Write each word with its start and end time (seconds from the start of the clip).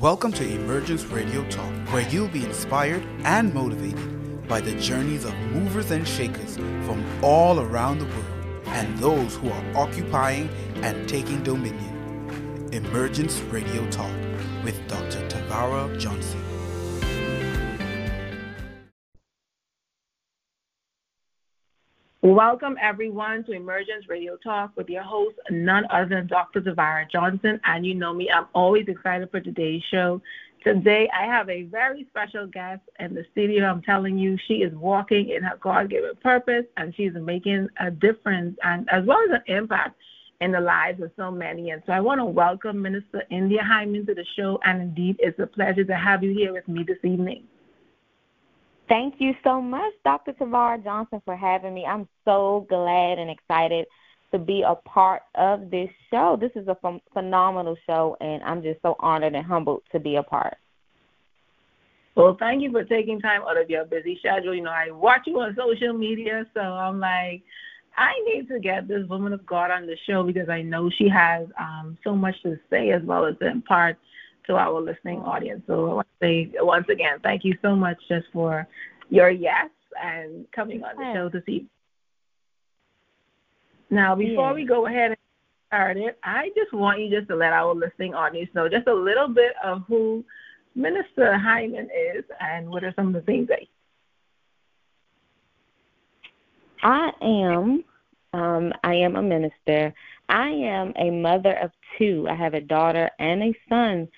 Welcome 0.00 0.30
to 0.34 0.48
Emergence 0.48 1.06
Radio 1.06 1.42
Talk, 1.50 1.72
where 1.92 2.08
you'll 2.08 2.28
be 2.28 2.44
inspired 2.44 3.02
and 3.24 3.52
motivated 3.52 4.46
by 4.46 4.60
the 4.60 4.76
journeys 4.76 5.24
of 5.24 5.34
movers 5.50 5.90
and 5.90 6.06
shakers 6.06 6.54
from 6.54 7.04
all 7.20 7.58
around 7.58 7.98
the 7.98 8.04
world 8.04 8.64
and 8.66 8.96
those 8.98 9.34
who 9.34 9.50
are 9.50 9.76
occupying 9.76 10.50
and 10.84 11.08
taking 11.08 11.42
dominion. 11.42 12.68
Emergence 12.72 13.40
Radio 13.50 13.84
Talk 13.90 14.14
with 14.62 14.78
Dr. 14.86 15.26
Tavara 15.26 15.98
Johnson. 15.98 16.57
Welcome, 22.28 22.76
everyone, 22.78 23.42
to 23.44 23.52
Emergence 23.52 24.06
Radio 24.06 24.36
Talk 24.36 24.72
with 24.76 24.90
your 24.90 25.02
host, 25.02 25.36
none 25.48 25.86
other 25.90 26.10
than 26.10 26.26
Dr. 26.26 26.60
Tavara 26.60 27.10
Johnson. 27.10 27.58
And 27.64 27.86
you 27.86 27.94
know 27.94 28.12
me, 28.12 28.28
I'm 28.30 28.48
always 28.54 28.86
excited 28.86 29.30
for 29.30 29.40
today's 29.40 29.82
show. 29.90 30.20
Today, 30.62 31.08
I 31.18 31.24
have 31.24 31.48
a 31.48 31.62
very 31.62 32.06
special 32.10 32.46
guest 32.46 32.82
in 32.98 33.14
the 33.14 33.24
studio. 33.32 33.64
I'm 33.64 33.80
telling 33.80 34.18
you, 34.18 34.36
she 34.46 34.56
is 34.56 34.74
walking 34.74 35.30
in 35.30 35.42
her 35.42 35.56
God 35.58 35.88
given 35.88 36.10
purpose 36.22 36.66
and 36.76 36.94
she's 36.94 37.14
making 37.14 37.68
a 37.80 37.90
difference 37.90 38.58
and 38.62 38.86
as 38.90 39.06
well 39.06 39.20
as 39.30 39.40
an 39.40 39.56
impact 39.56 39.96
in 40.42 40.52
the 40.52 40.60
lives 40.60 41.00
of 41.00 41.10
so 41.16 41.30
many. 41.30 41.70
And 41.70 41.82
so 41.86 41.94
I 41.94 42.00
want 42.00 42.18
to 42.20 42.26
welcome 42.26 42.82
Minister 42.82 43.22
India 43.30 43.62
Hyman 43.64 44.04
to 44.04 44.14
the 44.14 44.26
show. 44.36 44.60
And 44.66 44.82
indeed, 44.82 45.16
it's 45.18 45.38
a 45.38 45.46
pleasure 45.46 45.84
to 45.84 45.96
have 45.96 46.22
you 46.22 46.34
here 46.34 46.52
with 46.52 46.68
me 46.68 46.84
this 46.86 47.02
evening. 47.02 47.44
Thank 48.88 49.16
you 49.18 49.34
so 49.44 49.60
much, 49.60 49.92
Dr. 50.04 50.32
Tavara 50.32 50.82
Johnson, 50.82 51.20
for 51.24 51.36
having 51.36 51.74
me. 51.74 51.84
I'm 51.84 52.08
so 52.24 52.66
glad 52.70 53.18
and 53.18 53.30
excited 53.30 53.86
to 54.32 54.38
be 54.38 54.62
a 54.66 54.74
part 54.74 55.22
of 55.34 55.70
this 55.70 55.90
show. 56.10 56.38
This 56.40 56.52
is 56.54 56.68
a 56.68 56.74
ph- 56.74 57.02
phenomenal 57.12 57.76
show, 57.86 58.16
and 58.20 58.42
I'm 58.42 58.62
just 58.62 58.80
so 58.80 58.96
honored 59.00 59.34
and 59.34 59.44
humbled 59.44 59.82
to 59.92 60.00
be 60.00 60.16
a 60.16 60.22
part. 60.22 60.56
Well, 62.14 62.36
thank 62.40 62.62
you 62.62 62.72
for 62.72 62.82
taking 62.82 63.20
time 63.20 63.42
out 63.42 63.60
of 63.60 63.68
your 63.70 63.84
busy 63.84 64.16
schedule. 64.18 64.54
You 64.54 64.62
know, 64.62 64.70
I 64.70 64.90
watch 64.90 65.22
you 65.26 65.38
on 65.40 65.54
social 65.54 65.92
media, 65.92 66.46
so 66.54 66.60
I'm 66.60 66.98
like, 66.98 67.42
I 67.96 68.12
need 68.26 68.48
to 68.48 68.58
get 68.58 68.88
this 68.88 69.06
woman 69.08 69.32
of 69.32 69.44
God 69.44 69.70
on 69.70 69.86
the 69.86 69.96
show 70.06 70.22
because 70.22 70.48
I 70.48 70.62
know 70.62 70.88
she 70.88 71.08
has 71.08 71.46
um, 71.60 71.98
so 72.02 72.14
much 72.16 72.40
to 72.42 72.58
say 72.70 72.90
as 72.90 73.02
well 73.02 73.26
as 73.26 73.36
to 73.40 73.46
impart 73.46 73.98
to 74.48 74.56
our 74.56 74.80
listening 74.80 75.20
audience. 75.20 75.62
So 75.66 75.90
I 75.90 75.94
want 75.94 76.08
to 76.20 76.26
say 76.26 76.50
once 76.60 76.86
again, 76.88 77.18
thank 77.22 77.44
you 77.44 77.56
so 77.62 77.76
much 77.76 77.96
just 78.08 78.26
for 78.32 78.66
your 79.10 79.30
yes 79.30 79.70
and 80.02 80.46
coming 80.52 80.82
on 80.82 80.96
the 80.96 81.12
show 81.14 81.28
this 81.28 81.42
evening. 81.46 81.70
Now, 83.90 84.14
before 84.14 84.52
we 84.52 84.66
go 84.66 84.86
ahead 84.86 85.10
and 85.12 85.18
start 85.68 85.96
it, 85.96 86.18
I 86.22 86.50
just 86.56 86.72
want 86.72 87.00
you 87.00 87.10
just 87.10 87.28
to 87.28 87.36
let 87.36 87.52
our 87.52 87.74
listening 87.74 88.14
audience 88.14 88.50
know 88.54 88.68
just 88.68 88.86
a 88.86 88.94
little 88.94 89.28
bit 89.28 89.52
of 89.64 89.82
who 89.88 90.24
Minister 90.74 91.38
Hyman 91.38 91.88
is 92.14 92.24
and 92.40 92.68
what 92.68 92.84
are 92.84 92.92
some 92.96 93.08
of 93.08 93.12
the 93.14 93.22
things 93.22 93.48
that 93.48 93.60
I 96.82 97.10
am 97.22 97.84
um, 98.32 98.72
I 98.84 98.94
am 98.94 99.16
a 99.16 99.22
minister. 99.22 99.92
I 100.28 100.48
am 100.48 100.92
a 100.96 101.10
mother 101.10 101.54
of 101.54 101.70
two. 101.96 102.26
I 102.28 102.34
have 102.34 102.54
a 102.54 102.60
daughter 102.60 103.10
and 103.18 103.42
a 103.42 103.54
son 103.68 104.08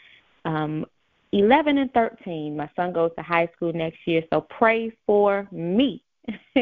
um, 0.45 0.85
11 1.33 1.79
and 1.79 1.93
13. 1.93 2.57
My 2.57 2.69
son 2.75 2.93
goes 2.93 3.11
to 3.17 3.23
high 3.23 3.49
school 3.57 3.73
next 3.73 3.99
year, 4.07 4.23
so 4.33 4.41
pray 4.43 4.93
for 5.07 5.49
me. 5.53 6.03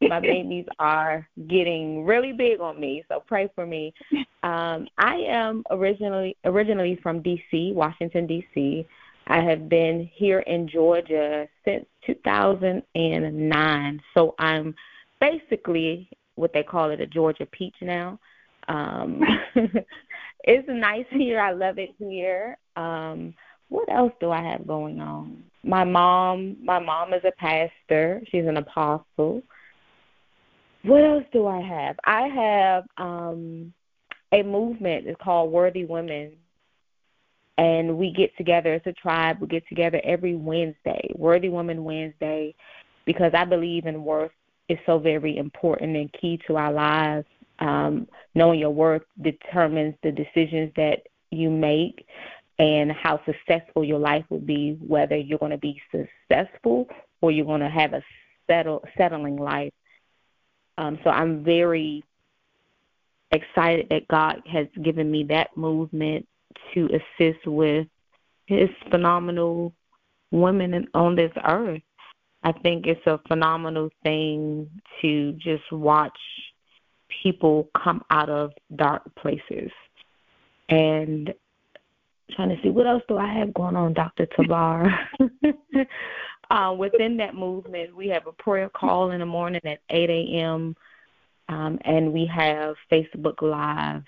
My 0.00 0.20
babies 0.20 0.66
are 0.78 1.26
getting 1.48 2.04
really 2.04 2.32
big 2.32 2.60
on 2.60 2.80
me, 2.80 3.04
so 3.08 3.22
pray 3.26 3.48
for 3.54 3.66
me. 3.66 3.92
Um, 4.42 4.86
I 4.98 5.16
am 5.28 5.64
originally 5.70 6.36
originally 6.44 6.98
from 7.02 7.22
DC, 7.22 7.74
Washington 7.74 8.26
DC. 8.26 8.84
I 9.28 9.40
have 9.40 9.68
been 9.68 10.10
here 10.14 10.40
in 10.40 10.68
Georgia 10.68 11.46
since 11.64 11.86
2009, 12.06 14.00
so 14.14 14.34
I'm 14.38 14.74
basically 15.20 16.08
what 16.34 16.52
they 16.52 16.62
call 16.62 16.90
it 16.90 17.00
a 17.00 17.06
Georgia 17.06 17.46
peach 17.46 17.76
now. 17.80 18.18
Um, 18.68 19.22
it's 20.44 20.68
nice 20.68 21.06
here. 21.10 21.40
I 21.40 21.52
love 21.52 21.78
it 21.78 21.90
here. 21.98 22.56
Um, 22.76 23.34
what 23.68 23.90
else 23.90 24.12
do 24.20 24.30
I 24.30 24.42
have 24.42 24.66
going 24.66 25.00
on? 25.00 25.44
My 25.64 25.84
mom, 25.84 26.56
my 26.62 26.78
mom 26.78 27.14
is 27.14 27.22
a 27.24 27.32
pastor. 27.32 28.22
She's 28.30 28.46
an 28.46 28.56
apostle. 28.56 29.42
What 30.82 31.04
else 31.04 31.24
do 31.32 31.46
I 31.46 31.60
have? 31.60 31.96
I 32.04 32.22
have 32.22 32.84
um 32.98 33.72
a 34.32 34.42
movement. 34.42 35.06
It's 35.06 35.20
called 35.22 35.52
Worthy 35.52 35.84
Women. 35.84 36.32
And 37.58 37.96
we 37.96 38.12
get 38.12 38.36
together 38.36 38.74
as 38.74 38.82
a 38.86 38.92
tribe. 38.92 39.38
We 39.40 39.46
get 39.46 39.66
together 39.68 40.00
every 40.04 40.34
Wednesday, 40.34 41.10
Worthy 41.14 41.50
Women 41.50 41.84
Wednesday, 41.84 42.54
because 43.04 43.32
I 43.34 43.44
believe 43.44 43.86
in 43.86 44.04
worth 44.04 44.32
is 44.68 44.78
so 44.86 44.98
very 44.98 45.36
important 45.36 45.96
and 45.96 46.12
key 46.14 46.40
to 46.46 46.56
our 46.56 46.72
lives. 46.72 47.26
Um, 47.58 48.08
knowing 48.34 48.58
your 48.58 48.70
worth 48.70 49.02
determines 49.20 49.94
the 50.02 50.10
decisions 50.10 50.72
that 50.76 51.06
you 51.30 51.50
make 51.50 52.06
and 52.58 52.92
how 52.92 53.20
successful 53.24 53.84
your 53.84 53.98
life 53.98 54.24
will 54.28 54.40
be, 54.40 54.76
whether 54.86 55.16
you're 55.16 55.38
going 55.38 55.52
to 55.52 55.58
be 55.58 55.80
successful 55.90 56.88
or 57.20 57.30
you're 57.30 57.46
going 57.46 57.60
to 57.60 57.68
have 57.68 57.92
a 57.92 58.02
settle, 58.48 58.84
settling 58.96 59.36
life. 59.36 59.72
Um, 60.78 60.98
so 61.04 61.10
I'm 61.10 61.44
very 61.44 62.04
excited 63.30 63.86
that 63.90 64.08
God 64.08 64.42
has 64.46 64.66
given 64.82 65.10
me 65.10 65.24
that 65.24 65.56
movement 65.56 66.26
to 66.74 66.88
assist 66.88 67.46
with 67.46 67.86
His 68.46 68.68
phenomenal 68.90 69.72
women 70.30 70.86
on 70.94 71.16
this 71.16 71.32
earth. 71.44 71.82
I 72.42 72.52
think 72.52 72.86
it's 72.86 73.06
a 73.06 73.20
phenomenal 73.28 73.90
thing 74.02 74.68
to 75.00 75.32
just 75.32 75.70
watch 75.70 76.18
people 77.22 77.68
come 77.82 78.02
out 78.10 78.28
of 78.28 78.52
dark 78.76 79.02
places. 79.16 79.70
And 80.68 81.32
trying 82.34 82.48
to 82.48 82.62
see 82.62 82.70
what 82.70 82.86
else 82.86 83.02
do 83.08 83.18
I 83.18 83.32
have 83.32 83.52
going 83.54 83.76
on, 83.76 83.92
Dr. 83.92 84.26
Tabar. 84.26 84.86
uh, 86.50 86.74
within 86.76 87.16
that 87.18 87.34
movement, 87.34 87.94
we 87.94 88.08
have 88.08 88.26
a 88.26 88.32
prayer 88.32 88.68
call 88.68 89.10
in 89.10 89.20
the 89.20 89.26
morning 89.26 89.60
at 89.64 89.80
8 89.90 90.10
a.m. 90.10 90.76
Um, 91.48 91.78
and 91.84 92.12
we 92.12 92.26
have 92.26 92.76
Facebook 92.90 93.42
Live 93.42 94.04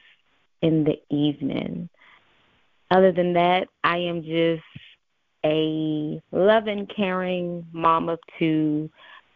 in 0.63 0.85
the 0.85 1.01
evening. 1.15 1.89
Other 2.91 3.13
than 3.13 3.35
that, 3.35 3.69
I 3.83 3.99
am 3.99 4.23
just 4.23 4.63
a 5.45 6.23
loving, 6.33 6.87
caring 6.87 7.67
mom 7.73 8.09
of 8.09 8.19
two. 8.39 8.91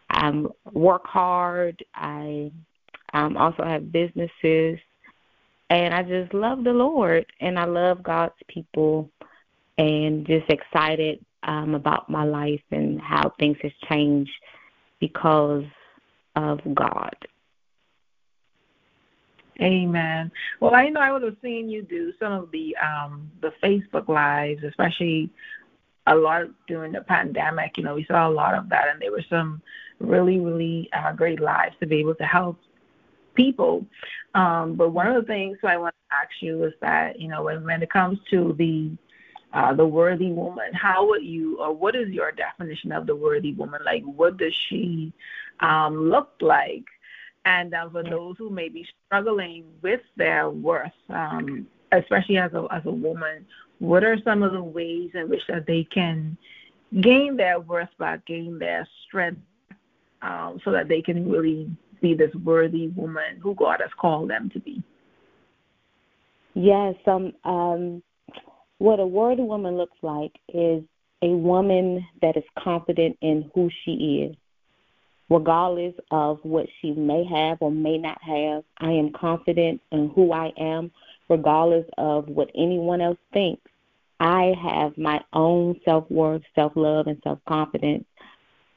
I 0.09 0.43
work 0.71 1.05
hard. 1.05 1.83
I 1.93 2.51
um, 3.13 3.37
also 3.37 3.63
have 3.63 3.91
businesses 3.91 4.79
and 5.69 5.93
I 5.93 6.03
just 6.03 6.33
love 6.33 6.63
the 6.63 6.73
Lord 6.73 7.25
and 7.39 7.59
I 7.59 7.65
love 7.65 8.01
God's 8.01 8.33
people 8.47 9.09
and 9.77 10.25
just 10.25 10.49
excited 10.49 11.23
um, 11.43 11.75
about 11.75 12.09
my 12.09 12.25
life 12.25 12.61
and 12.71 12.99
how 12.99 13.33
things 13.39 13.57
has 13.61 13.71
changed 13.89 14.31
because 14.99 15.63
of 16.35 16.59
God. 16.73 17.15
Amen. 19.61 20.31
Well, 20.59 20.73
I 20.73 20.87
know 20.87 21.01
I 21.01 21.11
would 21.11 21.21
have 21.21 21.35
seen 21.41 21.69
you 21.69 21.81
do 21.81 22.13
some 22.19 22.31
of 22.31 22.49
the 22.51 22.75
um, 22.77 23.29
the 23.41 23.51
Facebook 23.61 24.07
lives, 24.07 24.63
especially 24.63 25.29
a 26.07 26.15
lot 26.15 26.43
during 26.67 26.93
the 26.93 27.01
pandemic. 27.01 27.77
You 27.77 27.83
know, 27.83 27.95
we 27.95 28.05
saw 28.05 28.29
a 28.29 28.31
lot 28.31 28.55
of 28.55 28.69
that, 28.69 28.87
and 28.87 29.01
there 29.01 29.11
were 29.11 29.25
some 29.29 29.61
really, 29.99 30.39
really 30.39 30.89
uh, 30.93 31.11
great 31.11 31.41
lives 31.41 31.75
to 31.81 31.87
be 31.87 31.97
able 31.97 32.15
to 32.15 32.23
help 32.23 32.57
people. 33.43 33.85
Um, 34.41 34.65
but 34.79 34.89
one 34.99 35.07
of 35.07 35.15
the 35.19 35.27
things 35.33 35.57
I 35.63 35.77
want 35.83 35.95
to 35.95 36.15
ask 36.21 36.33
you 36.41 36.55
is 36.69 36.73
that, 36.81 37.19
you 37.21 37.29
know, 37.31 37.41
when, 37.47 37.63
when 37.69 37.81
it 37.85 37.91
comes 37.99 38.17
to 38.31 38.39
the 38.63 38.75
uh, 39.51 39.73
the 39.73 39.87
worthy 39.99 40.31
woman, 40.31 40.71
how 40.73 41.07
would 41.07 41.23
you, 41.23 41.45
or 41.59 41.71
what 41.73 41.95
is 41.95 42.09
your 42.09 42.31
definition 42.31 42.91
of 42.91 43.07
the 43.07 43.15
worthy 43.15 43.53
woman? 43.53 43.81
Like, 43.83 44.03
what 44.03 44.37
does 44.37 44.55
she 44.67 45.11
um, 45.59 45.93
look 46.13 46.29
like? 46.39 46.85
And 47.45 47.73
uh, 47.73 47.89
for 47.89 48.03
those 48.03 48.35
who 48.37 48.49
may 48.51 48.69
be 48.69 48.85
struggling 49.05 49.63
with 49.81 50.01
their 50.17 50.49
worth, 50.51 50.99
um, 51.09 51.65
especially 51.91 52.37
as 52.37 52.53
a 52.53 52.61
as 52.77 52.85
a 52.85 52.91
woman, 53.07 53.37
what 53.79 54.03
are 54.03 54.17
some 54.27 54.43
of 54.43 54.51
the 54.51 54.61
ways 54.61 55.09
in 55.19 55.29
which 55.31 55.45
that 55.47 55.65
they 55.65 55.83
can 55.97 56.37
gain 57.01 57.35
their 57.41 57.59
worth 57.59 57.93
by 57.97 58.13
gain 58.27 58.59
their 58.59 58.87
strength, 59.05 59.41
um, 60.21 60.51
so 60.63 60.69
that 60.75 60.87
they 60.91 61.01
can 61.01 61.19
really 61.35 61.61
be 62.01 62.13
this 62.13 62.33
worthy 62.43 62.87
woman 62.87 63.39
who 63.41 63.55
God 63.55 63.79
has 63.81 63.91
called 63.99 64.29
them 64.29 64.49
to 64.53 64.59
be. 64.59 64.83
Yes, 66.53 66.95
um, 67.05 67.33
um, 67.43 68.03
what 68.79 68.99
a 68.99 69.05
worthy 69.05 69.43
woman 69.43 69.77
looks 69.77 69.97
like 70.01 70.31
is 70.53 70.83
a 71.21 71.27
woman 71.27 72.05
that 72.21 72.37
is 72.37 72.43
confident 72.57 73.17
in 73.21 73.49
who 73.53 73.69
she 73.83 74.29
is. 74.29 74.35
Regardless 75.29 75.93
of 76.09 76.39
what 76.41 76.65
she 76.81 76.91
may 76.91 77.23
have 77.23 77.59
or 77.61 77.71
may 77.71 77.97
not 77.97 78.17
have, 78.21 78.63
I 78.79 78.91
am 78.91 79.11
confident 79.11 79.79
in 79.91 80.09
who 80.15 80.31
I 80.31 80.51
am, 80.57 80.91
regardless 81.29 81.85
of 81.97 82.27
what 82.27 82.49
anyone 82.55 82.99
else 82.99 83.19
thinks. 83.31 83.61
I 84.19 84.53
have 84.61 84.97
my 84.97 85.21
own 85.33 85.79
self 85.85 86.09
worth, 86.09 86.41
self 86.55 86.73
love, 86.75 87.07
and 87.07 87.21
self 87.23 87.39
confidence. 87.47 88.05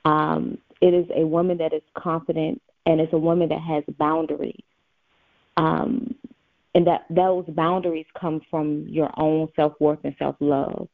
Um, 0.05 0.59
it 0.81 0.93
is 0.93 1.07
a 1.15 1.25
woman 1.25 1.59
that 1.59 1.73
is 1.73 1.83
confident 1.97 2.61
and 2.87 3.01
it's 3.01 3.13
a 3.13 3.19
woman 3.19 3.49
that 3.49 3.61
has 3.61 3.85
boundaries. 3.99 4.63
Um, 5.57 6.15
and 6.75 6.87
that 6.87 7.05
those 7.11 7.45
boundaries 7.49 8.07
come 8.19 8.41
from 8.51 8.87
your 8.89 9.11
own 9.19 9.49
self 9.57 9.75
worth 9.81 9.99
and 10.05 10.15
self 10.19 10.37
love. 10.41 10.89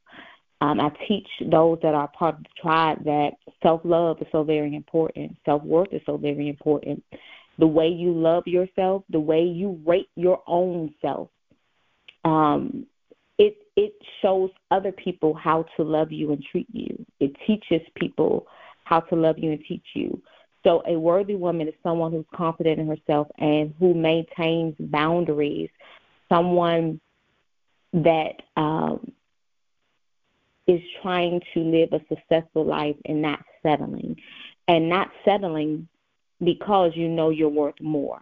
Um, 0.61 0.81
I 0.81 0.91
teach 1.07 1.29
those 1.53 1.79
that 1.83 1.95
are 1.95 2.09
part 2.09 2.35
of 2.35 2.43
the 2.43 2.49
tribe 2.61 3.05
that 3.05 3.31
self 3.63 3.83
love 3.85 4.21
is 4.21 4.27
so 4.33 4.43
very 4.43 4.75
important, 4.75 5.37
self 5.45 5.63
worth 5.63 5.93
is 5.93 6.03
so 6.05 6.17
very 6.17 6.49
important. 6.49 7.03
The 7.59 7.67
way 7.67 7.89
you 7.89 8.13
love 8.13 8.47
yourself, 8.47 9.05
the 9.11 9.21
way 9.21 9.43
you 9.43 9.81
rate 9.87 10.09
your 10.17 10.43
own 10.47 10.95
self, 11.01 11.29
um, 12.25 12.87
it 13.39 13.57
it 13.77 13.95
shows 14.21 14.51
other 14.73 14.91
people 14.91 15.33
how 15.35 15.65
to 15.77 15.85
love 15.85 16.11
you 16.11 16.33
and 16.33 16.43
treat 16.51 16.67
you. 16.73 17.05
It 17.21 17.37
teaches 17.47 17.87
people 17.95 18.47
how 18.83 19.01
to 19.01 19.15
love 19.15 19.39
you 19.39 19.53
and 19.53 19.61
teach 19.69 19.85
you. 19.95 20.21
So 20.65 20.83
a 20.87 20.99
worthy 20.99 21.37
woman 21.37 21.69
is 21.69 21.75
someone 21.83 22.13
who's 22.13 22.25
confident 22.35 22.81
in 22.81 22.89
herself 22.89 23.29
and 23.39 23.75
who 23.79 23.95
maintains 23.95 24.75
boundaries. 24.79 25.71
Someone 26.29 27.01
that 27.93 28.43
um, 28.57 29.13
is 30.67 30.81
trying 31.01 31.41
to 31.55 31.61
live 31.61 31.93
a 31.93 32.01
successful 32.09 32.65
life 32.67 32.97
and 33.07 33.23
not 33.23 33.41
settling, 33.63 34.17
and 34.67 34.89
not 34.89 35.11
settling 35.25 35.89
because 36.45 36.93
you 36.95 37.09
know 37.09 37.31
you're 37.31 37.49
worth 37.49 37.81
more. 37.81 38.21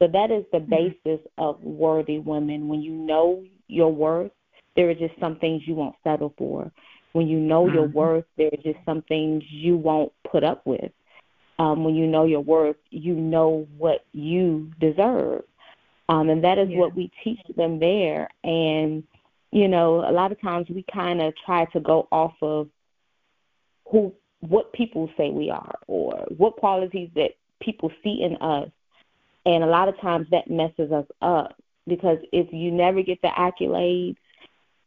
So 0.00 0.08
that 0.08 0.30
is 0.30 0.44
the 0.52 0.58
mm-hmm. 0.58 0.70
basis 1.04 1.26
of 1.38 1.62
worthy 1.62 2.18
women. 2.18 2.68
When 2.68 2.82
you 2.82 2.92
know 2.92 3.44
your 3.68 3.92
worth, 3.92 4.32
there 4.76 4.90
are 4.90 4.94
just 4.94 5.14
some 5.20 5.36
things 5.36 5.62
you 5.66 5.74
won't 5.74 5.94
settle 6.02 6.34
for. 6.36 6.70
When 7.12 7.28
you 7.28 7.38
know 7.38 7.64
mm-hmm. 7.64 7.74
your 7.74 7.88
worth, 7.88 8.24
there 8.36 8.48
are 8.48 8.62
just 8.62 8.84
some 8.84 9.02
things 9.02 9.44
you 9.48 9.76
won't 9.76 10.12
put 10.30 10.42
up 10.42 10.66
with. 10.66 10.90
Um, 11.58 11.84
when 11.84 11.94
you 11.94 12.06
know 12.06 12.24
your 12.24 12.40
worth, 12.40 12.76
you 12.90 13.14
know 13.14 13.68
what 13.78 14.04
you 14.12 14.72
deserve. 14.80 15.44
Um, 16.08 16.28
and 16.28 16.44
that 16.44 16.58
is 16.58 16.68
yeah. 16.68 16.78
what 16.78 16.94
we 16.94 17.10
teach 17.22 17.40
them 17.56 17.78
there. 17.78 18.28
And, 18.42 19.04
you 19.52 19.68
know, 19.68 20.00
a 20.08 20.10
lot 20.10 20.32
of 20.32 20.40
times 20.40 20.68
we 20.68 20.84
kind 20.92 21.22
of 21.22 21.32
try 21.46 21.64
to 21.66 21.80
go 21.80 22.08
off 22.10 22.34
of 22.42 22.68
who, 23.90 24.12
what 24.40 24.72
people 24.72 25.08
say 25.16 25.30
we 25.30 25.50
are 25.50 25.78
or 25.86 26.26
what 26.36 26.56
qualities 26.56 27.10
that 27.14 27.32
people 27.60 27.90
see 28.02 28.22
in 28.22 28.36
us. 28.36 28.68
And 29.46 29.62
a 29.62 29.68
lot 29.68 29.88
of 29.88 29.98
times 30.00 30.26
that 30.30 30.50
messes 30.50 30.90
us 30.90 31.06
up 31.22 31.54
because 31.86 32.18
if 32.32 32.52
you 32.52 32.70
never 32.70 33.02
get 33.02 33.20
the 33.22 33.28
accolades, 33.28 34.16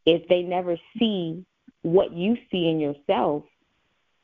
if 0.05 0.27
they 0.27 0.41
never 0.41 0.77
see 0.97 1.45
what 1.81 2.11
you 2.11 2.37
see 2.51 2.69
in 2.69 2.79
yourself, 2.79 3.43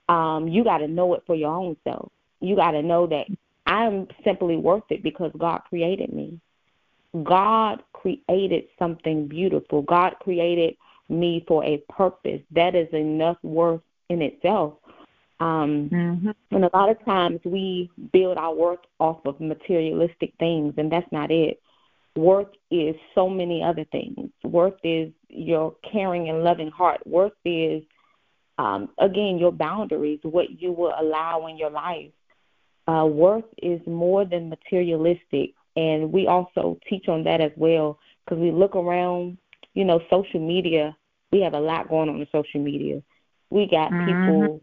um, 0.09 0.47
you 0.47 0.63
got 0.63 0.79
to 0.79 0.87
know 0.87 1.13
it 1.13 1.23
for 1.25 1.35
your 1.35 1.51
own 1.51 1.77
self. 1.83 2.11
You 2.43 2.55
got 2.55 2.71
to 2.71 2.81
know 2.81 3.07
that 3.07 3.27
I'm 3.65 4.07
simply 4.23 4.57
worth 4.57 4.83
it 4.89 5.01
because 5.01 5.31
God 5.37 5.61
created 5.69 6.11
me. 6.13 6.39
God 7.23 7.81
created 7.93 8.65
something 8.77 9.27
beautiful. 9.27 9.81
God 9.83 10.15
created 10.19 10.75
me 11.07 11.45
for 11.47 11.63
a 11.63 11.77
purpose. 11.89 12.41
That 12.51 12.75
is 12.75 12.89
enough 12.91 13.37
worth 13.43 13.81
in 14.09 14.21
itself. 14.21 14.73
Um, 15.39 15.89
mm-hmm. 15.91 16.31
And 16.51 16.65
a 16.65 16.69
lot 16.73 16.89
of 16.89 17.03
times 17.05 17.39
we 17.45 17.89
build 18.11 18.37
our 18.37 18.53
worth 18.53 18.79
off 18.99 19.19
of 19.25 19.39
materialistic 19.39 20.33
things, 20.39 20.73
and 20.77 20.91
that's 20.91 21.11
not 21.11 21.31
it. 21.31 21.61
Worth 22.15 22.49
is 22.69 22.95
so 23.15 23.29
many 23.29 23.63
other 23.63 23.85
things. 23.85 24.29
Worth 24.43 24.79
is 24.83 25.11
your 25.29 25.75
caring 25.89 26.29
and 26.29 26.43
loving 26.43 26.69
heart. 26.69 27.05
Worth 27.07 27.33
is, 27.45 27.83
um, 28.57 28.89
again, 28.99 29.37
your 29.39 29.51
boundaries, 29.51 30.19
what 30.23 30.61
you 30.61 30.71
will 30.71 30.93
allow 30.99 31.47
in 31.47 31.57
your 31.57 31.71
life. 31.71 32.11
Uh, 32.87 33.05
worth 33.05 33.45
is 33.61 33.79
more 33.87 34.25
than 34.25 34.49
materialistic, 34.49 35.53
and 35.75 36.11
we 36.11 36.27
also 36.27 36.77
teach 36.89 37.07
on 37.07 37.23
that 37.23 37.39
as 37.39 37.51
well 37.55 37.97
because 38.25 38.39
we 38.39 38.51
look 38.51 38.75
around, 38.75 39.37
you 39.73 39.85
know, 39.85 40.01
social 40.09 40.39
media. 40.39 40.95
We 41.31 41.41
have 41.41 41.53
a 41.53 41.59
lot 41.59 41.89
going 41.89 42.09
on 42.09 42.19
in 42.19 42.27
social 42.31 42.61
media. 42.61 43.01
We 43.49 43.67
got 43.67 43.91
mm-hmm. 43.91 44.05
people 44.05 44.61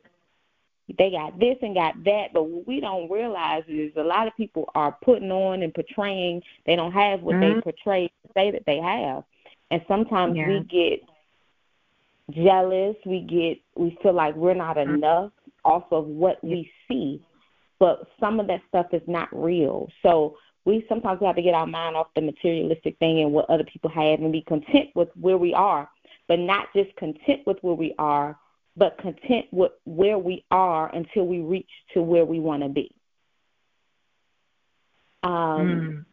they 0.98 1.10
got 1.10 1.38
this 1.38 1.56
and 1.62 1.74
got 1.74 2.02
that, 2.04 2.32
but 2.32 2.44
what 2.44 2.66
we 2.66 2.80
don't 2.80 3.10
realize 3.10 3.64
is 3.68 3.92
a 3.96 4.02
lot 4.02 4.26
of 4.26 4.36
people 4.36 4.68
are 4.74 4.96
putting 5.04 5.30
on 5.30 5.62
and 5.62 5.74
portraying 5.74 6.42
they 6.66 6.76
don't 6.76 6.92
have 6.92 7.22
what 7.22 7.36
mm-hmm. 7.36 7.56
they 7.56 7.60
portray 7.60 8.10
say 8.34 8.50
that 8.50 8.64
they 8.66 8.78
have. 8.78 9.24
And 9.70 9.82
sometimes 9.86 10.36
yeah. 10.36 10.48
we 10.48 10.60
get 10.64 11.00
jealous, 12.30 12.96
we 13.04 13.20
get 13.20 13.60
we 13.80 13.96
feel 14.02 14.14
like 14.14 14.34
we're 14.34 14.54
not 14.54 14.76
mm-hmm. 14.76 14.94
enough 14.94 15.32
off 15.64 15.84
of 15.90 16.06
what 16.06 16.42
we 16.42 16.70
see. 16.88 17.20
But 17.80 18.06
some 18.20 18.38
of 18.38 18.46
that 18.46 18.60
stuff 18.68 18.86
is 18.92 19.02
not 19.08 19.28
real. 19.32 19.88
So 20.02 20.36
we 20.64 20.84
sometimes 20.88 21.20
have 21.22 21.36
to 21.36 21.42
get 21.42 21.54
our 21.54 21.66
mind 21.66 21.96
off 21.96 22.08
the 22.14 22.20
materialistic 22.20 22.98
thing 22.98 23.20
and 23.22 23.32
what 23.32 23.48
other 23.50 23.64
people 23.64 23.90
have 23.90 24.20
and 24.20 24.30
be 24.30 24.42
content 24.42 24.90
with 24.94 25.08
where 25.18 25.38
we 25.38 25.54
are, 25.54 25.88
but 26.28 26.38
not 26.38 26.68
just 26.76 26.94
content 26.96 27.40
with 27.46 27.56
where 27.62 27.74
we 27.74 27.94
are, 27.98 28.38
but 28.76 28.98
content 28.98 29.46
with 29.50 29.72
where 29.84 30.18
we 30.18 30.44
are 30.50 30.94
until 30.94 31.26
we 31.26 31.40
reach 31.40 31.70
to 31.94 32.02
where 32.02 32.24
we 32.24 32.38
want 32.38 32.62
to 32.62 32.68
be. 32.68 32.94
Um, 35.22 36.04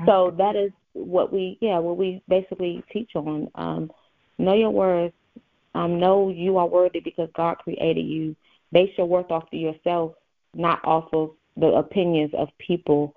mm. 0.00 0.06
So 0.06 0.34
that 0.38 0.56
is 0.56 0.72
what 0.92 1.32
we, 1.32 1.58
yeah, 1.60 1.78
what 1.78 1.96
we 1.96 2.22
basically 2.28 2.82
teach 2.92 3.10
on. 3.14 3.50
Um, 3.54 3.90
know 4.38 4.54
your 4.54 4.70
worth. 4.70 5.12
Um, 5.74 5.98
know 5.98 6.28
you 6.28 6.58
are 6.58 6.66
worthy 6.66 7.00
because 7.00 7.30
God 7.34 7.58
created 7.58 8.06
you. 8.06 8.36
Base 8.72 8.90
your 8.96 9.06
worth 9.06 9.30
off 9.30 9.44
of 9.52 9.58
yourself, 9.58 10.14
not 10.54 10.84
off 10.84 11.08
of 11.12 11.32
the 11.56 11.68
opinions 11.68 12.32
of 12.34 12.48
people. 12.58 13.14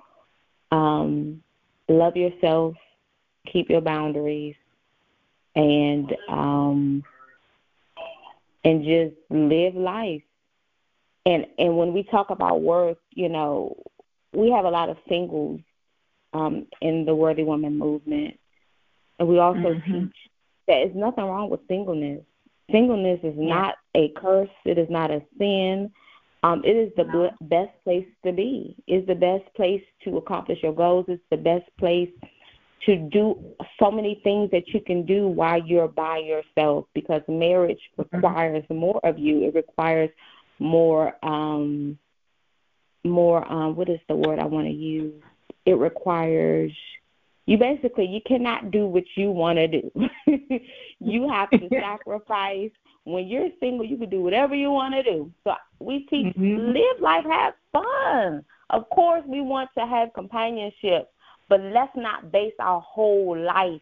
Um, 0.72 1.42
love 1.88 2.16
yourself. 2.16 2.76
Keep 3.52 3.70
your 3.70 3.82
boundaries. 3.82 4.56
And 5.56 6.14
um, 6.28 7.04
and 8.66 8.84
just 8.84 9.16
live 9.30 9.76
life. 9.76 10.24
And 11.26 11.46
and 11.58 11.78
when 11.78 11.94
we 11.94 12.04
talk 12.04 12.30
about 12.30 12.62
worth, 12.62 12.98
you 13.12 13.30
know, 13.30 13.78
we 14.34 14.52
have 14.52 14.66
a 14.66 14.70
lot 14.70 14.90
of 14.90 14.98
singles 15.08 15.62
um, 16.34 16.68
in 16.82 17.06
the 17.06 17.16
Worthy 17.16 17.44
Woman 17.44 17.78
movement, 17.78 18.38
and 19.18 19.28
we 19.30 19.40
also 19.40 19.60
mm-hmm. 19.60 19.92
teach 19.92 20.16
that 20.68 20.74
there's 20.84 20.96
nothing 20.96 21.24
wrong 21.24 21.50
with 21.50 21.62
singleness. 21.68 22.22
Singleness 22.72 23.20
is 23.24 23.36
not 23.38 23.76
a 23.96 24.10
curse. 24.10 24.50
It 24.66 24.78
is 24.78 24.90
not 24.90 25.12
a 25.12 25.22
sin. 25.38 25.92
Um, 26.46 26.62
it 26.64 26.76
is 26.76 26.92
the 26.96 27.06
no. 27.06 27.32
best 27.42 27.72
place 27.84 28.06
to 28.24 28.32
be. 28.32 28.76
It's 28.86 29.08
the 29.08 29.16
best 29.16 29.52
place 29.56 29.82
to 30.04 30.18
accomplish 30.18 30.60
your 30.62 30.74
goals. 30.74 31.06
It's 31.08 31.24
the 31.32 31.38
best 31.38 31.66
place 31.80 32.12
to 32.86 32.98
do 32.98 33.44
so 33.80 33.90
many 33.90 34.22
things 34.24 34.52
that 34.52 34.68
you 34.68 34.80
can 34.80 35.08
do 35.08 35.28
while 35.28 35.60
you're 35.66 35.88
by 35.88 36.20
yourself 36.20 36.86
because 36.94 37.24
marriage 37.28 37.80
mm-hmm. 37.98 38.16
requires 38.16 38.64
more 38.70 39.00
of 39.04 39.18
you. 39.18 39.48
It 39.48 39.56
requires 39.56 40.12
more 40.60 41.16
um 41.24 41.98
more 43.04 43.52
um 43.52 43.76
what 43.76 43.90
is 43.90 44.00
the 44.08 44.16
word 44.16 44.38
I 44.38 44.46
want 44.46 44.68
to 44.68 44.74
use? 44.74 45.20
It 45.66 45.80
requires 45.80 46.72
you 47.46 47.58
basically 47.58 48.06
you 48.06 48.22
cannot 48.26 48.72
do 48.72 48.88
what 48.88 49.04
you 49.16 49.32
want 49.32 49.58
to 49.58 49.68
do. 49.68 49.92
you 51.00 51.30
have 51.30 51.50
to 51.52 51.70
sacrifice. 51.72 52.72
When 53.04 53.28
you're 53.28 53.50
single, 53.60 53.86
you 53.86 53.98
can 53.98 54.10
do 54.10 54.22
whatever 54.22 54.56
you 54.56 54.72
want 54.72 54.96
to 54.96 55.04
do. 55.04 55.32
So 55.44 55.54
we 55.80 56.08
teach 56.10 56.36
mm-hmm. 56.36 56.74
live 56.74 57.02
life, 57.02 57.26
have 57.30 57.54
fun. 57.72 58.44
Of 58.72 58.90
course, 58.90 59.22
we 59.28 59.42
want 59.42 59.70
to 59.78 59.86
have 59.86 60.12
companionship 60.14 61.12
but 61.50 61.62
let's 61.62 61.96
not 61.96 62.32
base 62.32 62.54
our 62.60 62.82
whole 62.82 63.38
life 63.38 63.82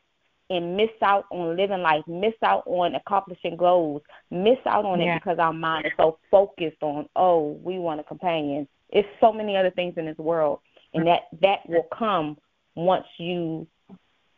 and 0.50 0.76
miss 0.76 0.90
out 1.02 1.26
on 1.32 1.56
living 1.56 1.82
life, 1.82 2.04
miss 2.08 2.34
out 2.44 2.64
on 2.66 2.96
accomplishing 2.96 3.56
goals, 3.56 4.02
miss 4.30 4.58
out 4.66 4.86
on 4.86 5.00
yeah. 5.00 5.16
it 5.16 5.20
because 5.20 5.40
our 5.40 5.54
mind 5.54 5.86
is 5.86 5.94
so 5.98 6.20
focused 6.30 6.82
on, 6.82 7.08
oh, 7.16 7.58
we 7.64 7.80
want 7.80 8.00
a 8.00 8.04
companion. 8.04 8.68
It's 8.90 9.08
so 9.22 9.32
many 9.32 9.56
other 9.56 9.72
things 9.72 9.96
in 9.98 10.06
this 10.06 10.18
world, 10.18 10.60
and 10.94 11.08
that 11.08 11.22
that 11.42 11.68
will 11.68 11.88
come 11.98 12.38
once 12.76 13.06
you 13.18 13.68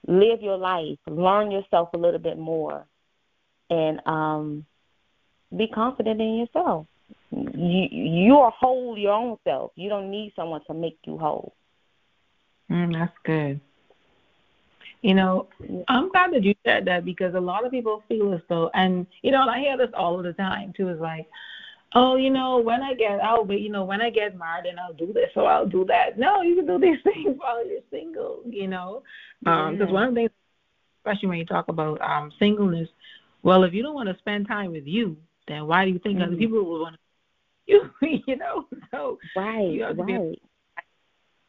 live 0.08 0.42
your 0.42 0.58
life, 0.58 0.98
learn 1.08 1.52
yourself 1.52 1.90
a 1.94 1.98
little 1.98 2.20
bit 2.20 2.38
more, 2.38 2.86
and 3.70 4.00
um, 4.06 4.66
be 5.56 5.68
confident 5.68 6.22
in 6.22 6.38
yourself. 6.38 6.88
You 7.32 7.88
you 7.92 8.36
are 8.38 8.52
whole 8.52 8.98
your 8.98 9.14
own 9.14 9.38
self. 9.44 9.72
You 9.76 9.90
don't 9.90 10.12
need 10.12 10.34
someone 10.36 10.62
to 10.68 10.74
make 10.74 10.98
you 11.06 11.18
whole. 11.18 11.54
Mm, 12.70 12.94
that's 12.94 13.14
good. 13.24 13.60
You 15.02 15.14
know, 15.14 15.48
I'm 15.88 16.10
glad 16.10 16.34
that 16.34 16.44
you 16.44 16.56
said 16.66 16.86
that 16.86 17.06
because 17.06 17.36
a 17.36 17.40
lot 17.40 17.64
of 17.64 17.72
people 17.72 18.04
feel 18.08 18.34
as 18.34 18.42
though, 18.50 18.72
and 18.74 19.06
you 19.22 19.32
know, 19.32 19.42
and 19.42 19.52
I 19.52 19.60
hear 19.60 19.78
this 19.78 19.92
all 19.94 20.18
of 20.18 20.26
the 20.26 20.34
time 20.34 20.74
too. 20.76 20.90
Is 20.90 21.00
like, 21.00 21.28
oh, 21.94 22.16
you 22.16 22.30
know, 22.30 22.58
when 22.60 22.82
I 22.82 22.94
get 22.94 23.20
out, 23.20 23.48
but 23.48 23.62
you 23.62 23.70
know, 23.70 23.84
when 23.84 24.02
I 24.02 24.10
get 24.10 24.38
married, 24.38 24.66
and 24.66 24.80
I'll 24.80 24.94
do 24.94 25.14
this 25.14 25.30
or 25.36 25.50
I'll 25.50 25.68
do 25.68 25.86
that. 25.86 26.18
No, 26.18 26.42
you 26.42 26.56
can 26.56 26.66
do 26.66 26.80
these 26.80 27.02
things 27.04 27.36
while 27.38 27.66
you're 27.66 27.82
single. 27.92 28.42
You 28.46 28.68
know, 28.68 29.04
because 29.40 29.70
um, 29.70 29.78
mm-hmm. 29.78 29.94
one 29.94 30.04
of 30.04 30.16
the 30.16 30.22
things, 30.22 30.32
especially 31.00 31.30
when 31.30 31.38
you 31.40 31.46
talk 31.46 31.68
about 31.68 32.02
um 32.02 32.32
singleness, 32.40 32.90
Well, 33.44 33.64
if 33.64 33.74
you 33.74 33.84
don't 33.84 33.96
want 33.96 34.10
to 34.10 34.18
spend 34.18 34.48
time 34.48 34.72
with 34.72 34.86
you, 34.86 35.18
then 35.48 35.68
why 35.68 35.86
do 35.86 35.92
you 35.92 36.00
think 36.00 36.18
mm-hmm. 36.18 36.28
other 36.28 36.38
people 36.38 36.64
will 36.64 36.82
want 36.82 36.96
to? 36.96 37.00
You, 37.68 37.90
you 38.28 38.36
know, 38.36 38.68
so 38.92 39.18
right, 39.36 39.68
you 39.68 39.84
have 39.84 39.98
to 39.98 40.04
right. 40.04 40.40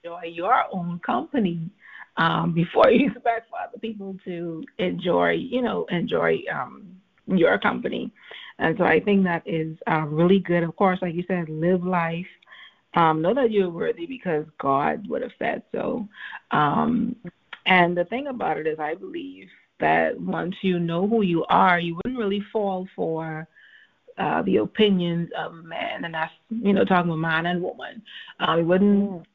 enjoy 0.03 0.23
your 0.29 0.65
own 0.73 0.99
company 1.05 1.71
um, 2.17 2.53
before 2.53 2.91
you 2.91 3.11
expect 3.11 3.51
for 3.51 3.59
other 3.59 3.79
people 3.79 4.17
to 4.25 4.63
enjoy, 4.79 5.33
you 5.33 5.63
know, 5.63 5.87
enjoy 5.91 6.39
um, 6.53 6.97
your 7.27 7.59
company. 7.59 8.13
And 8.59 8.77
so 8.79 8.85
I 8.85 9.01
think 9.01 9.25
that 9.25 9.43
is 9.47 9.77
uh, 9.87 10.07
really 10.07 10.39
good. 10.39 10.63
Of 10.63 10.77
course, 10.77 10.99
like 11.03 11.15
you 11.15 11.25
said, 11.29 11.49
live 11.49 11.85
life. 11.85 12.27
Um, 12.95 13.21
know 13.21 13.35
that 13.35 13.51
you're 13.51 13.69
worthy 13.69 14.07
because 14.07 14.47
God 14.59 15.07
would 15.09 15.21
have 15.21 15.33
said 15.39 15.63
so. 15.73 16.09
Um, 16.51 17.15
and 17.67 17.97
the 17.97 18.05
thing 18.07 18.29
about 18.29 18.57
it 18.57 18.67
is, 18.67 18.79
I 18.79 18.95
believe 18.95 19.49
that 19.81 20.19
once 20.19 20.55
you 20.63 20.79
know 20.79 21.07
who 21.07 21.23
you 21.23 21.45
are, 21.51 21.79
you 21.79 21.97
wouldn't 21.97 22.19
really 22.19 22.43
fall 22.53 22.89
for 22.97 23.47
uh, 24.19 24.43
the 24.43 24.57
opinions 24.57 25.29
of 25.37 25.53
men, 25.53 26.05
and 26.05 26.15
that's 26.15 26.33
you 26.49 26.73
know 26.73 26.85
talking 26.85 27.11
about 27.11 27.19
man 27.19 27.47
and 27.47 27.63
woman. 27.63 28.03
Um, 28.41 28.61
you 28.61 28.65
wouldn't 28.65 29.27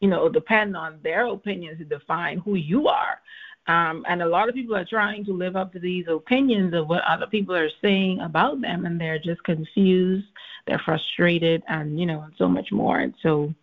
you 0.00 0.08
know 0.08 0.28
depend 0.28 0.76
on 0.76 0.98
their 1.02 1.26
opinions 1.26 1.78
to 1.78 1.84
define 1.84 2.38
who 2.38 2.56
you 2.56 2.88
are. 2.88 3.18
Um, 3.66 4.04
and 4.08 4.22
a 4.22 4.26
lot 4.26 4.48
of 4.48 4.54
people 4.54 4.76
are 4.76 4.84
trying 4.84 5.24
to 5.24 5.32
live 5.32 5.56
up 5.56 5.72
to 5.72 5.78
these 5.78 6.06
opinions 6.08 6.74
of 6.74 6.88
what 6.88 7.02
other 7.04 7.26
people 7.26 7.54
are 7.54 7.70
saying 7.80 8.20
about 8.20 8.60
them, 8.60 8.84
and 8.84 9.00
they're 9.00 9.18
just 9.18 9.42
confused, 9.44 10.26
they're 10.66 10.82
frustrated, 10.84 11.62
and 11.68 11.98
you 11.98 12.04
know, 12.04 12.22
and 12.22 12.34
so 12.36 12.46
much 12.46 12.70
more. 12.72 12.98
And 12.98 13.14
so, 13.22 13.54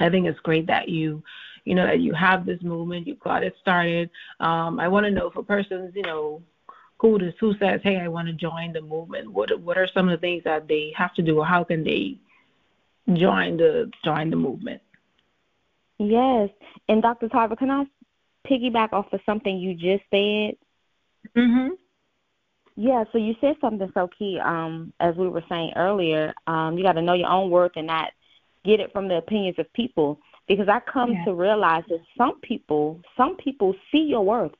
I 0.00 0.08
think 0.08 0.26
it's 0.26 0.40
great 0.40 0.66
that 0.68 0.88
you 0.88 1.22
you 1.68 1.74
know, 1.74 1.86
that 1.86 2.00
you 2.00 2.14
have 2.14 2.46
this 2.46 2.62
movement, 2.62 3.06
you 3.06 3.14
got 3.16 3.44
it 3.44 3.54
started. 3.60 4.08
Um, 4.40 4.80
I 4.80 4.88
want 4.88 5.04
to 5.04 5.10
know 5.10 5.28
for 5.28 5.42
persons, 5.42 5.92
you 5.94 6.00
know, 6.00 6.40
who 6.98 7.18
does, 7.18 7.34
who 7.38 7.52
says, 7.58 7.80
hey, 7.82 7.98
I 7.98 8.08
want 8.08 8.26
to 8.28 8.32
join 8.32 8.72
the 8.72 8.80
movement. 8.80 9.30
What 9.30 9.60
what 9.60 9.76
are 9.76 9.86
some 9.92 10.08
of 10.08 10.18
the 10.18 10.26
things 10.26 10.44
that 10.44 10.66
they 10.66 10.94
have 10.96 11.12
to 11.14 11.22
do, 11.22 11.38
or 11.40 11.44
how 11.44 11.64
can 11.64 11.84
they 11.84 12.16
join 13.12 13.58
the 13.58 13.90
join 14.02 14.30
the 14.30 14.36
movement? 14.36 14.80
Yes, 15.98 16.48
and 16.88 17.02
Dr. 17.02 17.28
Tarver, 17.28 17.56
can 17.56 17.70
I 17.70 17.84
piggyback 18.46 18.92
off 18.92 19.12
of 19.12 19.20
something 19.26 19.58
you 19.58 19.74
just 19.74 20.04
said? 20.10 20.56
Mhm. 21.34 21.70
Yeah, 22.76 23.04
so 23.10 23.18
you 23.18 23.34
said 23.40 23.56
something 23.60 23.90
so 23.92 24.08
key. 24.08 24.38
Um, 24.38 24.92
as 25.00 25.16
we 25.16 25.28
were 25.28 25.42
saying 25.48 25.72
earlier, 25.74 26.32
um, 26.46 26.78
you 26.78 26.84
got 26.84 26.92
to 26.92 27.02
know 27.02 27.14
your 27.14 27.28
own 27.28 27.50
worth 27.50 27.72
and 27.76 27.88
not 27.88 28.12
get 28.64 28.80
it 28.80 28.92
from 28.92 29.08
the 29.08 29.16
opinions 29.16 29.58
of 29.58 29.72
people 29.72 30.20
because 30.46 30.68
I 30.68 30.80
come 30.80 31.12
yeah. 31.12 31.24
to 31.24 31.34
realize 31.34 31.84
that 31.88 32.00
some 32.16 32.40
people, 32.40 33.00
some 33.16 33.36
people 33.36 33.74
see 33.90 34.02
your 34.02 34.24
worth. 34.24 34.52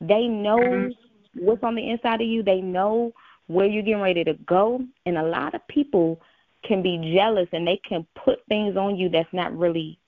They 0.00 0.28
know 0.28 0.58
mm-hmm. 0.58 1.44
what's 1.44 1.62
on 1.62 1.74
the 1.74 1.90
inside 1.90 2.20
of 2.20 2.28
you. 2.28 2.42
They 2.42 2.60
know 2.60 3.12
where 3.46 3.66
you're 3.66 3.82
getting 3.82 4.00
ready 4.00 4.24
to 4.24 4.34
go, 4.46 4.80
and 5.04 5.18
a 5.18 5.22
lot 5.22 5.54
of 5.54 5.66
people 5.68 6.20
can 6.62 6.82
be 6.82 7.12
jealous 7.14 7.48
and 7.52 7.66
they 7.66 7.80
can 7.86 8.06
put 8.24 8.38
things 8.48 8.76
on 8.76 8.96
you 8.96 9.08
that's 9.08 9.32
not 9.32 9.56
really 9.56 9.98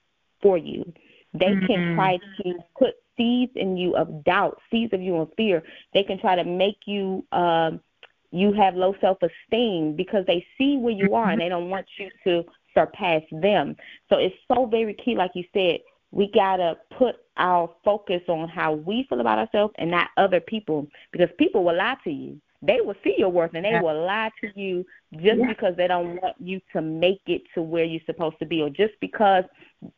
for 0.41 0.57
you. 0.57 0.91
They 1.33 1.47
mm-hmm. 1.47 1.65
can 1.65 1.95
try 1.95 2.17
to 2.17 2.53
put 2.77 2.95
seeds 3.17 3.51
in 3.55 3.75
you 3.75 3.95
of 3.95 4.23
doubt, 4.23 4.59
seeds 4.71 4.93
of 4.93 5.01
you 5.01 5.15
of 5.17 5.29
fear. 5.35 5.63
They 5.93 6.03
can 6.03 6.19
try 6.19 6.35
to 6.35 6.43
make 6.43 6.77
you 6.85 7.25
um 7.31 7.81
you 8.31 8.53
have 8.53 8.75
low 8.75 8.93
self 9.01 9.17
esteem 9.21 9.95
because 9.95 10.25
they 10.27 10.45
see 10.57 10.77
where 10.77 10.93
you 10.93 11.15
are 11.15 11.29
and 11.29 11.41
they 11.41 11.49
don't 11.49 11.69
want 11.69 11.87
you 11.97 12.09
to 12.25 12.43
surpass 12.73 13.23
them. 13.31 13.75
So 14.09 14.17
it's 14.17 14.35
so 14.47 14.65
very 14.65 14.93
key, 14.93 15.15
like 15.15 15.31
you 15.33 15.43
said, 15.53 15.79
we 16.11 16.29
gotta 16.31 16.77
put 16.97 17.15
our 17.37 17.69
focus 17.83 18.21
on 18.27 18.47
how 18.49 18.73
we 18.73 19.05
feel 19.09 19.21
about 19.21 19.39
ourselves 19.39 19.73
and 19.77 19.91
not 19.91 20.09
other 20.17 20.39
people 20.39 20.87
because 21.11 21.29
people 21.37 21.63
will 21.63 21.75
lie 21.75 21.97
to 22.03 22.11
you. 22.11 22.39
They 22.61 22.81
will 22.81 22.95
see 23.03 23.13
your 23.17 23.29
worth 23.29 23.53
and 23.53 23.65
they 23.65 23.79
will 23.79 24.05
lie 24.05 24.31
to 24.41 24.59
you 24.59 24.83
just 25.13 25.39
yeah. 25.39 25.47
because 25.47 25.75
they 25.77 25.87
don't 25.87 26.19
want 26.21 26.35
you 26.39 26.59
to 26.73 26.81
make 26.81 27.21
it 27.27 27.43
to 27.53 27.61
where 27.61 27.83
you're 27.83 28.01
supposed 28.05 28.39
to 28.39 28.45
be 28.45 28.61
or 28.61 28.69
just 28.69 28.93
because 28.99 29.43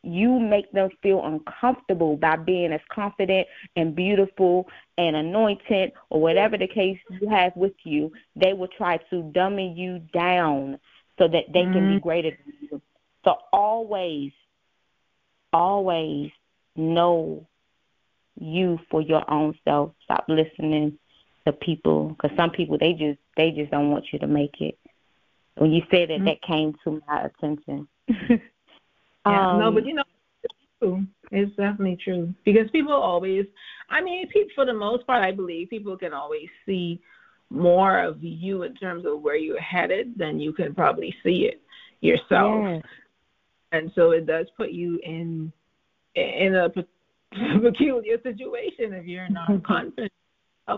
you 0.02 0.38
make 0.38 0.70
them 0.72 0.90
feel 1.02 1.24
uncomfortable 1.24 2.16
by 2.16 2.36
being 2.36 2.72
as 2.72 2.80
confident 2.92 3.48
and 3.76 3.96
beautiful 3.96 4.68
and 4.98 5.16
anointed 5.16 5.92
or 6.10 6.20
whatever 6.20 6.58
the 6.58 6.66
case 6.66 6.98
you 7.18 7.28
have 7.28 7.56
with 7.56 7.72
you, 7.84 8.12
they 8.36 8.52
will 8.52 8.68
try 8.68 8.98
to 9.08 9.22
dummy 9.32 9.72
you 9.74 9.98
down 10.12 10.78
so 11.18 11.28
that 11.28 11.44
they 11.52 11.60
mm-hmm. 11.60 11.72
can 11.72 11.88
be 11.88 11.94
mm-hmm. 11.94 12.02
greater 12.02 12.30
than 12.30 12.54
you. 12.60 12.82
So 13.24 13.36
always, 13.54 14.32
always 15.52 16.30
know 16.76 17.46
you 18.38 18.78
for 18.90 19.00
your 19.00 19.28
own 19.30 19.58
self. 19.64 19.92
Stop 20.04 20.26
listening 20.28 20.98
to 21.50 21.64
people 21.64 22.10
because 22.10 22.36
some 22.36 22.50
people 22.50 22.78
they 22.78 22.92
just 22.92 23.18
they 23.36 23.50
just 23.50 23.70
don't 23.70 23.90
want 23.90 24.06
you 24.12 24.18
to 24.18 24.26
make 24.26 24.60
it. 24.60 24.78
When 25.56 25.72
you 25.72 25.82
said 25.90 26.08
that, 26.08 26.18
mm-hmm. 26.18 26.24
that 26.26 26.42
came 26.42 26.74
to 26.84 27.02
my 27.06 27.24
attention. 27.24 27.88
yeah, 28.08 28.38
um, 29.24 29.60
no, 29.60 29.72
but 29.72 29.84
you 29.84 29.94
know, 29.94 30.04
it's 30.42 30.54
true. 30.80 31.04
It's 31.30 31.50
definitely 31.56 31.98
true 32.02 32.34
because 32.44 32.70
people 32.70 32.94
always. 32.94 33.46
I 33.90 34.00
mean, 34.00 34.28
people 34.28 34.50
for 34.54 34.64
the 34.64 34.74
most 34.74 35.06
part, 35.06 35.22
I 35.22 35.32
believe 35.32 35.70
people 35.70 35.96
can 35.96 36.12
always 36.12 36.48
see 36.64 37.00
more 37.50 38.00
of 38.00 38.22
you 38.22 38.62
in 38.62 38.74
terms 38.76 39.04
of 39.04 39.20
where 39.22 39.36
you're 39.36 39.60
headed 39.60 40.14
than 40.16 40.38
you 40.40 40.52
can 40.52 40.74
probably 40.74 41.14
see 41.24 41.50
it 41.50 41.60
yourself. 42.00 42.64
Yes. 42.64 42.82
And 43.72 43.90
so 43.94 44.12
it 44.12 44.26
does 44.26 44.46
put 44.56 44.70
you 44.70 45.00
in 45.02 45.52
in 46.14 46.54
a 46.54 46.70
peculiar 47.60 48.20
situation 48.22 48.92
if 48.92 49.06
you're 49.06 49.28
not 49.28 49.62
confident 49.64 50.12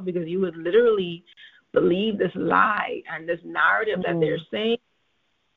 because 0.04 0.26
you 0.26 0.40
would 0.40 0.56
literally 0.56 1.24
believe 1.72 2.18
this 2.18 2.32
lie 2.34 3.02
and 3.10 3.28
this 3.28 3.40
narrative 3.44 3.98
mm-hmm. 3.98 4.20
that 4.20 4.24
they're 4.24 4.38
mm-hmm. 4.38 4.56
saying 4.56 4.78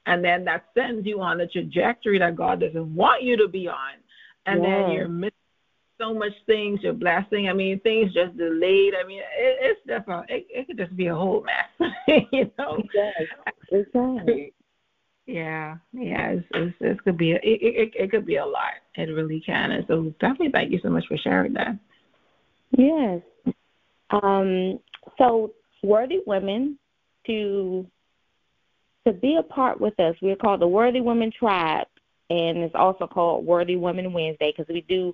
and 0.05 0.23
then 0.23 0.45
that 0.45 0.65
sends 0.73 1.05
you 1.05 1.21
on 1.21 1.41
a 1.41 1.47
trajectory 1.47 2.19
that 2.19 2.35
God 2.35 2.59
doesn't 2.59 2.95
want 2.95 3.23
you 3.23 3.37
to 3.37 3.47
be 3.47 3.67
on. 3.67 3.93
And 4.45 4.61
yes. 4.61 4.69
then 4.69 4.91
you're 4.91 5.07
missing 5.07 5.31
so 5.99 6.13
much 6.13 6.33
things, 6.45 6.81
your 6.83 6.93
blessing. 6.93 7.49
I 7.49 7.53
mean, 7.53 7.79
things 7.79 8.13
just 8.13 8.37
delayed. 8.37 8.93
I 8.93 9.07
mean, 9.07 9.19
it, 9.19 9.57
it's 9.61 9.79
just 9.87 10.07
a, 10.07 10.23
it, 10.29 10.45
it 10.49 10.67
could 10.67 10.77
just 10.77 10.95
be 10.95 11.07
a 11.07 11.15
whole 11.15 11.43
mess, 11.43 11.91
you 12.31 12.51
know. 12.59 12.81
Exactly. 13.71 14.53
Yeah, 15.25 15.77
yeah, 15.91 16.33
it's, 16.33 16.45
it's, 16.51 16.75
it 16.81 17.03
could 17.03 17.17
be 17.17 17.31
a, 17.31 17.37
it, 17.37 17.41
it 17.41 17.93
it 17.95 18.11
could 18.11 18.27
be 18.27 18.35
a 18.35 18.45
lot. 18.45 18.73
It 18.93 19.09
really 19.09 19.41
can. 19.43 19.71
And 19.71 19.83
so 19.87 20.13
definitely 20.19 20.51
thank 20.51 20.71
you 20.71 20.79
so 20.83 20.89
much 20.89 21.05
for 21.07 21.17
sharing 21.17 21.53
that. 21.53 21.79
Yes. 22.77 23.21
Um. 24.09 24.79
So 25.17 25.53
worthy 25.83 26.19
women 26.25 26.79
to 27.27 27.85
to 29.05 29.13
be 29.13 29.37
a 29.37 29.43
part 29.43 29.79
with 29.79 29.99
us. 29.99 30.15
We're 30.21 30.35
called 30.35 30.61
the 30.61 30.67
Worthy 30.67 31.01
Women 31.01 31.31
Tribe, 31.37 31.87
and 32.29 32.57
it's 32.57 32.75
also 32.75 33.07
called 33.07 33.45
Worthy 33.45 33.75
Women 33.75 34.11
Wednesday 34.13 34.53
because 34.55 34.71
we 34.71 34.81
do 34.81 35.13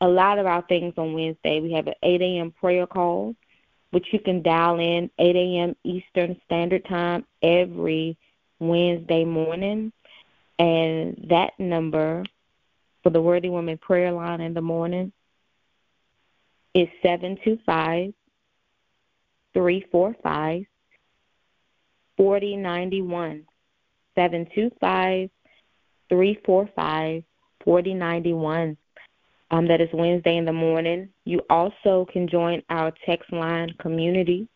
a 0.00 0.08
lot 0.08 0.38
of 0.38 0.46
our 0.46 0.62
things 0.62 0.94
on 0.96 1.12
Wednesday. 1.12 1.60
We 1.60 1.72
have 1.72 1.86
an 1.86 1.94
8 2.02 2.22
a.m. 2.22 2.52
prayer 2.52 2.86
call, 2.86 3.34
which 3.90 4.06
you 4.12 4.20
can 4.20 4.42
dial 4.42 4.78
in 4.78 5.10
8 5.18 5.36
a.m. 5.36 5.76
Eastern 5.84 6.40
Standard 6.46 6.86
Time 6.86 7.24
every 7.42 8.16
Wednesday 8.60 9.24
morning. 9.24 9.92
And 10.58 11.26
that 11.28 11.52
number 11.58 12.24
for 13.02 13.10
the 13.10 13.20
Worthy 13.20 13.48
Women 13.48 13.78
prayer 13.78 14.12
line 14.12 14.40
in 14.40 14.54
the 14.54 14.62
morning 14.62 15.12
is 16.74 16.88
725 17.02 18.14
345 19.58 20.64
4091. 22.16 23.44
725 24.14 25.30
345 26.08 27.24
4091 27.64 28.76
um, 29.50 29.66
that 29.66 29.80
is 29.80 29.88
Wednesday 29.92 30.36
in 30.36 30.44
the 30.44 30.52
morning. 30.52 31.08
You 31.24 31.40
also 31.50 32.06
can 32.12 32.28
join 32.28 32.62
our 32.70 32.92
text 33.04 33.32
line 33.32 33.74
community. 33.80 34.48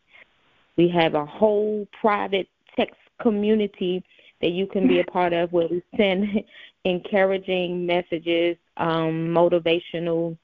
We 0.77 0.87
have 0.89 1.15
a 1.15 1.25
whole 1.25 1.85
private 1.99 2.47
text 2.77 2.95
community 3.21 4.03
that 4.41 4.51
you 4.51 4.67
can 4.67 4.87
be 4.87 4.99
a 4.99 5.03
part 5.05 5.33
of 5.33 5.51
where 5.51 5.67
we 5.67 5.83
send 5.97 6.43
encouraging 6.85 7.85
messages, 7.85 8.55
um, 8.77 9.27
motivational 9.27 10.37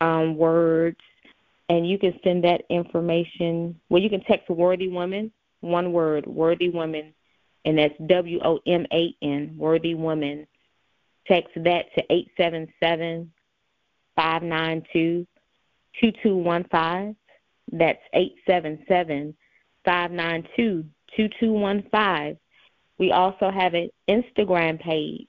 um, 0.00 0.36
words, 0.36 0.98
and 1.68 1.88
you 1.88 1.98
can 1.98 2.18
send 2.22 2.44
that 2.44 2.62
information. 2.70 3.80
Well, 3.88 4.02
you 4.02 4.10
can 4.10 4.22
text 4.24 4.48
Worthy 4.48 4.88
Woman, 4.88 5.32
one 5.60 5.92
word, 5.92 6.26
Worthy 6.26 6.68
Woman, 6.68 7.14
and 7.64 7.78
that's 7.78 7.94
W 8.06 8.40
O 8.44 8.60
M 8.66 8.86
A 8.92 9.14
N, 9.22 9.54
Worthy 9.56 9.94
Woman. 9.94 10.46
Text 11.26 11.50
that 11.56 11.86
to 11.96 12.02
877 12.10 13.32
five 14.16 14.42
nine 14.42 14.82
two 14.92 15.26
two 16.00 16.12
two 16.22 16.36
one 16.36 16.64
five. 16.70 17.14
That's 17.72 18.00
eight 18.12 18.36
seven 18.46 18.84
seven 18.88 19.34
five 19.84 20.10
nine 20.10 20.46
two 20.56 20.84
two 21.16 21.28
two 21.40 21.52
one 21.52 21.84
five. 21.90 22.36
We 22.98 23.10
also 23.12 23.50
have 23.50 23.74
an 23.74 23.90
Instagram 24.08 24.80
page 24.80 25.28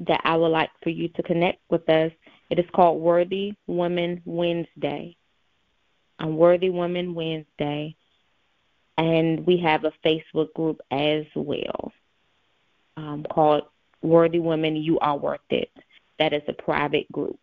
that 0.00 0.20
I 0.24 0.36
would 0.36 0.48
like 0.48 0.70
for 0.82 0.90
you 0.90 1.08
to 1.08 1.22
connect 1.22 1.58
with 1.70 1.88
us. 1.88 2.12
It 2.50 2.58
is 2.58 2.66
called 2.74 3.00
Worthy 3.00 3.54
Women 3.66 4.20
Wednesday. 4.24 5.16
On 6.18 6.36
Worthy 6.36 6.70
Women 6.70 7.14
Wednesday. 7.14 7.94
and 8.98 9.46
we 9.46 9.56
have 9.58 9.84
a 9.84 9.92
Facebook 10.04 10.52
group 10.52 10.80
as 10.90 11.24
well 11.34 11.92
um, 12.96 13.24
called 13.32 13.62
Worthy 14.02 14.40
Women 14.40 14.76
You 14.76 14.98
Are 14.98 15.16
Worth 15.16 15.40
It. 15.48 15.70
That 16.18 16.34
is 16.34 16.42
a 16.48 16.52
private 16.52 17.10
group. 17.10 17.38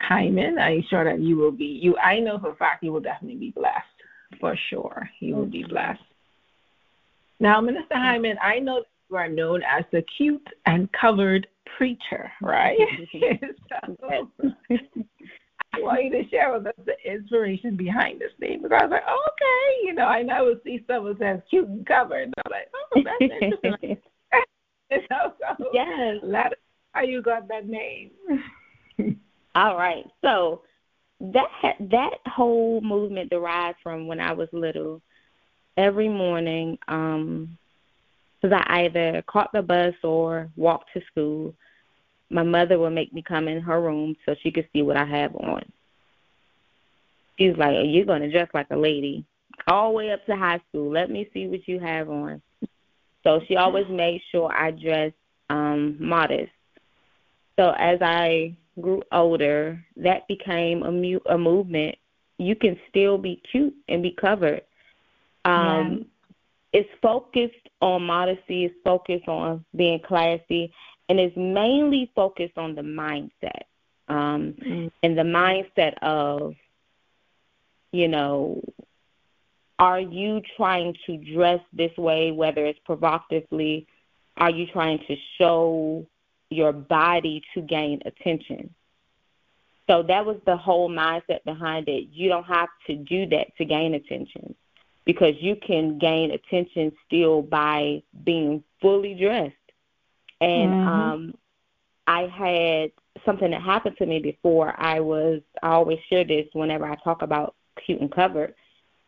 Hyman. 0.00 0.58
I'm 0.58 0.84
sure 0.90 1.04
that 1.04 1.20
you 1.20 1.36
will 1.36 1.52
be. 1.52 1.64
You, 1.64 1.96
I 1.96 2.20
know 2.20 2.38
for 2.38 2.50
a 2.50 2.56
fact 2.56 2.84
you 2.84 2.92
will 2.92 3.00
definitely 3.00 3.38
be 3.38 3.50
blessed. 3.50 3.86
For 4.38 4.56
sure, 4.68 5.08
you 5.20 5.34
will 5.34 5.46
be 5.46 5.64
blessed. 5.64 6.00
Now, 7.40 7.60
Minister 7.60 7.96
Hyman, 7.96 8.36
I 8.42 8.58
know 8.58 8.84
you 9.10 9.16
are 9.16 9.28
known 9.28 9.62
as 9.62 9.84
the 9.92 10.02
cute 10.16 10.46
and 10.66 10.88
covered 10.92 11.46
preacher, 11.76 12.30
right? 12.42 12.78
so, 13.88 13.96
I 15.72 15.80
want 15.80 16.04
you 16.04 16.10
to 16.10 16.28
share 16.28 16.52
with 16.52 16.66
us 16.66 16.74
the 16.84 16.94
inspiration 17.10 17.76
behind 17.76 18.20
this 18.20 18.32
name 18.40 18.62
because 18.62 18.78
I 18.80 18.84
was 18.84 18.90
like, 18.90 19.04
oh, 19.08 19.28
okay, 19.32 19.86
you 19.86 19.94
know, 19.94 20.04
I 20.04 20.22
know 20.22 20.34
I 20.34 20.42
would 20.42 20.60
see 20.64 20.84
someone 20.86 21.16
says 21.18 21.40
cute 21.48 21.68
and 21.68 21.86
covered, 21.86 22.24
and 22.24 22.34
I'm 22.44 22.50
like, 22.50 22.68
oh, 22.74 23.02
that's 23.04 23.32
interesting. 23.42 23.96
so, 25.08 25.32
so 25.58 25.70
yes, 25.72 26.16
let 26.22 26.46
us 26.46 26.52
how 26.92 27.02
you 27.02 27.22
got 27.22 27.46
that 27.48 27.68
name. 27.68 28.10
All 29.54 29.76
right, 29.76 30.04
so 30.22 30.62
that 31.20 31.76
that 31.78 32.10
whole 32.26 32.80
movement 32.80 33.30
derived 33.30 33.78
from 33.82 34.06
when 34.06 34.20
I 34.20 34.32
was 34.32 34.48
little. 34.52 35.00
Every 35.76 36.08
morning, 36.08 36.78
um, 36.88 37.56
because 38.40 38.58
I 38.66 38.84
either 38.84 39.22
caught 39.26 39.50
the 39.52 39.62
bus 39.62 39.94
or 40.02 40.50
walked 40.56 40.90
to 40.94 41.00
school. 41.10 41.54
My 42.30 42.42
mother 42.42 42.78
would 42.78 42.90
make 42.90 43.12
me 43.12 43.22
come 43.22 43.48
in 43.48 43.60
her 43.60 43.80
room 43.80 44.16
so 44.24 44.34
she 44.42 44.50
could 44.50 44.68
see 44.72 44.82
what 44.82 44.96
I 44.96 45.04
have 45.04 45.34
on. 45.36 45.62
She's 47.38 47.56
like, 47.56 47.76
oh, 47.76 47.82
"You're 47.82 48.04
to 48.04 48.30
dress 48.30 48.48
like 48.52 48.68
a 48.70 48.76
lady, 48.76 49.24
all 49.66 49.90
the 49.90 49.96
way 49.96 50.12
up 50.12 50.24
to 50.26 50.36
high 50.36 50.60
school. 50.68 50.90
Let 50.90 51.10
me 51.10 51.28
see 51.32 51.46
what 51.46 51.66
you 51.66 51.78
have 51.80 52.10
on." 52.10 52.42
So 53.22 53.40
she 53.46 53.56
always 53.56 53.86
made 53.88 54.20
sure 54.32 54.52
I 54.52 54.70
dressed 54.70 55.14
um, 55.50 55.96
modest. 55.98 56.52
So 57.58 57.74
as 57.78 57.98
I 58.00 58.56
grew 58.80 59.02
older, 59.12 59.84
that 59.96 60.26
became 60.28 60.82
a, 60.82 60.92
mu- 60.92 61.20
a 61.28 61.36
movement. 61.36 61.96
You 62.38 62.56
can 62.56 62.78
still 62.88 63.18
be 63.18 63.42
cute 63.50 63.74
and 63.88 64.02
be 64.02 64.12
covered. 64.12 64.62
Um, 65.44 66.06
it's 66.72 66.88
focused 67.02 67.68
on 67.80 68.04
modesty, 68.04 68.66
it's 68.66 68.74
focused 68.84 69.28
on 69.28 69.64
being 69.74 70.00
classy, 70.00 70.72
and 71.08 71.18
it's 71.18 71.36
mainly 71.36 72.10
focused 72.14 72.56
on 72.56 72.74
the 72.74 72.82
mindset. 72.82 73.62
Um, 74.08 74.54
mm-hmm. 74.54 74.88
And 75.02 75.18
the 75.18 75.22
mindset 75.22 75.94
of, 76.02 76.54
you 77.92 78.08
know, 78.08 78.62
are 79.78 80.00
you 80.00 80.42
trying 80.56 80.94
to 81.06 81.16
dress 81.16 81.60
this 81.72 81.96
way, 81.96 82.32
whether 82.32 82.66
it's 82.66 82.78
provocatively? 82.84 83.86
Are 84.36 84.50
you 84.50 84.66
trying 84.66 84.98
to 85.08 85.16
show 85.38 86.06
your 86.50 86.72
body 86.72 87.42
to 87.54 87.62
gain 87.62 88.02
attention? 88.04 88.74
So 89.88 90.02
that 90.04 90.24
was 90.24 90.36
the 90.46 90.56
whole 90.56 90.88
mindset 90.88 91.42
behind 91.44 91.88
it. 91.88 92.08
You 92.12 92.28
don't 92.28 92.44
have 92.44 92.68
to 92.86 92.94
do 92.94 93.26
that 93.26 93.56
to 93.58 93.64
gain 93.64 93.94
attention 93.94 94.54
because 95.04 95.34
you 95.40 95.56
can 95.56 95.98
gain 95.98 96.30
attention 96.30 96.92
still 97.06 97.42
by 97.42 98.02
being 98.24 98.62
fully 98.80 99.14
dressed. 99.14 99.54
And 100.40 100.70
mm-hmm. 100.70 100.88
um 100.88 101.34
I 102.06 102.22
had 102.26 102.90
something 103.24 103.50
that 103.50 103.62
happened 103.62 103.96
to 103.98 104.06
me 104.06 104.20
before. 104.20 104.74
I 104.78 105.00
was 105.00 105.40
I 105.62 105.70
always 105.70 105.98
share 106.08 106.24
this 106.24 106.46
whenever 106.52 106.84
I 106.84 106.96
talk 106.96 107.22
about 107.22 107.54
cute 107.84 108.00
and 108.00 108.10
covered 108.10 108.54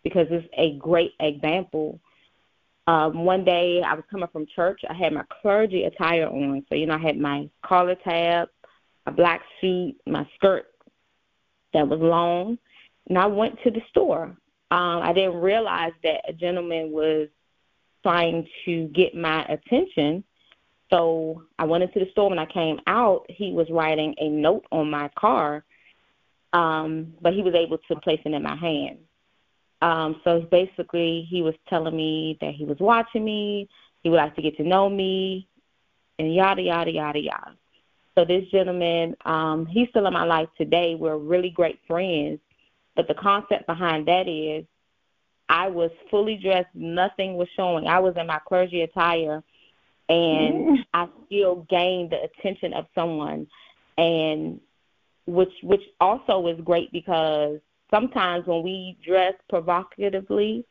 because 0.02 0.26
it's 0.30 0.48
a 0.56 0.76
great 0.78 1.12
example. 1.20 2.00
Um, 2.86 3.24
one 3.24 3.44
day 3.44 3.82
I 3.82 3.94
was 3.94 4.04
coming 4.10 4.28
from 4.32 4.46
church. 4.54 4.80
I 4.88 4.94
had 4.94 5.12
my 5.12 5.24
clergy 5.40 5.84
attire 5.84 6.26
on. 6.26 6.64
So, 6.68 6.74
you 6.74 6.86
know, 6.86 6.94
I 6.94 6.98
had 6.98 7.18
my 7.18 7.48
collar 7.64 7.94
tab, 7.94 8.48
a 9.06 9.12
black 9.12 9.42
suit, 9.60 9.96
my 10.06 10.28
skirt 10.34 10.66
that 11.74 11.88
was 11.88 12.00
long. 12.00 12.58
And 13.08 13.18
I 13.18 13.26
went 13.26 13.58
to 13.62 13.70
the 13.70 13.82
store 13.90 14.36
um, 14.72 15.02
I 15.02 15.12
didn't 15.12 15.34
realize 15.34 15.92
that 16.02 16.22
a 16.26 16.32
gentleman 16.32 16.92
was 16.92 17.28
trying 18.02 18.48
to 18.64 18.88
get 18.94 19.14
my 19.14 19.44
attention. 19.44 20.24
So 20.90 21.42
I 21.58 21.66
went 21.66 21.84
into 21.84 21.98
the 21.98 22.10
store. 22.12 22.30
When 22.30 22.38
I 22.38 22.46
came 22.46 22.80
out, 22.86 23.26
he 23.28 23.52
was 23.52 23.68
writing 23.68 24.14
a 24.18 24.30
note 24.30 24.64
on 24.72 24.88
my 24.88 25.10
car, 25.14 25.62
um, 26.54 27.12
but 27.20 27.34
he 27.34 27.42
was 27.42 27.54
able 27.54 27.76
to 27.76 27.96
place 27.96 28.20
it 28.24 28.32
in 28.32 28.42
my 28.42 28.56
hand. 28.56 29.00
Um, 29.82 30.20
so 30.24 30.40
basically, 30.50 31.26
he 31.28 31.42
was 31.42 31.54
telling 31.68 31.96
me 31.96 32.38
that 32.40 32.54
he 32.54 32.64
was 32.64 32.78
watching 32.78 33.24
me, 33.24 33.68
he 34.02 34.08
would 34.08 34.16
like 34.16 34.36
to 34.36 34.42
get 34.42 34.56
to 34.56 34.62
know 34.62 34.88
me, 34.88 35.48
and 36.18 36.34
yada, 36.34 36.62
yada, 36.62 36.90
yada, 36.90 37.18
yada. 37.18 37.56
So 38.16 38.24
this 38.24 38.44
gentleman, 38.50 39.16
um, 39.24 39.66
he's 39.66 39.88
still 39.88 40.06
in 40.06 40.12
my 40.12 40.24
life 40.24 40.48
today. 40.56 40.94
We're 40.94 41.16
really 41.16 41.50
great 41.50 41.80
friends. 41.86 42.38
But 42.94 43.08
the 43.08 43.14
concept 43.14 43.66
behind 43.66 44.06
that 44.06 44.28
is 44.28 44.64
I 45.48 45.68
was 45.68 45.90
fully 46.10 46.36
dressed, 46.36 46.68
nothing 46.74 47.36
was 47.36 47.48
showing. 47.56 47.86
I 47.86 47.98
was 47.98 48.14
in 48.16 48.26
my 48.26 48.38
clergy 48.46 48.82
attire 48.82 49.42
and 50.08 50.54
mm. 50.54 50.76
I 50.94 51.08
still 51.26 51.66
gained 51.68 52.10
the 52.10 52.22
attention 52.22 52.74
of 52.74 52.86
someone 52.94 53.46
and 53.96 54.60
which 55.26 55.52
which 55.62 55.82
also 56.00 56.40
was 56.40 56.58
great 56.64 56.92
because 56.92 57.60
sometimes 57.92 58.46
when 58.46 58.62
we 58.62 58.96
dress 59.04 59.34
provocatively, 59.48 60.64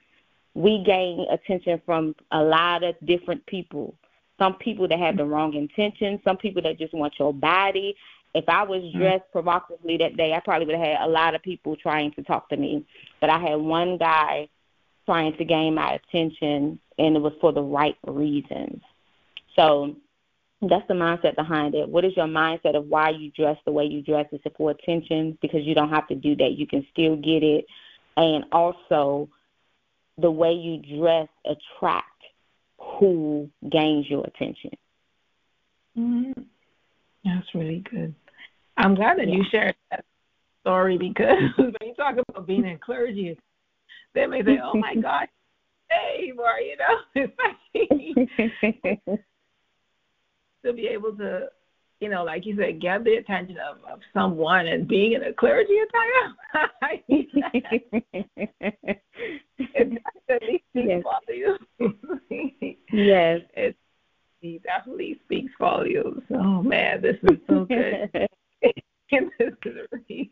we 0.54 0.84
gain 0.84 1.26
attention 1.32 1.82
from 1.86 2.16
a 2.32 2.44
lot 2.44 2.84
of 2.84 2.96
different 3.06 3.46
people. 3.46 3.96
Some 4.38 4.56
people 4.56 4.88
that 4.88 5.00
have 5.00 5.18
the 5.18 5.26
wrong 5.26 5.54
intentions, 5.54 6.20
some 6.26 6.38
people 6.38 6.62
that 6.64 6.80
just 6.80 6.94
want 6.94 7.14
your 7.20 7.34
body, 7.34 7.96
if 8.34 8.48
I 8.48 8.64
was 8.64 8.82
mm. 8.82 8.98
dressed 8.98 9.32
provocatively 9.32 9.98
that 9.98 10.18
day, 10.18 10.34
I 10.34 10.40
probably 10.40 10.66
would 10.66 10.76
have 10.76 10.86
had 10.86 11.08
a 11.08 11.10
lot 11.10 11.36
of 11.36 11.42
people 11.42 11.76
trying 11.76 12.12
to 12.14 12.24
talk 12.24 12.50
to 12.50 12.58
me. 12.58 12.86
But 13.20 13.30
I 13.30 13.40
had 13.40 13.56
one 13.56 13.98
guy 13.98 14.48
trying 15.06 15.36
to 15.38 15.46
gain 15.46 15.76
my 15.76 15.94
attention, 15.94 16.80
and 16.98 17.16
it 17.16 17.20
was 17.20 17.34
for 17.42 17.52
the 17.52 17.62
right 17.62 17.98
reasons. 18.08 18.82
So 19.56 19.96
that's 20.70 20.88
the 20.88 20.94
mindset 20.94 21.36
behind 21.36 21.74
it. 21.74 21.90
What 21.90 22.06
is 22.06 22.16
your 22.16 22.28
mindset 22.28 22.76
of 22.76 22.86
why 22.86 23.10
you 23.10 23.32
dress 23.32 23.58
the 23.66 23.72
way 23.72 23.86
you 23.86 24.02
dress? 24.02 24.28
Is 24.32 24.40
it 24.46 24.54
for 24.56 24.72
attention? 24.72 25.38
Because 25.42 25.62
you 25.64 25.74
don't 25.74 25.90
have 25.90 26.08
to 26.10 26.16
do 26.16 26.36
that. 26.36 26.52
You 26.52 26.68
can 26.68 26.86
still 26.92 27.16
get 27.16 27.44
it. 27.44 27.66
And 28.16 28.46
also, 28.52 29.30
the 30.18 30.30
way 30.30 30.52
you 30.52 31.00
dress 31.00 31.30
attract 31.46 32.06
who 33.00 33.50
gains 33.72 34.10
your 34.10 34.26
attention. 34.26 34.72
Mm-hmm. 35.98 36.42
That's 37.26 37.56
really 37.56 37.84
good. 37.90 38.14
I'm 38.78 38.96
glad 38.96 39.18
that 39.18 39.28
yeah. 39.28 39.36
you 39.36 39.44
shared 39.52 39.76
that 39.90 40.06
story 40.62 40.98
because 40.98 41.38
when 41.58 41.74
you 41.82 41.94
talk 41.96 42.16
about 42.18 42.48
being 42.48 42.66
in 42.66 42.78
clergy, 42.78 43.38
they 44.14 44.26
may 44.26 44.44
say, 44.44 44.60
"Oh 44.64 44.78
my 44.78 44.96
God, 45.02 45.28
hey, 45.90 46.32
or 46.38 46.60
you 46.60 46.78
know, 46.78 46.98
to 50.66 50.74
be 50.74 50.88
able 50.88 51.16
to, 51.18 51.48
you 52.00 52.10
know, 52.10 52.24
like 52.24 52.46
you 52.46 52.56
said, 52.58 52.82
get 52.82 53.04
the 53.04 53.16
attention 53.16 53.58
of, 53.58 53.78
of 53.92 54.00
someone 54.14 54.68
and 54.68 54.88
being 54.88 55.14
in 55.14 55.24
a 55.24 55.34
clergy 55.34 55.78
attire. 55.78 56.34
it 59.60 60.02
definitely 60.28 60.64
speaks 60.70 61.04
yes. 61.30 61.92
yes, 62.92 63.42
it, 63.56 63.76
it 64.42 64.64
definitely 64.64 65.20
speaks 65.26 65.52
volumes. 65.60 66.24
Oh 66.34 66.62
man, 66.64 67.02
this 67.02 67.18
is 67.24 67.38
so 67.48 67.66
good. 67.66 68.10
this 69.12 69.24
is 69.40 69.54
really 69.92 70.32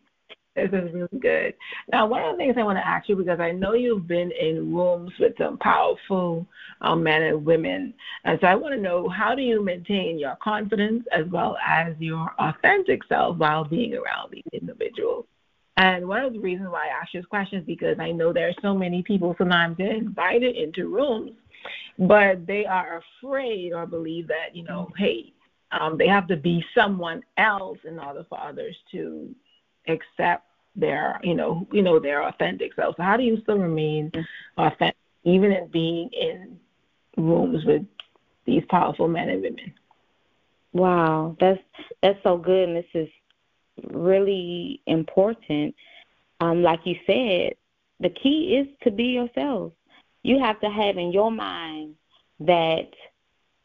this 0.67 0.83
is 0.83 0.93
really 0.93 1.19
good. 1.19 1.53
Now, 1.91 2.05
one 2.07 2.23
of 2.23 2.33
the 2.33 2.37
things 2.37 2.55
I 2.57 2.63
want 2.63 2.77
to 2.77 2.87
ask 2.87 3.07
you 3.09 3.15
because 3.15 3.39
I 3.39 3.51
know 3.51 3.73
you've 3.73 4.07
been 4.07 4.31
in 4.31 4.73
rooms 4.73 5.11
with 5.19 5.33
some 5.37 5.57
powerful 5.57 6.45
um, 6.81 7.03
men 7.03 7.23
and 7.23 7.45
women, 7.45 7.93
and 8.25 8.37
so 8.41 8.47
I 8.47 8.55
want 8.55 8.75
to 8.75 8.81
know 8.81 9.09
how 9.09 9.35
do 9.35 9.41
you 9.41 9.63
maintain 9.63 10.19
your 10.19 10.37
confidence 10.41 11.05
as 11.11 11.25
well 11.27 11.57
as 11.65 11.93
your 11.99 12.31
authentic 12.39 13.01
self 13.07 13.37
while 13.37 13.63
being 13.63 13.93
around 13.95 14.31
these 14.31 14.43
individuals? 14.53 15.25
And 15.77 16.07
one 16.07 16.25
of 16.25 16.33
the 16.33 16.39
reasons 16.39 16.69
why 16.69 16.87
I 16.87 17.01
ask 17.01 17.13
this 17.13 17.25
question 17.25 17.59
is 17.59 17.65
because 17.65 17.99
I 17.99 18.11
know 18.11 18.33
there 18.33 18.49
are 18.49 18.61
so 18.61 18.73
many 18.75 19.01
people 19.01 19.33
sometimes 19.37 19.77
they're 19.77 19.95
invited 19.95 20.57
into 20.57 20.93
rooms, 20.93 21.31
but 21.97 22.45
they 22.45 22.65
are 22.65 23.01
afraid 23.21 23.71
or 23.71 23.85
believe 23.85 24.27
that 24.27 24.53
you 24.53 24.63
know, 24.63 24.89
hey, 24.97 25.33
um, 25.71 25.97
they 25.97 26.07
have 26.07 26.27
to 26.27 26.35
be 26.35 26.63
someone 26.75 27.23
else 27.37 27.77
in 27.87 27.99
order 27.99 28.25
for 28.27 28.39
others 28.39 28.75
to 28.91 29.33
accept 29.87 30.45
their, 30.79 31.19
you 31.23 31.35
know, 31.35 31.67
you 31.71 31.81
know, 31.81 31.99
their 31.99 32.23
authentic 32.27 32.73
self. 32.75 32.95
So 32.97 33.03
how 33.03 33.17
do 33.17 33.23
you 33.23 33.39
still 33.41 33.57
remain 33.57 34.11
authentic, 34.57 34.97
even 35.23 35.51
in 35.51 35.67
being 35.67 36.09
in 36.11 36.59
rooms 37.17 37.65
with 37.65 37.85
these 38.45 38.63
powerful 38.69 39.07
men 39.07 39.29
and 39.29 39.41
women? 39.41 39.73
Wow, 40.73 41.35
that's 41.39 41.61
that's 42.01 42.21
so 42.23 42.37
good, 42.37 42.69
and 42.69 42.77
this 42.77 42.85
is 42.93 43.09
really 43.91 44.81
important. 44.85 45.75
Um, 46.39 46.61
like 46.61 46.81
you 46.85 46.95
said, 47.05 47.55
the 47.99 48.09
key 48.09 48.57
is 48.57 48.67
to 48.83 48.91
be 48.91 49.05
yourself. 49.05 49.73
You 50.23 50.39
have 50.39 50.59
to 50.61 50.69
have 50.69 50.97
in 50.97 51.11
your 51.11 51.31
mind 51.31 51.95
that 52.41 52.89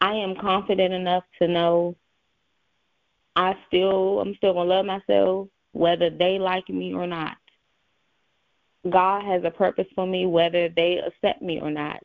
I 0.01 0.13
am 0.13 0.35
confident 0.35 0.93
enough 0.93 1.23
to 1.39 1.47
know 1.47 1.95
I 3.35 3.55
still 3.67 4.19
I'm 4.19 4.35
still 4.35 4.53
gonna 4.53 4.69
love 4.69 4.85
myself 4.85 5.47
whether 5.75 6.09
they 6.09 6.39
like 6.39 6.69
me 6.69 6.93
or 6.93 7.05
not. 7.05 7.35
God 8.89 9.25
has 9.25 9.43
a 9.43 9.51
purpose 9.51 9.87
for 9.93 10.07
me 10.07 10.25
whether 10.25 10.69
they 10.69 10.99
accept 11.05 11.41
me 11.41 11.59
or 11.59 11.69
not. 11.69 12.01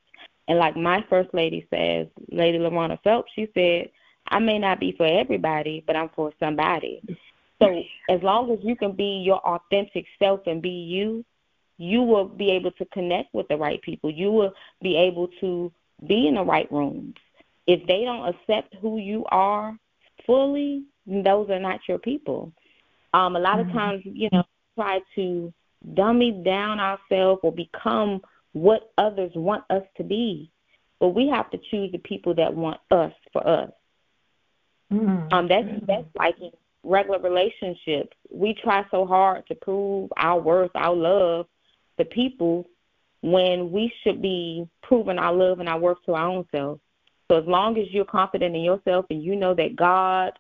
And 0.49 0.59
like 0.59 0.77
my 0.77 1.05
first 1.09 1.33
lady 1.33 1.67
says, 1.71 2.09
Lady 2.33 2.59
Lorana 2.59 2.99
Phelps, 3.05 3.31
she 3.35 3.49
said, 3.55 3.91
I 4.27 4.41
may 4.41 4.59
not 4.59 4.81
be 4.81 4.93
for 4.97 5.07
everybody, 5.07 5.85
but 5.87 5.95
I'm 5.95 6.11
for 6.17 6.33
somebody. 6.41 7.03
So 7.63 7.83
as 8.09 8.21
long 8.23 8.51
as 8.51 8.59
you 8.63 8.75
can 8.75 8.93
be 8.93 9.23
your 9.25 9.39
authentic 9.39 10.07
self 10.19 10.41
and 10.47 10.61
be 10.61 10.71
you, 10.71 11.25
you 11.79 12.03
will 12.03 12.25
be 12.25 12.51
able 12.51 12.73
to 12.73 12.85
connect 12.87 13.33
with 13.33 13.47
the 13.49 13.57
right 13.57 13.81
people. 13.83 14.11
You 14.11 14.33
will 14.33 14.53
be 14.83 14.97
able 14.97 15.29
to 15.41 15.71
be 16.09 16.27
in 16.27 16.35
the 16.35 16.43
right 16.43 16.71
rooms. 16.73 17.15
If 17.67 17.87
they 17.87 18.05
don't 18.05 18.35
accept 18.35 18.75
who 18.81 18.99
you 18.99 19.25
are 19.31 19.79
fully, 20.27 20.85
those 21.07 21.51
are 21.51 21.61
not 21.61 21.81
your 21.89 21.99
people. 21.99 22.53
Um, 23.13 23.37
a 23.37 23.41
lot 23.41 23.59
mm-hmm. 23.59 23.71
of 23.71 23.75
times, 23.75 24.03
you 24.05 24.29
know, 24.33 24.45
try 24.77 25.01
to 25.17 25.53
dummy 25.95 26.43
down 26.45 26.79
ourselves 26.81 27.41
or 27.43 27.53
become 27.53 28.21
what 28.53 28.93
others 28.99 29.33
want 29.35 29.65
us 29.71 29.83
to 29.97 30.05
be. 30.05 30.51
But 30.99 31.11
we 31.11 31.29
have 31.29 31.51
to 31.51 31.59
choose 31.71 31.93
the 31.93 31.99
people 31.99 32.35
that 32.35 32.55
want 32.55 32.81
us 32.91 33.13
for 33.33 33.47
us. 33.47 33.71
Mm-hmm. 34.93 35.33
Um, 35.33 35.49
that's 35.49 35.69
that's 35.87 36.07
like 36.17 36.35
in 36.41 36.51
regular 36.83 37.19
relationships. 37.21 38.17
We 38.31 38.55
try 38.55 38.85
so 38.91 39.07
hard 39.07 39.47
to 39.49 39.55
prove 39.55 40.11
our 40.17 40.41
worth, 40.41 40.73
our 40.75 40.95
love 40.95 41.47
to 41.99 42.05
people 42.05 42.67
when 43.23 43.71
we 43.71 43.93
should 44.03 44.21
be 44.21 44.67
proving 44.83 45.19
our 45.19 45.33
love 45.33 45.61
and 45.61 45.69
our 45.69 45.79
worth 45.79 45.99
to 46.07 46.15
our 46.15 46.27
own 46.27 46.47
self. 46.51 46.81
So 47.29 47.39
as 47.39 47.47
long 47.47 47.79
as 47.79 47.87
you're 47.91 48.05
confident 48.05 48.57
in 48.57 48.63
yourself 48.63 49.07
and 49.11 49.23
you 49.23 49.37
know 49.37 49.55
that 49.55 49.77
God 49.77 50.33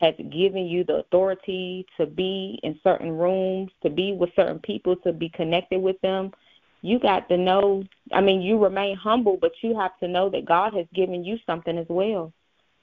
has 0.00 0.14
given 0.32 0.66
you 0.66 0.82
the 0.84 0.94
authority 0.94 1.86
to 1.96 2.06
be 2.06 2.58
in 2.62 2.78
certain 2.82 3.12
rooms, 3.12 3.70
to 3.82 3.90
be 3.90 4.12
with 4.12 4.30
certain 4.34 4.58
people, 4.60 4.96
to 4.96 5.12
be 5.12 5.28
connected 5.28 5.80
with 5.80 6.00
them, 6.00 6.32
you 6.82 6.98
got 6.98 7.28
to 7.28 7.36
know. 7.36 7.84
I 8.12 8.20
mean, 8.20 8.40
you 8.40 8.62
remain 8.62 8.96
humble, 8.96 9.36
but 9.38 9.52
you 9.62 9.78
have 9.78 9.98
to 10.00 10.08
know 10.08 10.30
that 10.30 10.46
God 10.46 10.72
has 10.74 10.86
given 10.94 11.24
you 11.24 11.36
something 11.44 11.76
as 11.76 11.86
well. 11.88 12.32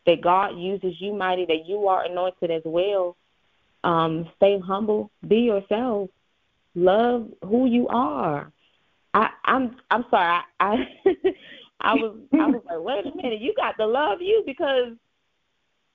That 0.06 0.22
God 0.22 0.58
uses 0.58 0.94
you 1.00 1.14
mighty, 1.14 1.46
that 1.46 1.66
you 1.66 1.88
are 1.88 2.06
anointed 2.06 2.52
as 2.52 2.62
well. 2.64 3.18
Um, 3.84 4.30
stay 4.36 4.60
humble, 4.60 5.10
be 5.28 5.38
yourself, 5.38 6.10
love 6.76 7.28
who 7.44 7.66
you 7.66 7.88
are. 7.88 8.52
I, 9.14 9.30
I'm 9.46 9.78
I'm 9.90 10.06
sorry. 10.12 10.28
I 10.28 10.44
I, 10.60 10.76
I 11.82 11.94
was 11.96 12.18
I 12.34 12.48
was 12.48 12.62
like, 12.66 12.80
wait 12.80 13.12
a 13.12 13.16
minute, 13.16 13.42
you 13.42 13.54
got 13.56 13.78
to 13.78 13.88
love 13.88 14.20
you 14.22 14.44
because 14.46 14.94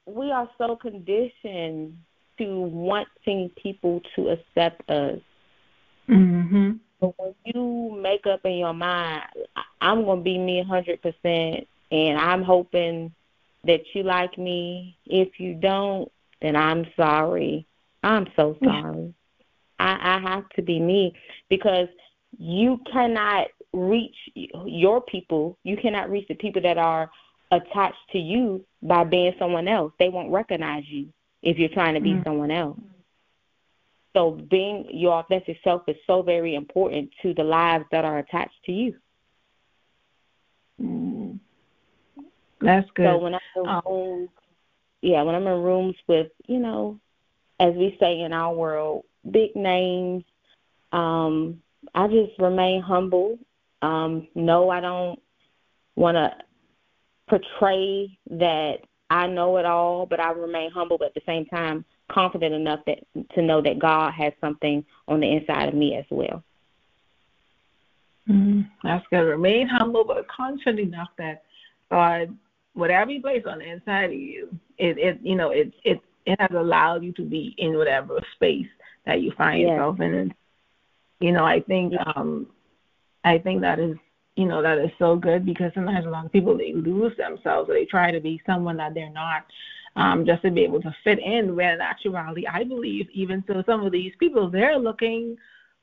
we 0.06 0.30
are 0.30 0.48
so 0.58 0.76
conditioned 0.76 1.96
to 2.38 2.60
wanting 2.60 3.50
people 3.62 4.00
to 4.16 4.28
accept 4.30 4.88
us. 4.90 5.20
Mm-hmm. 6.08 6.72
But 7.00 7.14
when 7.18 7.34
you 7.44 7.98
make 8.00 8.26
up 8.26 8.40
in 8.44 8.58
your 8.58 8.74
mind, 8.74 9.24
I'm 9.80 10.04
gonna 10.04 10.20
be 10.20 10.38
me 10.38 10.60
a 10.60 10.64
hundred 10.64 11.02
percent, 11.02 11.66
and 11.90 12.18
I'm 12.18 12.42
hoping 12.42 13.12
that 13.64 13.80
you 13.94 14.02
like 14.02 14.36
me. 14.38 14.96
If 15.06 15.38
you 15.38 15.54
don't, 15.54 16.10
then 16.40 16.56
I'm 16.56 16.86
sorry. 16.96 17.66
I'm 18.02 18.26
so 18.36 18.56
sorry. 18.64 19.14
I, 19.78 20.16
I 20.16 20.30
have 20.30 20.48
to 20.50 20.62
be 20.62 20.80
me 20.80 21.14
because 21.48 21.88
you 22.38 22.80
cannot 22.90 23.48
reach 23.72 24.16
your 24.34 25.00
people. 25.00 25.56
You 25.64 25.76
cannot 25.76 26.10
reach 26.10 26.28
the 26.28 26.34
people 26.34 26.62
that 26.62 26.78
are 26.78 27.10
attached 27.52 28.10
to 28.10 28.18
you 28.18 28.64
by 28.82 29.04
being 29.04 29.34
someone 29.38 29.68
else. 29.68 29.92
They 29.98 30.08
won't 30.08 30.32
recognize 30.32 30.84
you 30.88 31.08
if 31.42 31.58
you're 31.58 31.68
trying 31.68 31.94
to 31.94 32.00
be 32.00 32.12
mm-hmm. 32.14 32.24
someone 32.24 32.50
else. 32.50 32.78
So 34.14 34.32
being 34.32 34.88
your 34.90 35.14
authentic 35.20 35.58
self 35.62 35.82
is 35.86 35.96
so 36.06 36.22
very 36.22 36.54
important 36.54 37.10
to 37.22 37.32
the 37.34 37.44
lives 37.44 37.84
that 37.92 38.04
are 38.04 38.18
attached 38.18 38.62
to 38.66 38.72
you. 38.72 38.96
Mm. 40.82 41.38
That's 42.60 42.90
good. 42.94 43.06
So 43.06 43.18
when 43.18 43.34
I'm 43.34 43.40
in 43.56 43.66
oh. 43.66 43.82
rooms, 43.86 44.28
yeah, 45.00 45.22
when 45.22 45.34
I'm 45.34 45.46
in 45.46 45.62
rooms 45.62 45.96
with, 46.06 46.28
you 46.46 46.58
know, 46.58 46.98
as 47.60 47.74
we 47.74 47.96
say 48.00 48.20
in 48.20 48.32
our 48.32 48.54
world, 48.54 49.04
big 49.30 49.54
names, 49.56 50.24
um, 50.92 51.62
I 51.94 52.06
just 52.08 52.38
remain 52.38 52.82
humble. 52.82 53.38
Um, 53.80 54.28
no, 54.34 54.70
I 54.70 54.80
don't 54.80 55.20
want 55.96 56.16
to 56.16 56.34
portray 57.32 58.18
that 58.30 58.80
I 59.08 59.26
know 59.26 59.56
it 59.56 59.64
all, 59.64 60.04
but 60.04 60.20
I 60.20 60.32
remain 60.32 60.70
humble, 60.70 60.98
but 60.98 61.08
at 61.08 61.14
the 61.14 61.22
same 61.24 61.46
time 61.46 61.82
confident 62.10 62.54
enough 62.54 62.80
that 62.86 62.98
to 63.34 63.42
know 63.42 63.62
that 63.62 63.78
God 63.78 64.12
has 64.12 64.34
something 64.38 64.84
on 65.08 65.20
the 65.20 65.32
inside 65.32 65.68
of 65.68 65.74
me 65.74 65.96
as 65.96 66.04
well. 66.10 66.42
Mm-hmm. 68.28 68.62
That's 68.84 69.06
good. 69.08 69.22
Remain 69.22 69.66
humble, 69.66 70.04
but 70.04 70.28
confident 70.28 70.80
enough 70.80 71.08
that 71.16 71.44
God, 71.90 72.36
whatever 72.74 73.10
He 73.10 73.18
placed 73.18 73.46
on 73.46 73.60
the 73.60 73.70
inside 73.70 74.04
of 74.04 74.12
you, 74.12 74.54
it, 74.76 74.98
it 74.98 75.18
you 75.22 75.34
know, 75.34 75.50
it 75.50 75.72
it 75.84 76.00
it 76.26 76.38
has 76.38 76.50
allowed 76.54 77.02
you 77.02 77.12
to 77.12 77.22
be 77.22 77.54
in 77.56 77.78
whatever 77.78 78.20
space 78.34 78.68
that 79.06 79.22
you 79.22 79.32
find 79.38 79.62
yes. 79.62 79.70
yourself 79.70 80.00
in. 80.00 80.14
And, 80.14 80.34
you 81.18 81.32
know, 81.32 81.44
I 81.44 81.60
think 81.60 81.94
um 82.14 82.46
I 83.24 83.38
think 83.38 83.62
that 83.62 83.78
is 83.78 83.96
you 84.36 84.46
know 84.46 84.62
that 84.62 84.78
is 84.78 84.90
so 84.98 85.16
good 85.16 85.44
because 85.44 85.72
sometimes 85.74 86.06
a 86.06 86.10
lot 86.10 86.24
of 86.24 86.32
people 86.32 86.56
they 86.56 86.72
lose 86.72 87.16
themselves 87.16 87.68
or 87.68 87.74
they 87.74 87.84
try 87.84 88.10
to 88.10 88.20
be 88.20 88.40
someone 88.46 88.76
that 88.78 88.94
they're 88.94 89.10
not 89.10 89.44
um, 89.96 90.24
just 90.24 90.42
to 90.42 90.50
be 90.50 90.62
able 90.62 90.80
to 90.82 90.94
fit 91.04 91.18
in. 91.18 91.54
When 91.54 91.68
in 91.68 91.80
actuality, 91.80 92.46
I 92.46 92.64
believe 92.64 93.08
even 93.12 93.44
so, 93.46 93.62
some 93.66 93.84
of 93.84 93.92
these 93.92 94.12
people 94.18 94.50
they're 94.50 94.78
looking 94.78 95.36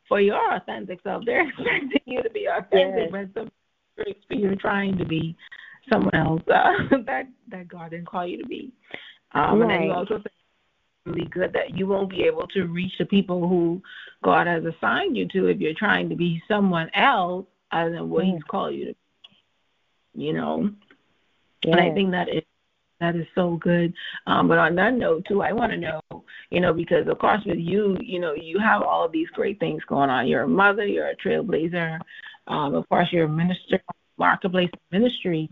for 0.07 0.19
your 0.19 0.55
authentic 0.55 0.99
self. 1.03 1.23
They're 1.25 1.47
expecting 1.49 2.01
you 2.05 2.23
to 2.23 2.29
be 2.29 2.47
authentic, 2.47 3.09
yes. 3.11 3.27
but 3.33 3.41
some 3.41 3.51
you're 4.29 4.55
trying 4.55 4.97
to 4.97 5.05
be 5.05 5.35
someone 5.91 6.15
else 6.15 6.41
uh, 6.47 6.73
that 7.05 7.27
that 7.49 7.67
God 7.67 7.91
didn't 7.91 8.07
call 8.07 8.25
you 8.25 8.41
to 8.41 8.47
be. 8.47 8.71
Um, 9.33 9.59
right. 9.59 9.61
And 9.61 9.69
then 9.69 9.83
you 9.83 9.93
also 9.93 10.17
say 10.17 10.31
really 11.05 11.27
good 11.31 11.53
that 11.53 11.77
you 11.77 11.87
won't 11.87 12.09
be 12.09 12.23
able 12.23 12.47
to 12.47 12.65
reach 12.65 12.93
the 12.97 13.05
people 13.05 13.47
who 13.47 13.81
God 14.23 14.47
has 14.47 14.63
assigned 14.65 15.15
you 15.15 15.27
to 15.29 15.47
if 15.47 15.59
you're 15.59 15.73
trying 15.77 16.09
to 16.09 16.15
be 16.15 16.41
someone 16.47 16.89
else 16.93 17.45
other 17.71 17.91
than 17.91 18.09
what 18.09 18.25
mm. 18.25 18.33
He's 18.33 18.43
called 18.43 18.75
you 18.75 18.85
to. 18.85 18.93
Be, 18.93 20.23
you 20.25 20.33
know, 20.33 20.69
yeah. 21.63 21.71
and 21.71 21.81
I 21.81 21.93
think 21.93 22.11
that 22.11 22.29
is 22.29 22.43
that 22.99 23.15
is 23.15 23.27
so 23.33 23.55
good. 23.57 23.93
Um, 24.27 24.47
but 24.47 24.57
on 24.57 24.75
that 24.75 24.93
note, 24.93 25.25
too, 25.27 25.41
I 25.41 25.53
want 25.53 25.71
to 25.71 25.77
know, 25.77 26.01
you 26.49 26.59
know, 26.59 26.73
because 26.73 27.07
of 27.07 27.17
course 27.19 27.41
with 27.45 27.57
you, 27.57 27.97
you 28.01 28.19
know, 28.19 28.33
you 28.33 28.59
have 28.59 28.81
all 28.81 29.05
of 29.05 29.11
these 29.11 29.29
great 29.29 29.59
things 29.59 29.83
going 29.85 30.09
on. 30.09 30.27
You're 30.27 30.43
a 30.43 30.47
mother, 30.47 30.85
you're 30.85 31.07
a 31.07 31.15
trailblazer, 31.15 31.99
um, 32.47 32.75
of 32.75 32.87
course, 32.89 33.07
you're 33.11 33.25
a 33.25 33.29
minister, 33.29 33.79
marketplace 34.17 34.71
ministry. 34.91 35.49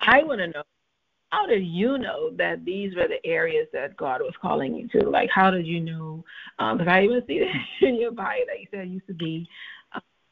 I 0.00 0.22
want 0.22 0.40
to 0.40 0.46
know, 0.46 0.62
how 1.30 1.46
did 1.46 1.66
you 1.66 1.98
know 1.98 2.30
that 2.36 2.64
these 2.64 2.94
were 2.94 3.08
the 3.08 3.24
areas 3.26 3.66
that 3.72 3.96
God 3.96 4.22
was 4.22 4.32
calling 4.40 4.74
you 4.74 4.88
to? 4.88 5.10
Like, 5.10 5.28
how 5.28 5.50
did 5.50 5.66
you 5.66 5.80
know? 5.80 6.24
Because 6.56 6.80
um, 6.80 6.88
I 6.88 7.04
even 7.04 7.22
see 7.26 7.40
that 7.40 7.52
in 7.86 7.96
your 7.96 8.12
bio 8.12 8.38
that 8.46 8.60
you 8.60 8.66
said 8.70 8.86
you 8.86 8.94
used 8.94 9.08
to 9.08 9.14
be 9.14 9.48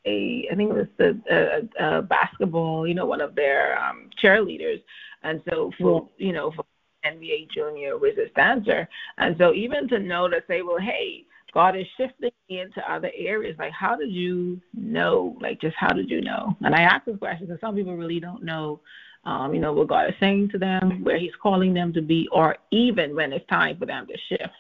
a 0.06 0.48
I 0.50 0.54
think 0.54 0.70
it 0.70 0.74
was 0.74 0.86
the 0.98 1.68
uh, 1.80 2.02
basketball, 2.02 2.86
you 2.86 2.94
know, 2.94 3.06
one 3.06 3.20
of 3.20 3.34
their 3.34 3.78
um, 3.78 4.10
cheerleaders, 4.22 4.82
and 5.22 5.42
so 5.48 5.72
for 5.78 6.08
yeah. 6.18 6.26
you 6.26 6.32
know 6.32 6.52
for 6.52 6.64
NBA 7.04 7.50
junior 7.50 7.98
wizards 7.98 8.32
dancer, 8.34 8.88
and 9.18 9.36
so 9.38 9.52
even 9.52 9.88
to 9.88 9.98
know 9.98 10.28
to 10.28 10.42
say, 10.48 10.62
well, 10.62 10.78
hey, 10.78 11.24
God 11.54 11.76
is 11.76 11.86
shifting 11.96 12.32
me 12.50 12.60
into 12.60 12.80
other 12.90 13.10
areas. 13.16 13.56
Like, 13.58 13.72
how 13.72 13.96
did 13.96 14.10
you 14.10 14.60
know? 14.74 15.36
Like, 15.40 15.60
just 15.60 15.76
how 15.76 15.92
did 15.92 16.10
you 16.10 16.20
know? 16.20 16.56
And 16.62 16.74
I 16.74 16.82
ask 16.82 17.04
this 17.04 17.16
question 17.16 17.46
because 17.46 17.60
some 17.60 17.76
people 17.76 17.96
really 17.96 18.20
don't 18.20 18.42
know, 18.42 18.80
um, 19.24 19.54
you 19.54 19.60
know, 19.60 19.72
what 19.72 19.88
God 19.88 20.08
is 20.08 20.16
saying 20.18 20.50
to 20.50 20.58
them, 20.58 21.04
where 21.04 21.18
He's 21.18 21.34
calling 21.40 21.72
them 21.72 21.92
to 21.92 22.02
be, 22.02 22.28
or 22.32 22.56
even 22.72 23.14
when 23.14 23.32
it's 23.32 23.46
time 23.46 23.78
for 23.78 23.86
them 23.86 24.06
to 24.08 24.18
shift 24.28 24.52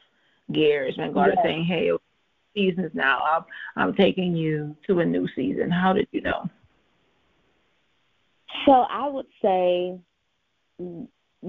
gears, 0.52 0.96
when 0.96 1.12
God 1.12 1.26
yes. 1.28 1.38
is 1.38 1.44
saying, 1.44 1.64
hey, 1.64 1.90
seasons 2.54 2.90
now, 2.94 3.20
I'm, 3.30 3.44
I'm 3.76 3.94
taking 3.94 4.34
you 4.34 4.76
to 4.86 5.00
a 5.00 5.04
new 5.04 5.28
season. 5.34 5.70
How 5.70 5.92
did 5.92 6.08
you 6.12 6.22
know? 6.22 6.48
So 8.66 8.72
I 8.72 9.08
would 9.08 9.26
say 9.42 9.98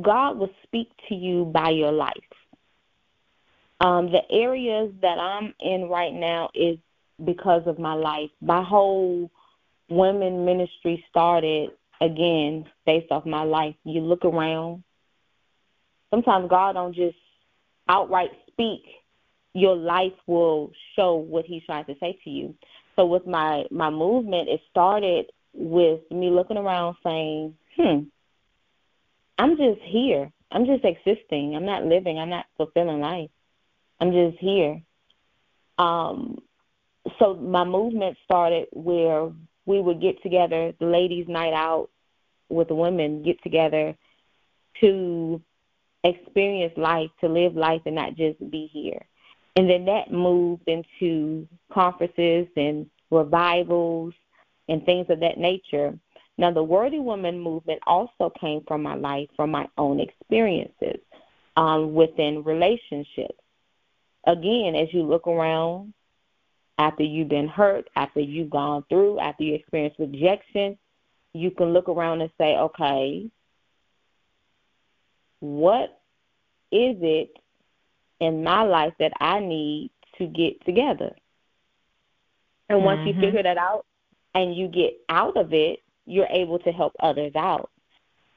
God 0.01 0.37
will 0.37 0.49
speak 0.63 0.89
to 1.09 1.15
you 1.15 1.45
by 1.45 1.69
your 1.69 1.91
life. 1.91 2.13
Um, 3.79 4.11
the 4.11 4.21
areas 4.31 4.91
that 5.01 5.19
I'm 5.19 5.53
in 5.59 5.89
right 5.89 6.13
now 6.13 6.49
is 6.53 6.77
because 7.23 7.63
of 7.65 7.79
my 7.79 7.93
life. 7.93 8.29
My 8.41 8.63
whole 8.63 9.29
women 9.89 10.45
ministry 10.45 11.03
started 11.09 11.71
again 12.01 12.65
based 12.85 13.11
off 13.11 13.25
my 13.25 13.43
life. 13.43 13.75
You 13.83 14.01
look 14.01 14.25
around. 14.25 14.83
Sometimes 16.09 16.49
God 16.49 16.73
don't 16.73 16.95
just 16.95 17.17
outright 17.87 18.31
speak. 18.47 18.83
Your 19.55 19.75
life 19.75 20.13
will 20.27 20.71
show 20.95 21.15
what 21.15 21.45
He's 21.45 21.63
trying 21.65 21.85
to 21.85 21.95
say 21.99 22.19
to 22.23 22.29
you. 22.29 22.53
So 22.95 23.05
with 23.05 23.25
my 23.25 23.63
my 23.71 23.89
movement, 23.89 24.49
it 24.49 24.59
started 24.69 25.31
with 25.53 26.01
me 26.11 26.29
looking 26.29 26.57
around 26.57 26.97
saying, 27.03 27.55
"Hmm, 27.75 27.99
I'm 29.37 29.57
just 29.57 29.81
here. 29.81 30.31
I'm 30.51 30.65
just 30.65 30.83
existing. 30.83 31.55
I'm 31.55 31.65
not 31.65 31.85
living. 31.85 32.19
I'm 32.19 32.29
not 32.29 32.45
fulfilling 32.57 32.99
life. 32.99 33.29
I'm 33.99 34.11
just 34.11 34.37
here. 34.39 34.81
Um, 35.77 36.41
so 37.19 37.35
my 37.35 37.63
movement 37.63 38.17
started 38.25 38.67
where 38.71 39.31
we 39.65 39.81
would 39.81 40.01
get 40.01 40.21
together, 40.21 40.73
the 40.79 40.85
ladies' 40.85 41.27
night 41.27 41.53
out 41.53 41.89
with 42.49 42.67
the 42.67 42.75
women 42.75 43.23
get 43.23 43.41
together 43.41 43.95
to 44.81 45.41
experience 46.03 46.73
life, 46.77 47.09
to 47.21 47.27
live 47.27 47.55
life, 47.55 47.81
and 47.85 47.95
not 47.95 48.15
just 48.15 48.39
be 48.51 48.69
here. 48.71 49.05
And 49.55 49.69
then 49.69 49.85
that 49.85 50.11
moved 50.11 50.67
into 50.67 51.47
conferences 51.71 52.47
and 52.57 52.89
revivals 53.09 54.13
and 54.67 54.85
things 54.85 55.07
of 55.09 55.21
that 55.21 55.37
nature. 55.37 55.97
Now, 56.37 56.51
the 56.51 56.63
Worthy 56.63 56.99
Woman 56.99 57.39
movement 57.39 57.79
also 57.87 58.31
came 58.39 58.61
from 58.67 58.83
my 58.83 58.95
life, 58.95 59.29
from 59.35 59.51
my 59.51 59.67
own 59.77 60.01
experiences 60.01 60.99
um, 61.55 61.93
within 61.93 62.43
relationships. 62.43 63.39
Again, 64.27 64.75
as 64.75 64.93
you 64.93 65.03
look 65.03 65.27
around, 65.27 65.93
after 66.77 67.03
you've 67.03 67.29
been 67.29 67.47
hurt, 67.47 67.87
after 67.95 68.19
you've 68.19 68.49
gone 68.49 68.83
through, 68.89 69.19
after 69.19 69.43
you 69.43 69.55
experience 69.55 69.95
rejection, 69.97 70.77
you 71.33 71.51
can 71.51 71.67
look 71.71 71.87
around 71.87 72.21
and 72.21 72.31
say, 72.37 72.57
okay, 72.57 73.29
what 75.39 76.01
is 76.71 76.97
it 77.01 77.29
in 78.19 78.43
my 78.43 78.63
life 78.63 78.93
that 78.99 79.13
I 79.19 79.39
need 79.39 79.91
to 80.17 80.27
get 80.27 80.63
together? 80.65 81.15
And 82.69 82.83
once 82.83 82.99
mm-hmm. 82.99 83.19
you 83.19 83.25
figure 83.25 83.43
that 83.43 83.57
out 83.57 83.85
and 84.33 84.55
you 84.55 84.67
get 84.67 84.97
out 85.09 85.37
of 85.37 85.53
it, 85.53 85.79
you're 86.05 86.27
able 86.29 86.59
to 86.59 86.71
help 86.71 86.93
others 86.99 87.33
out. 87.35 87.69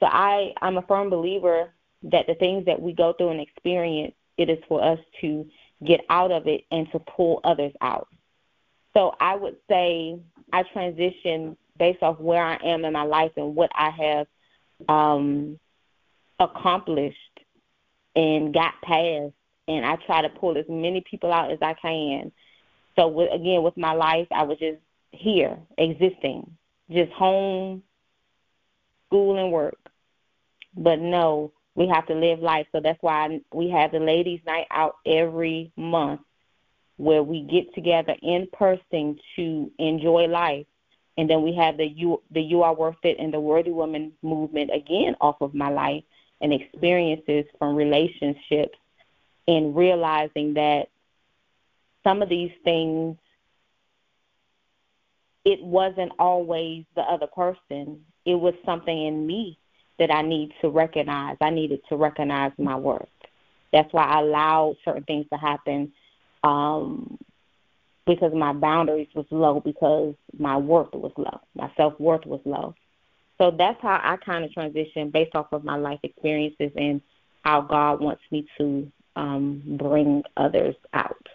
So 0.00 0.06
I, 0.06 0.52
I'm 0.60 0.78
a 0.78 0.82
firm 0.82 1.10
believer 1.10 1.70
that 2.04 2.26
the 2.26 2.34
things 2.34 2.66
that 2.66 2.80
we 2.80 2.92
go 2.92 3.12
through 3.12 3.30
and 3.30 3.40
experience, 3.40 4.14
it 4.36 4.48
is 4.48 4.58
for 4.68 4.82
us 4.82 4.98
to 5.20 5.46
get 5.84 6.00
out 6.08 6.30
of 6.30 6.46
it 6.46 6.64
and 6.70 6.90
to 6.92 6.98
pull 6.98 7.40
others 7.44 7.72
out. 7.80 8.08
So 8.94 9.14
I 9.20 9.34
would 9.34 9.56
say 9.68 10.18
I 10.52 10.62
transition 10.72 11.56
based 11.78 12.02
off 12.02 12.18
where 12.18 12.42
I 12.42 12.56
am 12.64 12.84
in 12.84 12.92
my 12.92 13.02
life 13.02 13.32
and 13.36 13.54
what 13.54 13.70
I 13.74 13.90
have 13.90 14.26
um, 14.88 15.58
accomplished 16.38 17.16
and 18.16 18.52
got 18.52 18.74
past, 18.82 19.32
and 19.68 19.84
I 19.84 19.96
try 20.06 20.22
to 20.22 20.30
pull 20.30 20.56
as 20.56 20.64
many 20.68 21.02
people 21.02 21.32
out 21.32 21.52
as 21.52 21.58
I 21.60 21.74
can. 21.74 22.32
So 22.96 23.06
with, 23.06 23.30
again, 23.32 23.62
with 23.62 23.76
my 23.76 23.92
life, 23.92 24.26
I 24.32 24.42
was 24.42 24.58
just 24.58 24.78
here, 25.12 25.58
existing, 25.76 26.56
just 26.90 27.12
home, 27.12 27.82
school, 29.06 29.38
and 29.38 29.52
work. 29.52 29.78
But 30.74 30.98
no, 31.00 31.52
we 31.74 31.86
have 31.88 32.06
to 32.06 32.14
live 32.14 32.40
life. 32.40 32.66
So 32.72 32.80
that's 32.80 33.00
why 33.02 33.40
we 33.52 33.68
have 33.70 33.92
the 33.92 34.00
ladies' 34.00 34.40
night 34.46 34.66
out 34.70 34.96
every 35.06 35.70
month 35.76 36.22
where 36.96 37.22
we 37.22 37.42
get 37.42 37.72
together 37.74 38.16
in 38.22 38.48
person 38.52 39.18
to 39.36 39.70
enjoy 39.78 40.26
life. 40.26 40.66
And 41.16 41.28
then 41.28 41.42
we 41.42 41.54
have 41.56 41.76
the 41.76 41.86
you 41.86 42.22
the 42.30 42.40
you 42.40 42.62
are 42.62 42.74
worth 42.74 42.96
it 43.02 43.18
and 43.18 43.34
the 43.34 43.40
worthy 43.40 43.70
woman 43.70 44.12
movement 44.22 44.70
again 44.72 45.16
off 45.20 45.36
of 45.40 45.52
my 45.52 45.68
life 45.68 46.04
and 46.40 46.52
experiences 46.52 47.44
from 47.58 47.74
relationships 47.74 48.78
and 49.48 49.74
realizing 49.74 50.54
that 50.54 50.88
some 52.04 52.22
of 52.22 52.28
these 52.28 52.52
things 52.62 53.16
it 55.44 55.62
wasn't 55.62 56.12
always 56.18 56.84
the 56.94 57.00
other 57.00 57.26
person. 57.26 58.04
It 58.26 58.34
was 58.34 58.52
something 58.66 59.06
in 59.06 59.26
me 59.26 59.58
that 59.98 60.12
I 60.12 60.20
need 60.20 60.52
to 60.60 60.68
recognize. 60.68 61.38
I 61.40 61.48
needed 61.48 61.80
to 61.88 61.96
recognize 61.96 62.52
my 62.58 62.76
worth. 62.76 63.08
That's 63.72 63.90
why 63.92 64.04
I 64.04 64.20
allowed 64.20 64.76
certain 64.84 65.04
things 65.04 65.24
to 65.32 65.38
happen 65.38 65.90
um, 66.44 67.18
because 68.06 68.32
my 68.34 68.52
boundaries 68.52 69.08
was 69.14 69.24
low 69.30 69.60
because 69.60 70.14
my 70.38 70.58
worth 70.58 70.92
was 70.92 71.12
low. 71.16 71.40
My 71.54 71.70
self 71.78 71.98
worth 71.98 72.26
was 72.26 72.40
low. 72.44 72.74
So 73.38 73.50
that's 73.56 73.80
how 73.80 74.00
I 74.02 74.16
kind 74.18 74.44
of 74.44 74.52
transition 74.52 75.10
based 75.10 75.34
off 75.34 75.46
of 75.52 75.64
my 75.64 75.76
life 75.76 76.00
experiences 76.02 76.72
and 76.76 77.00
how 77.42 77.62
God 77.62 78.00
wants 78.00 78.22
me 78.30 78.46
to 78.58 78.90
um, 79.18 79.62
bring 79.78 80.22
others 80.36 80.76
out. 80.94 81.26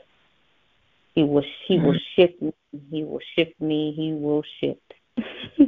He 1.13 1.23
will 1.23 1.43
he 1.67 1.77
will 1.77 1.93
mm-hmm. 1.93 2.21
shift 2.21 2.41
me. 2.41 2.53
He 2.89 3.03
will 3.03 3.19
shift 3.35 3.61
me. 3.61 3.93
He 3.95 4.13
will 4.13 4.41
shift. 4.59 4.93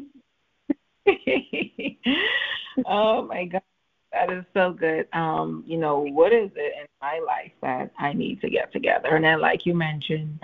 oh 2.86 3.26
my 3.26 3.46
God. 3.46 3.62
That 4.14 4.32
is 4.32 4.46
so 4.54 4.72
good. 4.72 5.08
Um, 5.12 5.66
you 5.68 5.78
know, 5.78 6.00
what 6.00 6.32
is 6.32 6.50
it 6.56 6.74
in 6.80 6.88
my 7.02 7.20
life 7.26 7.52
that 7.62 7.92
I 8.00 8.14
need 8.14 8.40
to 8.42 8.50
get 8.50 8.72
together? 8.72 9.16
And 9.16 9.26
then 9.26 9.42
like 9.42 9.66
you 9.66 9.76
mentioned, 9.76 10.40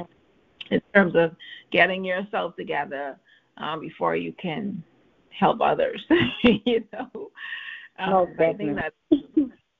in 0.70 0.82
terms 0.94 1.16
of 1.16 1.34
getting 1.72 2.04
yourself 2.04 2.58
together 2.58 3.18
um, 3.56 3.80
before 3.80 4.18
you 4.18 4.34
can 4.34 4.84
help 5.30 5.62
others. 5.62 6.04
you 6.44 6.84
know. 6.92 7.32
Um, 7.98 8.10
no, 8.10 8.28
I 8.40 8.54
think 8.54 8.76
that 8.76 8.94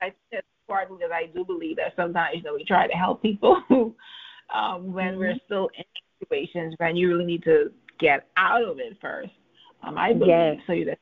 think 0.00 0.16
that's 0.32 0.46
important 0.72 1.00
because 1.00 1.12
I 1.12 1.26
do 1.26 1.44
believe 1.44 1.76
that 1.76 1.94
sometimes 1.96 2.36
you 2.36 2.42
know 2.42 2.54
we 2.54 2.64
try 2.64 2.86
to 2.86 2.92
help 2.94 3.22
people 3.22 3.62
um, 4.54 4.92
when 4.92 5.12
mm-hmm. 5.12 5.18
we're 5.18 5.34
still 5.46 5.68
in 5.76 5.84
situations 6.20 6.74
when 6.78 6.96
you 6.96 7.08
really 7.08 7.24
need 7.24 7.42
to 7.44 7.70
get 7.98 8.28
out 8.36 8.64
of 8.64 8.78
it 8.78 8.96
first. 9.00 9.30
Um, 9.82 9.98
I 9.98 10.12
believe 10.12 10.28
yes. 10.28 10.56
so 10.66 10.72
you're 10.72 10.94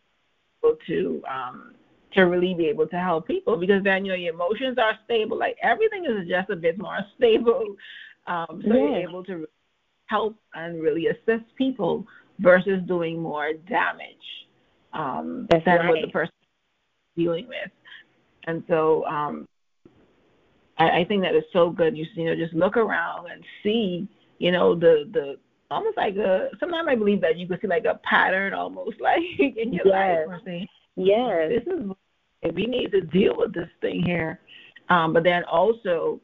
able 0.64 0.76
to 0.86 1.22
um, 1.30 1.74
to 2.14 2.22
really 2.22 2.54
be 2.54 2.66
able 2.66 2.86
to 2.88 2.96
help 2.96 3.26
people 3.26 3.56
because 3.56 3.84
then 3.84 4.04
you 4.04 4.12
know 4.12 4.16
your 4.16 4.34
emotions 4.34 4.78
are 4.78 4.98
stable. 5.04 5.38
Like 5.38 5.56
everything 5.62 6.04
is 6.04 6.28
just 6.28 6.50
a 6.50 6.56
bit 6.56 6.78
more 6.78 6.98
stable, 7.16 7.76
um, 8.26 8.62
so 8.66 8.74
yes. 8.74 8.74
you're 8.74 9.08
able 9.08 9.24
to 9.24 9.46
help 10.06 10.36
and 10.54 10.82
really 10.82 11.06
assist 11.06 11.44
people 11.56 12.04
versus 12.40 12.80
doing 12.88 13.20
more 13.20 13.52
damage 13.68 14.06
um, 14.92 15.46
than 15.50 15.62
right. 15.66 15.88
what 15.88 15.98
the 16.02 16.10
person 16.10 16.32
is 16.42 17.22
dealing 17.22 17.46
with. 17.46 17.70
And 18.46 18.64
so 18.68 19.04
um, 19.04 19.46
I, 20.80 21.00
I 21.00 21.04
think 21.04 21.22
that 21.22 21.34
is 21.34 21.44
so 21.52 21.70
good. 21.70 21.96
You 21.96 22.06
you 22.14 22.24
know 22.24 22.34
just 22.34 22.54
look 22.54 22.76
around 22.76 23.30
and 23.30 23.44
see 23.62 24.08
you 24.38 24.50
know 24.50 24.74
the 24.74 25.08
the 25.12 25.36
almost 25.70 25.96
like 25.96 26.16
a 26.16 26.48
sometimes 26.58 26.88
I 26.88 26.96
believe 26.96 27.20
that 27.20 27.38
you 27.38 27.46
could 27.46 27.60
see 27.60 27.68
like 27.68 27.84
a 27.84 28.00
pattern 28.02 28.54
almost 28.54 28.96
like 29.00 29.20
in 29.38 29.72
your 29.72 29.86
yes. 29.86 30.26
life. 30.28 30.40
Saying, 30.44 30.66
yes, 30.96 31.50
this 31.50 31.74
is 31.74 32.54
we 32.54 32.66
need 32.66 32.90
to 32.92 33.02
deal 33.02 33.34
with 33.36 33.52
this 33.52 33.68
thing 33.82 34.02
here. 34.02 34.40
Um, 34.88 35.12
but 35.12 35.22
then 35.22 35.44
also 35.44 36.20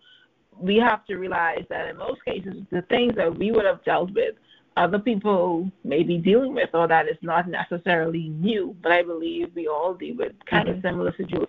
we 0.59 0.77
have 0.77 1.05
to 1.05 1.17
realize 1.17 1.65
that 1.69 1.89
in 1.89 1.99
most 1.99 2.25
cases 2.25 2.55
the 2.73 2.83
things 2.89 3.15
that 3.17 3.39
we 3.39 3.53
would 3.53 3.67
have 3.67 3.85
dealt 3.85 4.13
with 4.15 4.35
other 4.79 4.99
people 4.99 5.71
may 5.85 6.03
be 6.03 6.17
dealing 6.17 6.55
with 6.55 6.71
or 6.73 6.89
that 6.89 7.09
is 7.09 7.17
not 7.21 7.47
necessarily 7.49 8.29
new. 8.29 8.75
But 8.83 8.93
I 8.93 9.03
believe 9.03 9.51
we 9.55 9.69
all 9.69 9.93
deal 9.95 10.17
with 10.17 10.33
kind 10.49 10.69
mm-hmm. 10.69 10.79
of 10.79 10.83
similar 10.83 11.15
situations. 11.15 11.49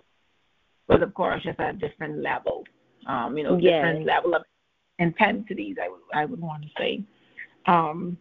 But 0.86 1.02
of 1.02 1.14
course 1.14 1.42
just 1.42 1.58
at 1.58 1.78
different 1.78 2.22
levels 2.22 2.66
um, 3.06 3.36
you 3.36 3.44
know, 3.44 3.58
yes. 3.58 3.84
different 3.84 4.06
level 4.06 4.34
of 4.34 4.42
intensities. 4.98 5.76
I 5.82 5.88
would 5.88 6.00
I 6.14 6.24
would 6.24 6.40
want 6.40 6.62
to 6.62 6.68
say. 6.78 7.02
Um, 7.66 8.16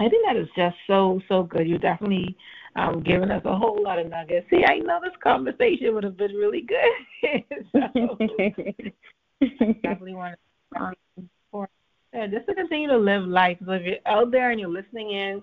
I 0.00 0.08
think 0.08 0.26
that 0.26 0.36
is 0.36 0.48
just 0.56 0.76
so 0.86 1.20
so 1.28 1.44
good. 1.44 1.68
You 1.68 1.78
definitely 1.78 2.36
um, 2.76 3.02
given 3.02 3.30
us 3.30 3.42
a 3.44 3.56
whole 3.56 3.82
lot 3.82 3.98
of 3.98 4.08
nuggets. 4.08 4.46
See, 4.50 4.64
I 4.66 4.78
know 4.78 5.00
this 5.02 5.12
conversation 5.22 5.94
would 5.94 6.04
have 6.04 6.16
been 6.16 6.32
really 6.32 6.62
good. 6.62 7.44
so, 7.72 8.18
definitely 9.82 10.14
want 10.14 10.36
to 10.74 10.94
for 11.50 11.68
yeah, 12.12 12.26
just 12.26 12.46
to 12.46 12.54
continue 12.54 12.88
to 12.88 12.96
live 12.96 13.24
life. 13.24 13.58
So 13.64 13.72
if 13.72 13.82
you're 13.82 13.96
out 14.06 14.30
there 14.30 14.50
and 14.50 14.60
you're 14.60 14.68
listening 14.68 15.12
in, 15.12 15.42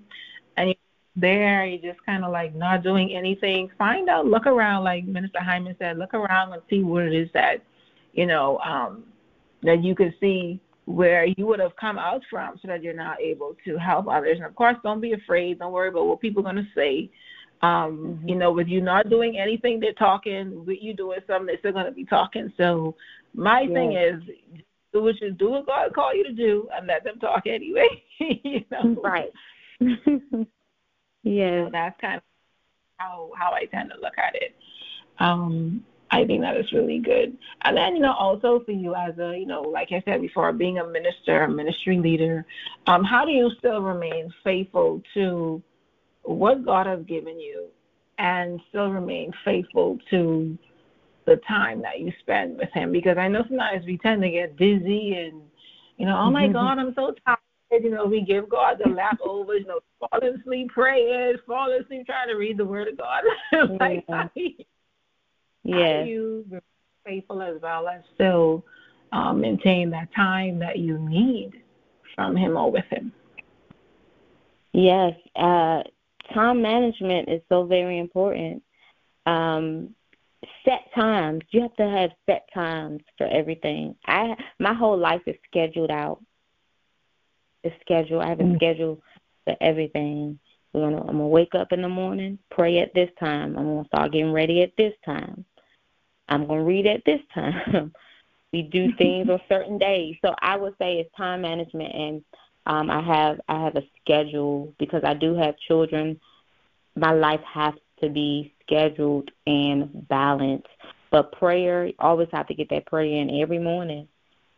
and 0.57 0.67
you're 0.67 0.75
there, 1.15 1.65
you're 1.65 1.93
just 1.93 2.05
kind 2.05 2.23
of 2.23 2.31
like 2.31 2.55
not 2.55 2.83
doing 2.83 3.13
anything. 3.13 3.69
Find 3.77 4.09
out, 4.09 4.25
look 4.25 4.45
around, 4.45 4.83
like 4.83 5.05
Minister 5.05 5.39
Hyman 5.39 5.75
said, 5.79 5.97
look 5.97 6.13
around 6.13 6.53
and 6.53 6.61
see 6.69 6.83
what 6.83 7.03
it 7.03 7.13
is 7.13 7.29
that, 7.33 7.63
you 8.13 8.25
know, 8.25 8.59
um, 8.59 9.03
that 9.63 9.83
you 9.83 9.95
can 9.95 10.13
see 10.19 10.59
where 10.85 11.25
you 11.25 11.45
would 11.45 11.59
have 11.59 11.75
come 11.79 11.97
out 11.97 12.21
from 12.29 12.57
so 12.61 12.67
that 12.67 12.83
you're 12.83 12.93
now 12.93 13.15
able 13.21 13.55
to 13.65 13.77
help 13.77 14.07
others. 14.07 14.37
And 14.37 14.45
of 14.45 14.55
course, 14.55 14.75
don't 14.83 15.01
be 15.01 15.13
afraid. 15.13 15.59
Don't 15.59 15.71
worry 15.71 15.89
about 15.89 16.07
what 16.07 16.19
people 16.19 16.45
are 16.45 16.53
going 16.53 16.63
to 16.63 16.71
say. 16.75 17.09
Um, 17.61 18.17
mm-hmm. 18.19 18.29
You 18.29 18.35
know, 18.35 18.51
with 18.51 18.67
you 18.67 18.81
not 18.81 19.09
doing 19.09 19.37
anything, 19.37 19.79
they're 19.79 19.93
talking. 19.93 20.65
With 20.65 20.79
you 20.81 20.93
doing 20.93 21.19
something, 21.27 21.45
they're 21.45 21.59
still 21.59 21.73
going 21.73 21.85
to 21.85 21.91
be 21.91 22.05
talking. 22.05 22.51
So 22.57 22.95
my 23.33 23.61
yes. 23.61 23.71
thing 23.73 23.93
is, 23.93 24.63
do 24.93 25.03
what 25.03 25.21
you 25.21 25.31
do 25.31 25.51
what 25.51 25.67
God 25.67 25.93
called 25.93 26.15
you 26.15 26.23
to 26.23 26.33
do, 26.33 26.67
and 26.73 26.87
let 26.87 27.03
them 27.03 27.19
talk 27.19 27.43
anyway. 27.45 28.03
you 28.19 28.65
know, 28.71 28.99
right? 29.03 29.31
yeah, 31.23 31.65
so 31.65 31.69
that's 31.71 32.01
kind 32.01 32.17
of 32.17 32.23
how 32.97 33.29
how 33.37 33.51
I 33.51 33.65
tend 33.65 33.91
to 33.91 34.01
look 34.01 34.17
at 34.17 34.35
it. 34.35 34.55
Um, 35.19 35.85
I 36.11 36.25
think 36.25 36.41
that 36.41 36.57
is 36.57 36.71
really 36.73 36.99
good. 36.99 37.37
And 37.61 37.77
then, 37.77 37.95
you 37.95 38.01
know, 38.01 38.13
also 38.13 38.61
for 38.65 38.71
you 38.71 38.93
as 38.95 39.17
a, 39.17 39.37
you 39.37 39.45
know, 39.45 39.61
like 39.61 39.89
I 39.91 40.03
said 40.05 40.21
before, 40.21 40.51
being 40.51 40.79
a 40.79 40.85
minister, 40.85 41.43
a 41.43 41.49
ministry 41.49 41.97
leader, 41.97 42.45
um, 42.87 43.03
how 43.03 43.23
do 43.23 43.31
you 43.31 43.49
still 43.57 43.81
remain 43.81 44.31
faithful 44.43 45.01
to 45.13 45.63
what 46.23 46.65
God 46.65 46.85
has 46.85 46.99
given 47.05 47.39
you 47.39 47.67
and 48.17 48.59
still 48.69 48.89
remain 48.89 49.31
faithful 49.45 49.97
to 50.09 50.57
the 51.25 51.37
time 51.47 51.81
that 51.83 51.99
you 51.99 52.11
spend 52.19 52.57
with 52.57 52.69
Him? 52.73 52.91
Because 52.91 53.17
I 53.17 53.29
know 53.29 53.45
sometimes 53.47 53.85
we 53.85 53.97
tend 53.97 54.21
to 54.21 54.29
get 54.29 54.57
busy 54.57 55.13
and, 55.13 55.41
you 55.95 56.05
know, 56.05 56.17
oh 56.17 56.29
my 56.29 56.43
mm-hmm. 56.43 56.53
God, 56.53 56.77
I'm 56.77 56.93
so 56.93 57.15
tired. 57.25 57.39
You 57.71 57.89
know, 57.89 58.05
we 58.05 58.19
give 58.19 58.49
God 58.49 58.81
the 58.83 58.89
leftovers, 58.89 59.61
you 59.61 59.67
know, 59.67 59.79
fall 59.97 60.19
asleep 60.21 60.71
praying, 60.73 61.37
fall 61.47 61.71
asleep 61.71 62.05
trying 62.05 62.27
to 62.27 62.35
read 62.35 62.57
the 62.57 62.65
Word 62.65 62.89
of 62.89 62.97
God. 62.97 63.23
like, 63.79 64.03
yeah. 64.09 64.27
Yeah. 65.63 66.03
you 66.03 66.45
remain 66.49 66.61
faithful 67.05 67.41
as 67.41 67.61
well 67.61 67.87
as 67.87 68.01
still 68.15 68.63
um, 69.11 69.41
maintain 69.41 69.89
that 69.91 70.13
time 70.15 70.59
that 70.59 70.79
you 70.79 70.97
need 70.97 71.61
from 72.15 72.35
Him 72.35 72.57
or 72.57 72.71
with 72.71 72.85
Him? 72.89 73.11
Yes. 74.73 75.13
Uh, 75.35 75.83
time 76.33 76.61
management 76.61 77.29
is 77.29 77.41
so 77.49 77.65
very 77.65 77.99
important. 77.99 78.63
Um, 79.25 79.93
set 80.65 80.81
times. 80.95 81.41
You 81.51 81.61
have 81.61 81.75
to 81.75 81.87
have 81.87 82.11
set 82.25 82.47
times 82.53 83.01
for 83.17 83.27
everything. 83.27 83.95
I 84.07 84.35
my 84.59 84.73
whole 84.73 84.97
life 84.97 85.21
is 85.27 85.35
scheduled 85.47 85.91
out. 85.91 86.23
It's 87.63 87.75
scheduled. 87.81 88.23
I 88.23 88.29
have 88.29 88.39
a 88.39 88.43
mm-hmm. 88.43 88.55
schedule 88.55 89.01
for 89.45 89.55
everything. 89.61 90.39
We're 90.73 90.89
gonna, 90.89 91.01
I'm 91.01 91.17
gonna 91.17 91.27
wake 91.27 91.53
up 91.53 91.73
in 91.73 91.81
the 91.81 91.89
morning, 91.89 92.39
pray 92.49 92.79
at 92.79 92.93
this 92.93 93.09
time. 93.19 93.57
I'm 93.57 93.65
gonna 93.65 93.85
start 93.87 94.13
getting 94.13 94.31
ready 94.31 94.63
at 94.63 94.71
this 94.77 94.93
time. 95.05 95.45
I'm 96.29 96.47
going 96.47 96.59
to 96.59 96.65
read 96.65 96.87
at 96.87 97.03
this 97.05 97.21
time. 97.33 97.91
we 98.53 98.63
do 98.63 98.93
things 98.97 99.29
on 99.29 99.39
certain 99.49 99.77
days. 99.77 100.15
So 100.23 100.33
I 100.41 100.55
would 100.55 100.73
say 100.77 100.95
it's 100.95 101.15
time 101.15 101.41
management 101.41 101.93
and 101.93 102.23
um 102.67 102.91
I 102.91 103.01
have 103.01 103.41
I 103.47 103.63
have 103.63 103.75
a 103.75 103.83
schedule 104.01 104.73
because 104.77 105.03
I 105.03 105.13
do 105.13 105.35
have 105.35 105.55
children. 105.67 106.19
My 106.95 107.11
life 107.11 107.41
has 107.51 107.73
to 108.01 108.09
be 108.09 108.53
scheduled 108.63 109.31
and 109.47 110.07
balanced. 110.07 110.67
But 111.11 111.31
prayer, 111.33 111.91
always 111.99 112.29
have 112.31 112.47
to 112.47 112.53
get 112.53 112.69
that 112.69 112.85
prayer 112.85 113.05
in 113.05 113.41
every 113.41 113.59
morning. 113.59 114.07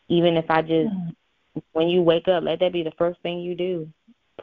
Even 0.09 0.35
if 0.37 0.45
I 0.49 0.61
just 0.61 0.93
mm-hmm. 0.93 1.59
when 1.71 1.87
you 1.87 2.01
wake 2.01 2.27
up, 2.27 2.43
let 2.43 2.59
that 2.59 2.73
be 2.73 2.83
the 2.83 2.91
first 2.97 3.21
thing 3.21 3.39
you 3.39 3.55
do. 3.55 3.87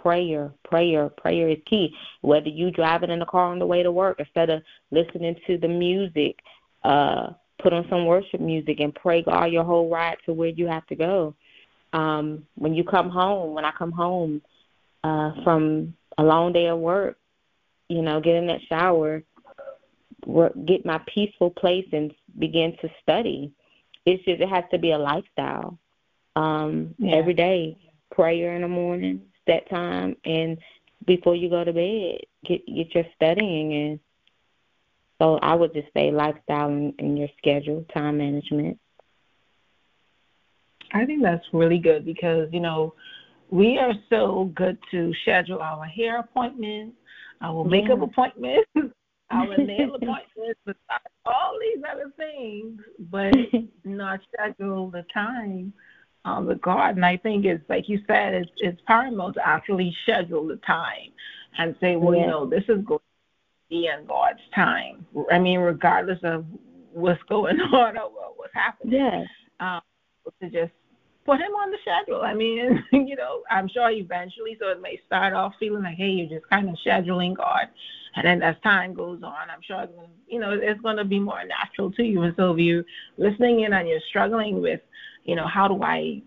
Prayer, 0.01 0.53
prayer, 0.65 1.09
prayer 1.11 1.49
is 1.49 1.59
key. 1.67 1.95
Whether 2.23 2.49
you 2.49 2.71
driving 2.71 3.11
in 3.11 3.19
the 3.19 3.27
car 3.27 3.47
on 3.47 3.59
the 3.59 3.67
way 3.67 3.83
to 3.83 3.93
work, 3.93 4.19
instead 4.19 4.49
of 4.49 4.63
listening 4.91 5.37
to 5.47 5.59
the 5.59 5.69
music, 5.69 6.37
uh, 6.83 7.31
put 7.63 7.73
on 7.73 7.87
some 7.91 8.07
worship 8.07 8.41
music 8.41 8.81
and 8.81 8.95
pray 8.95 9.23
God 9.23 9.53
your 9.53 9.65
whole 9.65 9.91
ride 9.91 10.17
to 10.27 10.33
where 10.33 10.49
you 10.49 10.67
have 10.67 10.87
to 10.87 10.95
go. 10.95 11.35
Um, 11.93 12.47
when 12.55 12.75
you 12.75 12.85
come 12.85 13.11
home, 13.11 13.55
when 13.55 13.65
I 13.65 13.73
come 13.73 13.93
home 13.93 14.43
uh, 15.05 15.33
from 15.43 15.95
a 16.19 16.23
long 16.23 16.53
day 16.53 16.67
of 16.67 16.79
work, 16.79 17.19
you 17.89 18.03
know, 18.03 18.21
get 18.21 18.37
in 18.37 18.47
that 18.47 18.61
shower, 18.69 19.23
work, 20.27 20.53
get 20.67 20.87
my 20.87 21.01
peaceful 21.13 21.51
place 21.51 21.87
and 21.93 22.13
begin 22.39 22.77
to 22.81 22.89
study. 23.03 23.53
It's 24.07 24.25
just 24.25 24.41
it 24.41 24.49
has 24.49 24.65
to 24.71 24.79
be 24.79 24.93
a 24.93 24.99
lifestyle. 24.99 25.79
Um, 26.37 26.95
yeah. 26.99 27.17
Every 27.17 27.35
day, 27.35 27.77
prayer 28.15 28.55
in 28.55 28.63
the 28.63 28.69
morning, 28.69 29.23
that 29.47 29.69
time, 29.69 30.17
and 30.25 30.59
before 31.07 31.35
you 31.35 31.51
go 31.51 31.65
to 31.65 31.73
bed, 31.73 32.21
get 32.45 32.65
get 32.67 32.95
your 32.95 33.05
studying 33.17 33.73
and 33.75 34.01
so 35.21 35.39
I 35.43 35.55
would 35.55 35.75
just 35.75 35.89
say 35.93 36.11
lifestyle 36.11 36.69
in, 36.69 36.95
in 36.99 37.17
your 37.17 37.29
schedule, 37.37 37.85
time 37.93 38.19
management. 38.19 38.79
I 40.93 41.05
think 41.05 41.23
that's 41.23 41.45
really 41.53 41.79
good 41.79 42.05
because, 42.05 42.49
you 42.53 42.61
know, 42.61 42.95
we 43.51 43.79
are 43.79 43.93
so 44.09 44.51
good 44.55 44.79
to 44.91 45.13
schedule 45.23 45.61
our 45.61 45.85
hair 45.85 46.21
appointments, 46.21 46.97
our 47.43 47.65
makeup 47.65 48.01
appointments, 48.01 48.69
our 49.31 49.57
nail 49.59 49.95
appointments, 49.95 50.81
all 51.27 51.59
these 51.61 51.85
other 51.91 52.11
things, 52.17 52.81
but 53.11 53.35
not 53.85 54.21
schedule 54.33 54.91
the 54.91 55.05
time 55.13 55.73
um, 56.25 56.47
with 56.47 56.63
God. 56.63 56.97
And 56.97 57.05
I 57.05 57.19
think 57.19 57.45
it's 57.45 57.69
like 57.69 57.89
you 57.89 58.01
said, 58.07 58.35
it's, 58.35 58.51
it's 58.57 58.81
paramount 58.87 59.35
to 59.35 59.47
actually 59.47 59.95
schedule 60.03 60.47
the 60.49 60.57
time 60.67 61.13
and 61.59 61.77
say, 61.79 61.97
well, 61.97 62.15
yeah. 62.15 62.23
you 62.23 62.27
know, 62.27 62.47
this 62.49 62.65
is 62.69 62.83
going 62.87 63.01
be 63.71 63.87
in 63.87 64.05
God's 64.07 64.41
time. 64.55 65.07
I 65.31 65.39
mean, 65.39 65.61
regardless 65.61 66.19
of 66.25 66.45
what's 66.93 67.23
going 67.29 67.61
on 67.73 67.97
or 67.97 68.11
what's 68.37 68.53
happening. 68.55 68.95
Yes. 68.95 69.27
Um, 69.61 69.81
to 70.43 70.51
just 70.51 70.73
put 71.25 71.39
him 71.39 71.53
on 71.53 71.71
the 71.71 71.79
schedule. 71.83 72.23
I 72.23 72.35
mean, 72.35 72.85
you 72.93 73.17
know, 73.17 73.43
I'm 73.51 73.69
sure 73.69 73.91
eventually, 73.91 74.57
so 74.61 74.69
it 74.69 74.83
may 74.83 75.01
start 75.07 75.33
off 75.33 75.55
feeling 75.59 75.83
like, 75.83 75.97
hey, 75.97 76.11
you're 76.11 76.41
just 76.41 76.51
kind 76.51 76.69
of 76.69 76.77
scheduling 76.85 77.37
God. 77.37 77.69
And 78.17 78.27
then 78.27 78.43
as 78.43 78.57
time 78.63 78.93
goes 78.93 79.23
on, 79.23 79.51
I'm 79.51 79.63
sure, 79.63 79.87
you 80.27 80.41
know, 80.41 80.51
it's 80.53 80.81
going 80.81 80.97
to 80.97 81.05
be 81.05 81.21
more 81.21 81.43
natural 81.45 81.93
to 81.93 82.03
you. 82.03 82.23
And 82.23 82.35
so 82.37 82.53
if 82.53 82.59
you're 82.59 82.85
listening 83.19 83.61
in 83.61 83.73
and 83.73 83.89
you're 83.89 84.01
struggling 84.09 84.61
with, 84.61 84.81
you 85.25 85.37
know, 85.37 85.47
how 85.47 85.69
do 85.69 85.81
I 85.83 86.23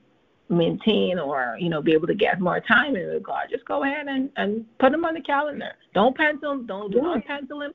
maintain 0.54 1.20
or 1.20 1.58
you 1.60 1.70
know 1.70 1.82
be 1.82 1.94
able 1.94 2.08
to 2.08 2.16
get 2.16 2.40
more 2.40 2.60
time 2.60 2.96
in 2.96 3.08
with 3.08 3.24
God, 3.24 3.48
just 3.50 3.66
go 3.66 3.84
ahead 3.84 4.08
and 4.08 4.30
and 4.38 4.66
put 4.80 4.94
him 4.94 5.06
on 5.06 5.14
the 5.14 5.22
calendar. 5.22 5.72
Don't 5.94 6.16
pencil, 6.16 6.64
don't 6.64 6.92
do 6.92 7.02
not 7.02 7.26
pencil 7.26 7.62
him. 7.62 7.74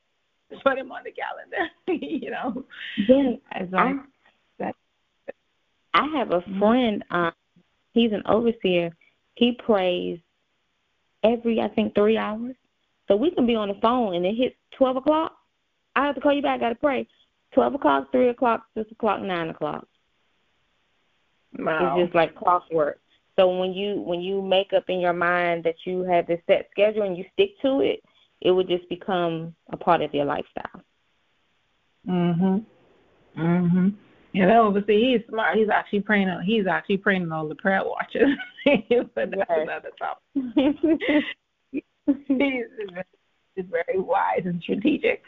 Just 0.50 0.64
put 0.64 0.78
him 0.78 0.90
on 0.90 1.02
the 1.04 1.12
calendar. 1.12 1.70
you 2.06 2.30
know. 2.30 2.64
Yeah. 3.06 3.32
As 3.52 3.68
I, 3.74 3.94
I 5.94 6.06
have 6.16 6.30
a 6.30 6.40
mm-hmm. 6.40 6.58
friend. 6.58 7.04
Um, 7.10 7.32
he's 7.92 8.12
an 8.12 8.22
overseer. 8.26 8.90
He 9.34 9.52
prays 9.52 10.18
every 11.24 11.60
I 11.60 11.68
think 11.68 11.94
three 11.94 12.16
hours. 12.16 12.54
So 13.08 13.16
we 13.16 13.30
can 13.30 13.46
be 13.46 13.54
on 13.54 13.68
the 13.68 13.78
phone 13.80 14.14
and 14.14 14.24
it 14.24 14.34
hits 14.36 14.56
twelve 14.76 14.96
o'clock. 14.96 15.32
I 15.96 16.06
have 16.06 16.14
to 16.14 16.20
call 16.20 16.32
you 16.32 16.42
back. 16.42 16.56
I 16.56 16.60
got 16.60 16.68
to 16.70 16.74
pray. 16.76 17.08
Twelve 17.52 17.74
o'clock, 17.74 18.12
three 18.12 18.28
o'clock, 18.28 18.64
six 18.74 18.90
o'clock, 18.92 19.22
nine 19.22 19.48
o'clock. 19.48 19.86
Wow. 21.58 21.96
It's 21.96 22.06
just 22.06 22.14
like 22.14 22.34
clockwork. 22.34 23.00
So 23.38 23.56
when 23.56 23.72
you 23.72 24.00
when 24.00 24.20
you 24.20 24.42
make 24.42 24.72
up 24.72 24.84
in 24.88 24.98
your 25.00 25.12
mind 25.12 25.64
that 25.64 25.76
you 25.84 26.02
have 26.02 26.26
this 26.26 26.40
set 26.46 26.68
schedule 26.72 27.04
and 27.04 27.16
you 27.16 27.24
stick 27.32 27.50
to 27.62 27.80
it, 27.80 28.02
it 28.40 28.50
would 28.50 28.68
just 28.68 28.88
become 28.88 29.54
a 29.72 29.76
part 29.76 30.02
of 30.02 30.12
your 30.12 30.24
lifestyle. 30.24 30.82
Mhm. 32.06 32.64
Mhm. 33.36 33.94
You 34.32 34.46
know, 34.46 34.70
but 34.70 34.86
see, 34.86 35.12
he's 35.12 35.26
smart. 35.28 35.56
He's 35.56 35.68
actually 35.68 36.00
praying. 36.00 36.28
On, 36.28 36.42
he's 36.42 36.66
actually 36.66 36.98
praying 36.98 37.30
all 37.32 37.48
the 37.48 37.54
prayer 37.54 37.82
watches. 37.84 38.28
but 39.14 39.30
that's 39.30 39.42
yes. 39.48 39.58
another 39.62 39.90
topic. 39.98 41.24
he's, 42.28 43.64
very 43.70 43.98
wise 43.98 44.42
and 44.44 44.62
strategic. 44.62 45.22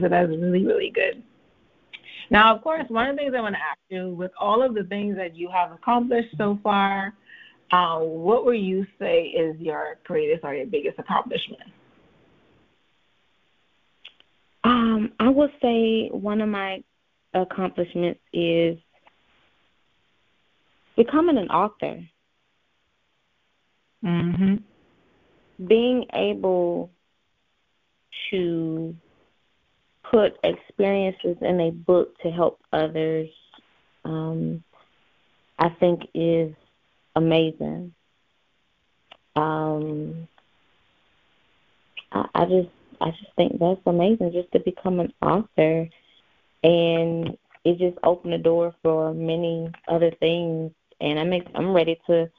So 0.00 0.08
that's 0.08 0.28
really, 0.28 0.66
really 0.66 0.90
good. 0.90 1.22
Now, 2.30 2.54
of 2.54 2.62
course, 2.62 2.84
one 2.88 3.08
of 3.08 3.16
the 3.16 3.22
things 3.22 3.34
I 3.36 3.40
want 3.40 3.54
to 3.54 3.60
ask 3.60 3.78
you, 3.88 4.10
with 4.10 4.30
all 4.40 4.62
of 4.62 4.74
the 4.74 4.84
things 4.84 5.16
that 5.16 5.36
you 5.36 5.48
have 5.50 5.72
accomplished 5.72 6.34
so 6.38 6.58
far, 6.62 7.14
uh, 7.72 7.98
what 7.98 8.44
would 8.44 8.58
you 8.58 8.86
say 8.98 9.24
is 9.24 9.58
your 9.60 9.96
greatest 10.04 10.44
or 10.44 10.54
your 10.54 10.66
biggest 10.66 10.98
accomplishment? 10.98 11.62
Um, 14.64 15.12
I 15.20 15.28
would 15.28 15.50
say 15.60 16.08
one 16.10 16.40
of 16.40 16.48
my 16.48 16.82
accomplishments 17.34 18.20
is 18.32 18.78
becoming 20.96 21.36
an 21.36 21.48
author. 21.48 22.00
Mm-hmm. 24.04 25.66
Being 25.66 26.06
able 26.14 26.90
to 28.30 28.94
put 30.10 30.36
experiences 30.44 31.36
in 31.40 31.60
a 31.60 31.70
book 31.70 32.18
to 32.22 32.30
help 32.30 32.60
others, 32.72 33.28
um, 34.04 34.62
I 35.58 35.68
think 35.80 36.02
is 36.14 36.52
amazing. 37.16 37.94
Um, 39.36 40.28
I, 42.12 42.26
I 42.34 42.44
just 42.44 42.68
I 43.00 43.10
just 43.10 43.34
think 43.36 43.58
that's 43.58 43.80
amazing 43.86 44.32
just 44.32 44.52
to 44.52 44.60
become 44.60 45.00
an 45.00 45.12
author, 45.20 45.88
and 46.62 47.36
it 47.64 47.78
just 47.78 47.98
opened 48.02 48.32
the 48.32 48.38
door 48.38 48.74
for 48.82 49.12
many 49.14 49.70
other 49.88 50.10
things. 50.20 50.72
And 51.00 51.18
I'm 51.18 51.32
I'm 51.54 51.74
ready 51.74 52.00
to. 52.06 52.30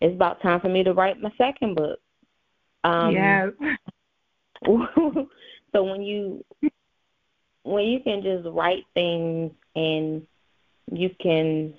It's 0.00 0.14
about 0.14 0.42
time 0.42 0.60
for 0.60 0.68
me 0.68 0.82
to 0.82 0.92
write 0.92 1.20
my 1.20 1.30
second 1.38 1.76
book. 1.76 2.00
Um, 2.82 3.14
yeah. 3.14 3.50
so 5.72 5.84
when 5.84 6.02
you 6.02 6.44
when 7.64 7.84
you 7.84 8.00
can 8.00 8.22
just 8.22 8.46
write 8.48 8.84
things 8.94 9.52
and 9.74 10.26
you 10.90 11.10
can 11.20 11.74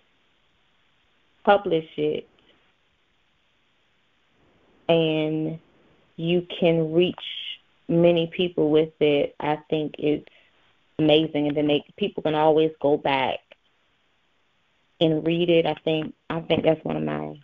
publish 1.44 1.88
it 1.98 2.28
and 4.88 5.60
you 6.16 6.46
can 6.60 6.94
reach 6.94 7.16
many 7.88 8.28
people 8.28 8.70
with 8.70 8.94
it, 9.00 9.36
I 9.40 9.58
think 9.70 9.96
it's 9.98 10.28
amazing. 11.00 11.48
And 11.48 11.58
then 11.58 11.68
they 11.68 11.84
people 11.98 12.24
can 12.24 12.36
always 12.36 12.72
go 12.82 12.98
back 12.98 13.40
and 15.00 15.26
read 15.26 15.50
it. 15.50 15.66
I 15.66 15.76
think 15.84 16.14
I 16.30 16.40
think 16.42 16.64
that's 16.64 16.84
one 16.84 16.98
of 16.98 17.04
my 17.04 17.36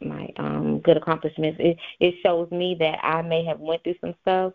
my 0.00 0.28
um 0.36 0.80
good 0.80 0.96
accomplishments. 0.96 1.58
It 1.60 1.78
it 2.00 2.14
shows 2.22 2.50
me 2.50 2.76
that 2.78 2.98
I 3.02 3.22
may 3.22 3.44
have 3.44 3.60
went 3.60 3.82
through 3.82 3.96
some 4.00 4.14
stuff. 4.22 4.52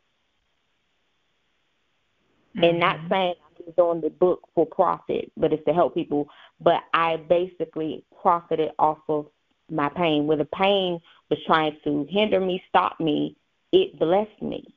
Mm-hmm. 2.56 2.64
And 2.64 2.80
not 2.80 2.98
mm-hmm. 2.98 3.08
saying 3.10 3.36
I'm 3.68 3.74
doing 3.78 4.02
the 4.02 4.10
book 4.10 4.48
for 4.54 4.66
profit, 4.66 5.32
but 5.36 5.54
it's 5.54 5.66
to 5.66 5.74
help 5.74 5.96
people. 5.96 6.30
But 6.60 6.82
I 6.94 7.18
basically 7.18 8.04
profited 8.22 8.72
off 8.78 9.00
of 9.10 9.28
my 9.70 9.90
pain. 9.90 10.28
Where 10.28 10.38
the 10.38 10.46
pain 10.46 11.00
was 11.30 11.40
trying 11.46 11.78
to 11.84 12.06
hinder 12.10 12.40
me, 12.40 12.64
stop 12.70 13.00
me, 13.00 13.36
it 13.72 13.98
blessed 14.00 14.42
me. 14.42 14.76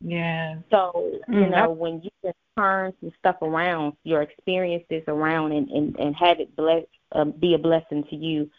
Yeah. 0.00 0.56
So, 0.70 0.92
you 1.28 1.34
mm, 1.34 1.50
know, 1.50 1.70
when 1.70 2.00
you 2.02 2.10
can 2.22 2.32
turn 2.56 2.92
some 3.00 3.12
stuff 3.18 3.36
around, 3.42 3.94
your 4.02 4.22
experiences 4.22 5.02
around 5.06 5.52
and, 5.52 5.68
and, 5.68 5.96
and 5.98 6.16
have 6.16 6.40
it 6.40 6.56
bless, 6.56 6.84
um, 7.12 7.32
be 7.32 7.54
a 7.54 7.58
blessing 7.58 8.04
to 8.10 8.16
you, 8.16 8.50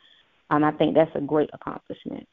um, 0.50 0.64
I 0.64 0.72
think 0.72 0.96
that's 0.96 1.16
a 1.16 1.22
great 1.22 1.50
accomplishment. 1.54 2.28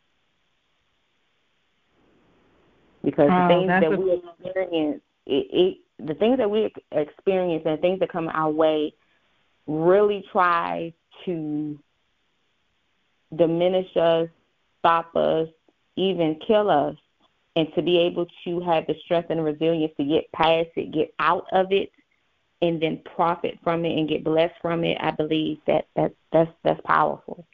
Because 3.02 3.28
the 3.28 3.44
oh, 3.44 3.48
things 3.48 3.68
that 3.68 3.84
a... 3.84 3.96
we 3.96 4.22
experience, 4.44 5.00
it, 5.28 5.46
it, 5.52 5.78
the 5.98 6.14
things 6.14 6.38
that 6.38 6.50
we 6.50 6.72
experience 6.92 7.62
and 7.66 7.80
things 7.80 8.00
that 8.00 8.10
come 8.10 8.28
our 8.28 8.50
way 8.50 8.94
really 9.66 10.24
try 10.32 10.92
to 11.24 11.78
diminish 13.34 13.94
us, 13.96 14.28
stop 14.78 15.14
us, 15.14 15.48
even 15.96 16.38
kill 16.46 16.70
us 16.70 16.96
and 17.56 17.68
to 17.74 17.82
be 17.82 17.98
able 17.98 18.26
to 18.44 18.60
have 18.60 18.86
the 18.86 18.94
strength 19.04 19.30
and 19.30 19.44
resilience 19.44 19.92
to 19.96 20.04
get 20.04 20.30
past 20.32 20.68
it, 20.76 20.92
get 20.92 21.12
out 21.18 21.46
of 21.52 21.72
it, 21.72 21.90
and 22.62 22.80
then 22.80 23.02
profit 23.16 23.58
from 23.62 23.84
it 23.84 23.98
and 23.98 24.08
get 24.08 24.24
blessed 24.24 24.54
from 24.62 24.84
it, 24.84 24.96
I 25.00 25.10
believe 25.10 25.58
that 25.66 25.86
that 25.96 26.12
that's 26.32 26.50
that's 26.62 26.80
powerful. 26.84 27.44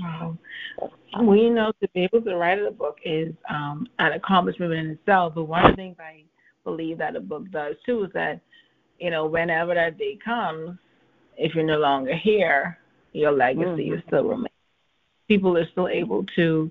Wow. 0.00 0.38
We 1.22 1.48
know 1.50 1.72
to 1.80 1.88
be 1.94 2.04
able 2.04 2.22
to 2.22 2.36
write 2.36 2.58
a 2.58 2.70
book 2.70 2.98
is 3.04 3.32
um, 3.48 3.86
an 3.98 4.12
accomplishment 4.12 4.72
in 4.72 4.90
itself, 4.90 5.34
but 5.34 5.44
one 5.44 5.64
of 5.64 5.72
the 5.72 5.76
things 5.76 5.96
I 6.00 6.24
believe 6.64 6.98
that 6.98 7.14
a 7.14 7.20
book 7.20 7.50
does 7.50 7.76
too 7.86 8.04
is 8.04 8.10
that, 8.14 8.40
you 8.98 9.10
know, 9.10 9.26
whenever 9.26 9.74
that 9.74 9.98
day 9.98 10.18
comes, 10.24 10.78
if 11.36 11.54
you're 11.54 11.64
no 11.64 11.78
longer 11.78 12.16
here, 12.16 12.78
your 13.12 13.32
legacy 13.32 13.86
mm-hmm. 13.86 13.94
is 13.94 14.02
still 14.06 14.24
remains. 14.24 14.48
People 15.28 15.56
are 15.56 15.68
still 15.70 15.88
able 15.88 16.24
to 16.36 16.70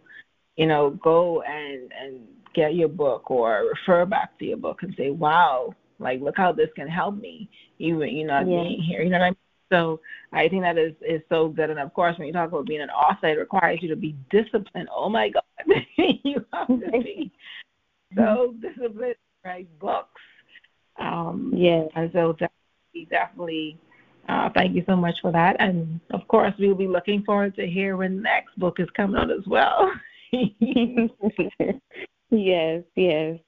you 0.55 0.67
know, 0.67 0.91
go 1.03 1.41
and 1.43 1.91
and 1.99 2.19
get 2.53 2.75
your 2.75 2.89
book 2.89 3.31
or 3.31 3.65
refer 3.69 4.05
back 4.05 4.37
to 4.39 4.45
your 4.45 4.57
book 4.57 4.83
and 4.83 4.93
say, 4.97 5.09
"Wow, 5.09 5.75
like 5.99 6.21
look 6.21 6.37
how 6.37 6.51
this 6.51 6.69
can 6.75 6.87
help 6.87 7.15
me, 7.15 7.49
even 7.79 8.09
you 8.09 8.25
know 8.25 8.39
yeah. 8.39 8.45
being 8.45 8.81
here." 8.81 9.01
You 9.01 9.09
know 9.09 9.19
what 9.19 9.25
I 9.25 9.29
mean? 9.29 9.37
So 9.73 9.99
I 10.31 10.47
think 10.47 10.61
that 10.61 10.77
is 10.77 10.93
is 11.01 11.21
so 11.29 11.49
good. 11.49 11.71
And 11.71 11.79
of 11.79 11.93
course, 11.93 12.17
when 12.17 12.27
you 12.27 12.33
talk 12.33 12.49
about 12.49 12.67
being 12.67 12.81
an 12.81 12.91
author, 12.91 13.27
it 13.27 13.39
requires 13.39 13.79
you 13.81 13.89
to 13.89 13.95
be 13.95 14.15
disciplined. 14.29 14.87
Oh 14.95 15.09
my 15.09 15.29
God, 15.29 15.43
you 15.97 16.45
have 16.53 16.67
to 16.67 16.91
be 16.91 17.31
so 18.15 18.53
disciplined 18.61 19.15
write 19.43 19.67
books. 19.79 20.21
Um, 20.99 21.51
yeah, 21.55 21.85
and 21.95 22.11
so 22.13 22.33
definitely, 22.33 23.07
definitely. 23.09 23.77
Uh, 24.29 24.49
thank 24.55 24.75
you 24.75 24.83
so 24.85 24.95
much 24.95 25.15
for 25.21 25.31
that. 25.31 25.55
And 25.59 25.99
of 26.11 26.27
course, 26.27 26.53
we'll 26.59 26.75
be 26.75 26.87
looking 26.87 27.23
forward 27.23 27.55
to 27.55 27.65
hear 27.67 27.97
when 27.97 28.17
the 28.17 28.21
next 28.21 28.57
book 28.57 28.79
is 28.79 28.87
coming 28.95 29.17
out 29.17 29.31
as 29.31 29.45
well. 29.47 29.91
yes, 32.29 32.83
yes. 32.95 33.39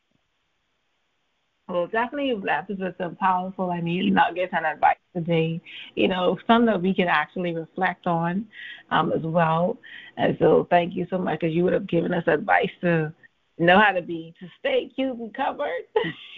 Well, 1.68 1.88
definitely 1.88 2.34
left 2.36 2.70
us 2.70 2.78
with 2.80 2.96
some 2.98 3.16
powerful, 3.16 3.72
I 3.72 3.82
mean, 3.82 4.14
nuggets 4.14 4.54
and 4.56 4.66
advice 4.66 4.98
today. 5.16 5.60
You 5.96 6.08
know, 6.08 6.38
some 6.46 6.66
that 6.68 6.82
we 6.82 6.94
can 6.94 7.08
actually 7.08 7.56
reflect 7.56 8.06
on 8.06 8.46
um, 8.92 9.12
as 9.12 9.24
well. 9.24 9.78
And 10.18 10.38
so, 10.40 10.68
thank 10.70 10.96
you 10.96 11.08
so 11.10 11.18
much 11.18 11.40
because 11.40 11.56
you 11.56 11.64
would 11.64 11.74
have 11.74 11.88
given 11.88 12.14
us 12.14 12.24
advice 12.28 12.70
to 12.82 13.12
know 13.58 13.80
how 13.80 13.92
to 13.94 14.02
be 14.02 14.34
to 14.40 14.48
stay 14.60 14.92
cute 14.94 15.18
and 15.18 15.34
covered. 15.34 15.86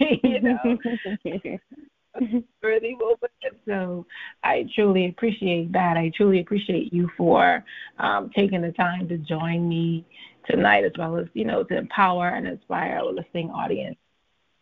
you 0.22 0.40
know, 0.40 0.78
worthy 2.62 2.94
moment. 2.94 3.32
So 3.66 4.06
I 4.42 4.64
truly 4.74 5.08
appreciate 5.08 5.72
that. 5.72 5.96
I 5.98 6.10
truly 6.16 6.40
appreciate 6.40 6.92
you 6.92 7.08
for 7.16 7.62
um, 7.98 8.30
taking 8.34 8.62
the 8.62 8.72
time 8.72 9.08
to 9.08 9.18
join 9.18 9.68
me 9.68 10.06
tonight, 10.50 10.84
as 10.84 10.92
well 10.98 11.18
as 11.18 11.26
you 11.34 11.44
know 11.44 11.64
to 11.64 11.76
empower 11.76 12.28
and 12.28 12.46
inspire 12.46 12.96
our 12.96 13.12
listening 13.12 13.50
audience. 13.50 13.96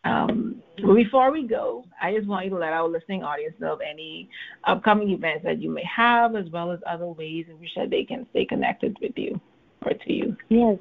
Um, 0.03 0.61
before 0.77 1.31
we 1.31 1.47
go, 1.47 1.85
I 2.01 2.13
just 2.13 2.27
want 2.27 2.45
you 2.45 2.51
to 2.51 2.57
let 2.57 2.73
our 2.73 2.87
listening 2.87 3.23
audience 3.23 3.55
know 3.59 3.73
of 3.73 3.81
any 3.81 4.29
upcoming 4.63 5.09
events 5.09 5.43
that 5.43 5.61
you 5.61 5.69
may 5.69 5.83
have, 5.83 6.35
as 6.35 6.49
well 6.49 6.71
as 6.71 6.79
other 6.85 7.07
ways 7.07 7.45
in 7.49 7.59
which 7.59 7.71
they 7.89 8.03
can 8.03 8.27
stay 8.29 8.45
connected 8.45 8.97
with 9.01 9.17
you 9.17 9.39
or 9.85 9.93
to 9.93 10.13
you. 10.13 10.37
Yes, 10.49 10.77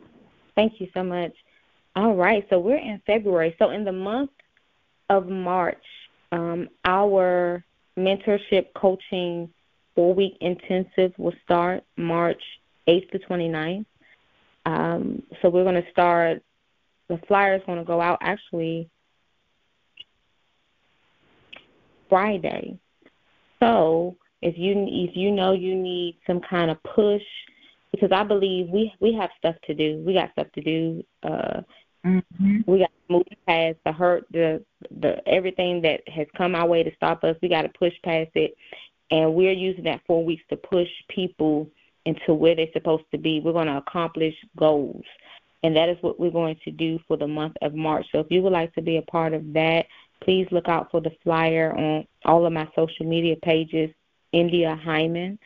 thank 0.54 0.80
you 0.80 0.88
so 0.94 1.02
much. 1.02 1.32
All 1.94 2.14
right, 2.14 2.46
so 2.50 2.58
we're 2.58 2.76
in 2.76 3.00
February. 3.06 3.56
So 3.58 3.70
in 3.70 3.84
the 3.84 3.92
month 3.92 4.30
of 5.08 5.28
March, 5.28 5.82
um, 6.32 6.68
our 6.84 7.64
mentorship 7.98 8.66
coaching 8.74 9.48
four 9.94 10.14
week 10.14 10.36
intensive 10.40 11.14
will 11.16 11.34
start 11.42 11.82
March 11.96 12.42
8th 12.86 13.10
to 13.12 13.18
29th. 13.20 13.86
Um, 14.66 15.22
so 15.40 15.48
we're 15.48 15.64
going 15.64 15.82
to 15.82 15.90
start, 15.90 16.42
the 17.08 17.18
flyer 17.26 17.54
is 17.54 17.62
going 17.66 17.78
to 17.78 17.84
go 17.84 18.00
out 18.00 18.18
actually 18.20 18.90
Friday. 22.08 22.78
So 23.60 24.16
if 24.42 24.56
you 24.58 24.86
if 24.88 25.16
you 25.16 25.30
know 25.30 25.52
you 25.52 25.74
need 25.74 26.18
some 26.26 26.40
kind 26.40 26.70
of 26.70 26.82
push, 26.82 27.22
because 27.92 28.12
I 28.12 28.22
believe 28.24 28.68
we 28.68 28.92
we 29.00 29.12
have 29.14 29.30
stuff 29.38 29.56
to 29.66 29.74
do. 29.74 30.02
We 30.06 30.14
got 30.14 30.32
stuff 30.32 30.48
to 30.54 30.60
do. 30.60 31.02
Uh, 31.22 31.62
Mm-hmm. 32.06 32.70
We 32.70 32.78
got 32.78 32.90
to 32.90 33.12
move 33.12 33.24
past 33.48 33.76
the 33.84 33.92
hurt, 33.92 34.26
the 34.30 34.64
the 35.00 35.16
everything 35.28 35.82
that 35.82 36.08
has 36.08 36.26
come 36.36 36.54
our 36.54 36.66
way 36.66 36.82
to 36.84 36.94
stop 36.94 37.24
us. 37.24 37.36
We 37.42 37.48
got 37.48 37.62
to 37.62 37.68
push 37.70 37.92
past 38.04 38.30
it, 38.34 38.54
and 39.10 39.34
we're 39.34 39.52
using 39.52 39.84
that 39.84 40.02
four 40.06 40.24
weeks 40.24 40.44
to 40.50 40.56
push 40.56 40.88
people 41.08 41.68
into 42.04 42.32
where 42.32 42.54
they're 42.54 42.68
supposed 42.72 43.04
to 43.10 43.18
be. 43.18 43.40
We're 43.40 43.52
going 43.52 43.66
to 43.66 43.78
accomplish 43.78 44.34
goals, 44.56 45.02
and 45.64 45.74
that 45.74 45.88
is 45.88 45.96
what 46.00 46.20
we're 46.20 46.30
going 46.30 46.56
to 46.64 46.70
do 46.70 47.00
for 47.08 47.16
the 47.16 47.26
month 47.26 47.56
of 47.62 47.74
March. 47.74 48.06
So 48.12 48.20
if 48.20 48.28
you 48.30 48.40
would 48.42 48.52
like 48.52 48.72
to 48.74 48.82
be 48.82 48.98
a 48.98 49.02
part 49.02 49.34
of 49.34 49.52
that, 49.54 49.86
please 50.22 50.46
look 50.50 50.68
out 50.68 50.90
for 50.90 51.00
the 51.00 51.12
flyer 51.22 51.72
on 51.76 52.06
all 52.24 52.46
of 52.46 52.52
my 52.52 52.68
social 52.74 53.06
media 53.06 53.36
pages. 53.42 53.90
India 54.36 54.78
Hyman, 54.84 55.38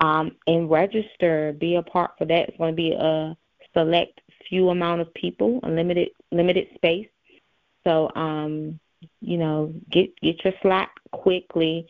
um, 0.00 0.36
and 0.46 0.70
register. 0.70 1.54
Be 1.58 1.76
a 1.76 1.82
part 1.82 2.12
for 2.18 2.26
that. 2.26 2.48
It's 2.48 2.58
going 2.58 2.72
to 2.72 2.76
be 2.76 2.92
a 2.92 3.36
select 3.74 4.20
few 4.48 4.70
amount 4.70 5.00
of 5.00 5.12
people, 5.14 5.60
a 5.62 5.70
limited 5.70 6.10
limited 6.30 6.68
space. 6.74 7.08
So 7.84 8.10
um, 8.14 8.78
you 9.20 9.38
know, 9.38 9.72
get 9.90 10.14
get 10.20 10.44
your 10.44 10.54
slot 10.62 10.90
quickly. 11.12 11.86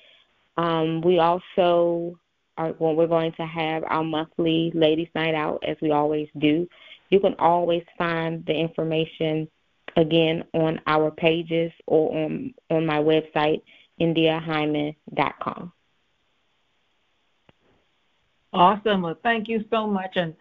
Um, 0.56 1.00
we 1.00 1.18
also 1.18 2.18
are 2.56 2.74
well, 2.78 2.94
we're 2.94 3.06
going 3.06 3.32
to 3.32 3.46
have 3.46 3.82
our 3.88 4.04
monthly 4.04 4.70
ladies 4.74 5.08
night 5.14 5.34
out 5.34 5.62
as 5.66 5.76
we 5.82 5.90
always 5.90 6.28
do. 6.38 6.68
You 7.08 7.18
can 7.18 7.34
always 7.38 7.82
find 7.98 8.44
the 8.46 8.54
information 8.54 9.48
again 9.97 10.45
on 10.55 10.80
our 10.86 11.11
pages 11.11 11.72
or 11.86 12.24
on 12.24 12.55
on 12.70 12.86
my 12.86 12.99
website 12.99 13.62
indiahyman.com. 14.01 15.72
Awesome. 18.53 19.03
Well, 19.03 19.16
thank 19.22 19.49
you 19.49 19.64
so 19.70 19.86
much. 19.86 20.12
And 20.16 20.34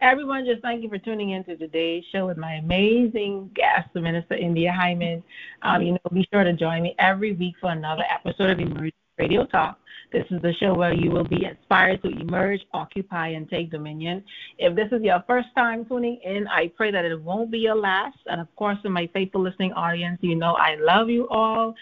everyone, 0.00 0.44
just 0.44 0.62
thank 0.62 0.82
you 0.82 0.88
for 0.88 0.98
tuning 0.98 1.30
in 1.30 1.44
to 1.44 1.56
today's 1.56 2.02
show 2.10 2.26
with 2.26 2.36
my 2.36 2.54
amazing 2.54 3.50
guest, 3.54 3.94
Minister 3.94 4.34
India 4.34 4.72
Hyman. 4.72 5.22
Um, 5.62 5.82
you 5.82 5.92
know, 5.92 5.98
be 6.12 6.26
sure 6.32 6.42
to 6.42 6.52
join 6.54 6.82
me 6.82 6.94
every 6.98 7.32
week 7.32 7.54
for 7.60 7.70
another 7.70 8.02
episode 8.10 8.50
of 8.50 8.58
Emergence 8.58 8.94
Radio 9.16 9.46
Talk. 9.46 9.78
This 10.12 10.26
is 10.30 10.42
the 10.42 10.52
show 10.60 10.74
where 10.74 10.92
you 10.92 11.10
will 11.10 11.24
be 11.24 11.46
inspired 11.46 12.02
to 12.02 12.10
emerge, 12.10 12.60
occupy, 12.74 13.28
and 13.28 13.48
take 13.48 13.70
dominion. 13.70 14.22
If 14.58 14.76
this 14.76 14.88
is 14.92 15.02
your 15.02 15.24
first 15.26 15.48
time 15.56 15.86
tuning 15.86 16.20
in, 16.22 16.46
I 16.48 16.70
pray 16.76 16.90
that 16.90 17.06
it 17.06 17.18
won't 17.18 17.50
be 17.50 17.60
your 17.60 17.76
last. 17.76 18.18
And 18.26 18.38
of 18.38 18.54
course, 18.56 18.76
to 18.82 18.90
my 18.90 19.08
faithful 19.14 19.40
listening 19.40 19.72
audience, 19.72 20.18
you 20.20 20.34
know 20.34 20.52
I 20.54 20.76
love 20.78 21.08
you 21.08 21.26
all. 21.30 21.74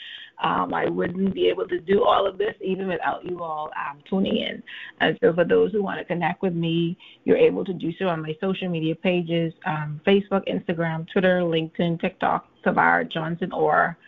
Um, 0.42 0.72
I 0.72 0.88
wouldn't 0.88 1.34
be 1.34 1.48
able 1.48 1.66
to 1.68 1.80
do 1.80 2.04
all 2.04 2.26
of 2.26 2.38
this 2.38 2.54
even 2.64 2.88
without 2.88 3.24
you 3.28 3.42
all 3.42 3.70
um, 3.76 3.98
tuning 4.08 4.36
in. 4.36 4.62
And 5.00 5.18
so, 5.20 5.34
for 5.34 5.44
those 5.44 5.72
who 5.72 5.82
want 5.82 5.98
to 5.98 6.04
connect 6.04 6.40
with 6.40 6.54
me, 6.54 6.96
you're 7.24 7.36
able 7.36 7.64
to 7.64 7.74
do 7.74 7.90
so 7.98 8.06
on 8.06 8.22
my 8.22 8.34
social 8.40 8.68
media 8.68 8.94
pages 8.94 9.52
um, 9.66 10.00
Facebook, 10.06 10.48
Instagram, 10.48 11.06
Twitter, 11.12 11.40
LinkedIn, 11.40 12.00
TikTok, 12.00 12.46
Tavara 12.64 13.10
Johnson, 13.10 13.52
or 13.52 13.98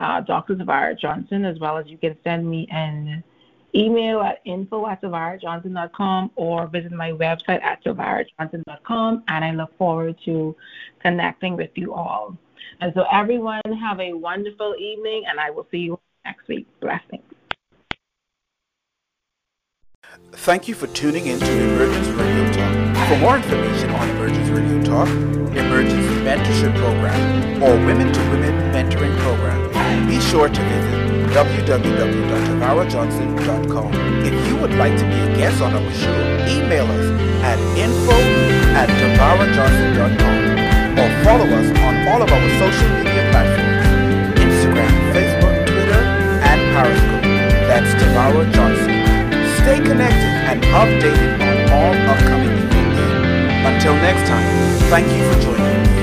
uh, 0.00 0.20
Dr. 0.20 0.56
Tavara 0.56 0.98
Johnson, 0.98 1.44
as 1.44 1.58
well 1.60 1.78
as 1.78 1.86
you 1.86 1.96
can 1.96 2.16
send 2.24 2.48
me 2.48 2.68
an 2.70 3.22
email 3.78 4.20
at 4.20 4.40
info 4.44 4.86
at 4.86 5.00
tavarajohnson.com 5.02 6.32
or 6.36 6.66
visit 6.66 6.92
my 6.92 7.12
website 7.12 7.62
at 7.62 7.82
tavarajohnson.com. 7.84 9.24
And 9.28 9.44
I 9.44 9.52
look 9.52 9.76
forward 9.78 10.16
to 10.24 10.56
connecting 11.00 11.56
with 11.56 11.70
you 11.76 11.94
all. 11.94 12.36
And 12.80 12.92
so, 12.94 13.04
everyone, 13.10 13.60
have 13.80 14.00
a 14.00 14.12
wonderful 14.12 14.74
evening, 14.78 15.24
and 15.28 15.40
I 15.40 15.50
will 15.50 15.66
see 15.70 15.78
you 15.78 15.98
next 16.24 16.46
week. 16.48 16.66
Blessings. 16.80 17.22
Thank 20.32 20.68
you 20.68 20.74
for 20.74 20.86
tuning 20.88 21.26
in 21.26 21.38
to 21.38 21.62
Emergence 21.62 22.08
Radio 22.08 22.52
Talk. 22.52 23.08
For 23.08 23.18
more 23.18 23.36
information 23.36 23.90
on 23.90 24.08
Emergence 24.10 24.48
Radio 24.48 24.82
Talk, 24.82 25.08
Emergence 25.08 26.06
Mentorship 26.22 26.74
Program, 26.76 27.62
or 27.62 27.74
Women 27.86 28.12
to 28.12 28.20
Women 28.30 28.54
Mentoring 28.72 29.16
Program, 29.18 30.08
be 30.08 30.20
sure 30.20 30.48
to 30.48 30.62
visit 30.62 31.17
www.tavarajohnson.com. 31.32 33.92
If 34.24 34.48
you 34.48 34.56
would 34.56 34.74
like 34.74 34.96
to 34.98 35.04
be 35.04 35.20
a 35.20 35.36
guest 35.36 35.60
on 35.62 35.74
our 35.74 35.92
show, 35.92 36.46
email 36.48 36.86
us 36.86 37.06
at 37.42 37.58
info 37.76 38.12
at 38.74 38.88
tavarajohnson.com 38.88 40.38
or 40.98 41.08
follow 41.24 41.46
us 41.46 41.70
on 41.78 42.08
all 42.08 42.22
of 42.22 42.30
our 42.30 42.48
social 42.58 42.88
media 42.98 43.22
platforms, 43.30 43.86
Instagram, 44.40 44.92
Facebook, 45.14 45.56
Twitter, 45.66 46.02
and 46.50 46.60
Periscope. 46.74 47.22
That's 47.68 47.90
Tavara 48.02 48.44
Johnson. 48.52 48.94
Stay 49.62 49.78
connected 49.84 50.32
and 50.50 50.58
updated 50.74 51.32
on 51.44 51.56
all 51.72 51.94
upcoming 52.10 52.54
events. 52.58 53.00
Until 53.68 53.94
next 53.96 54.24
time, 54.28 54.48
thank 54.90 55.06
you 55.06 55.22
for 55.32 55.38
joining 55.40 55.66
us. 55.66 55.97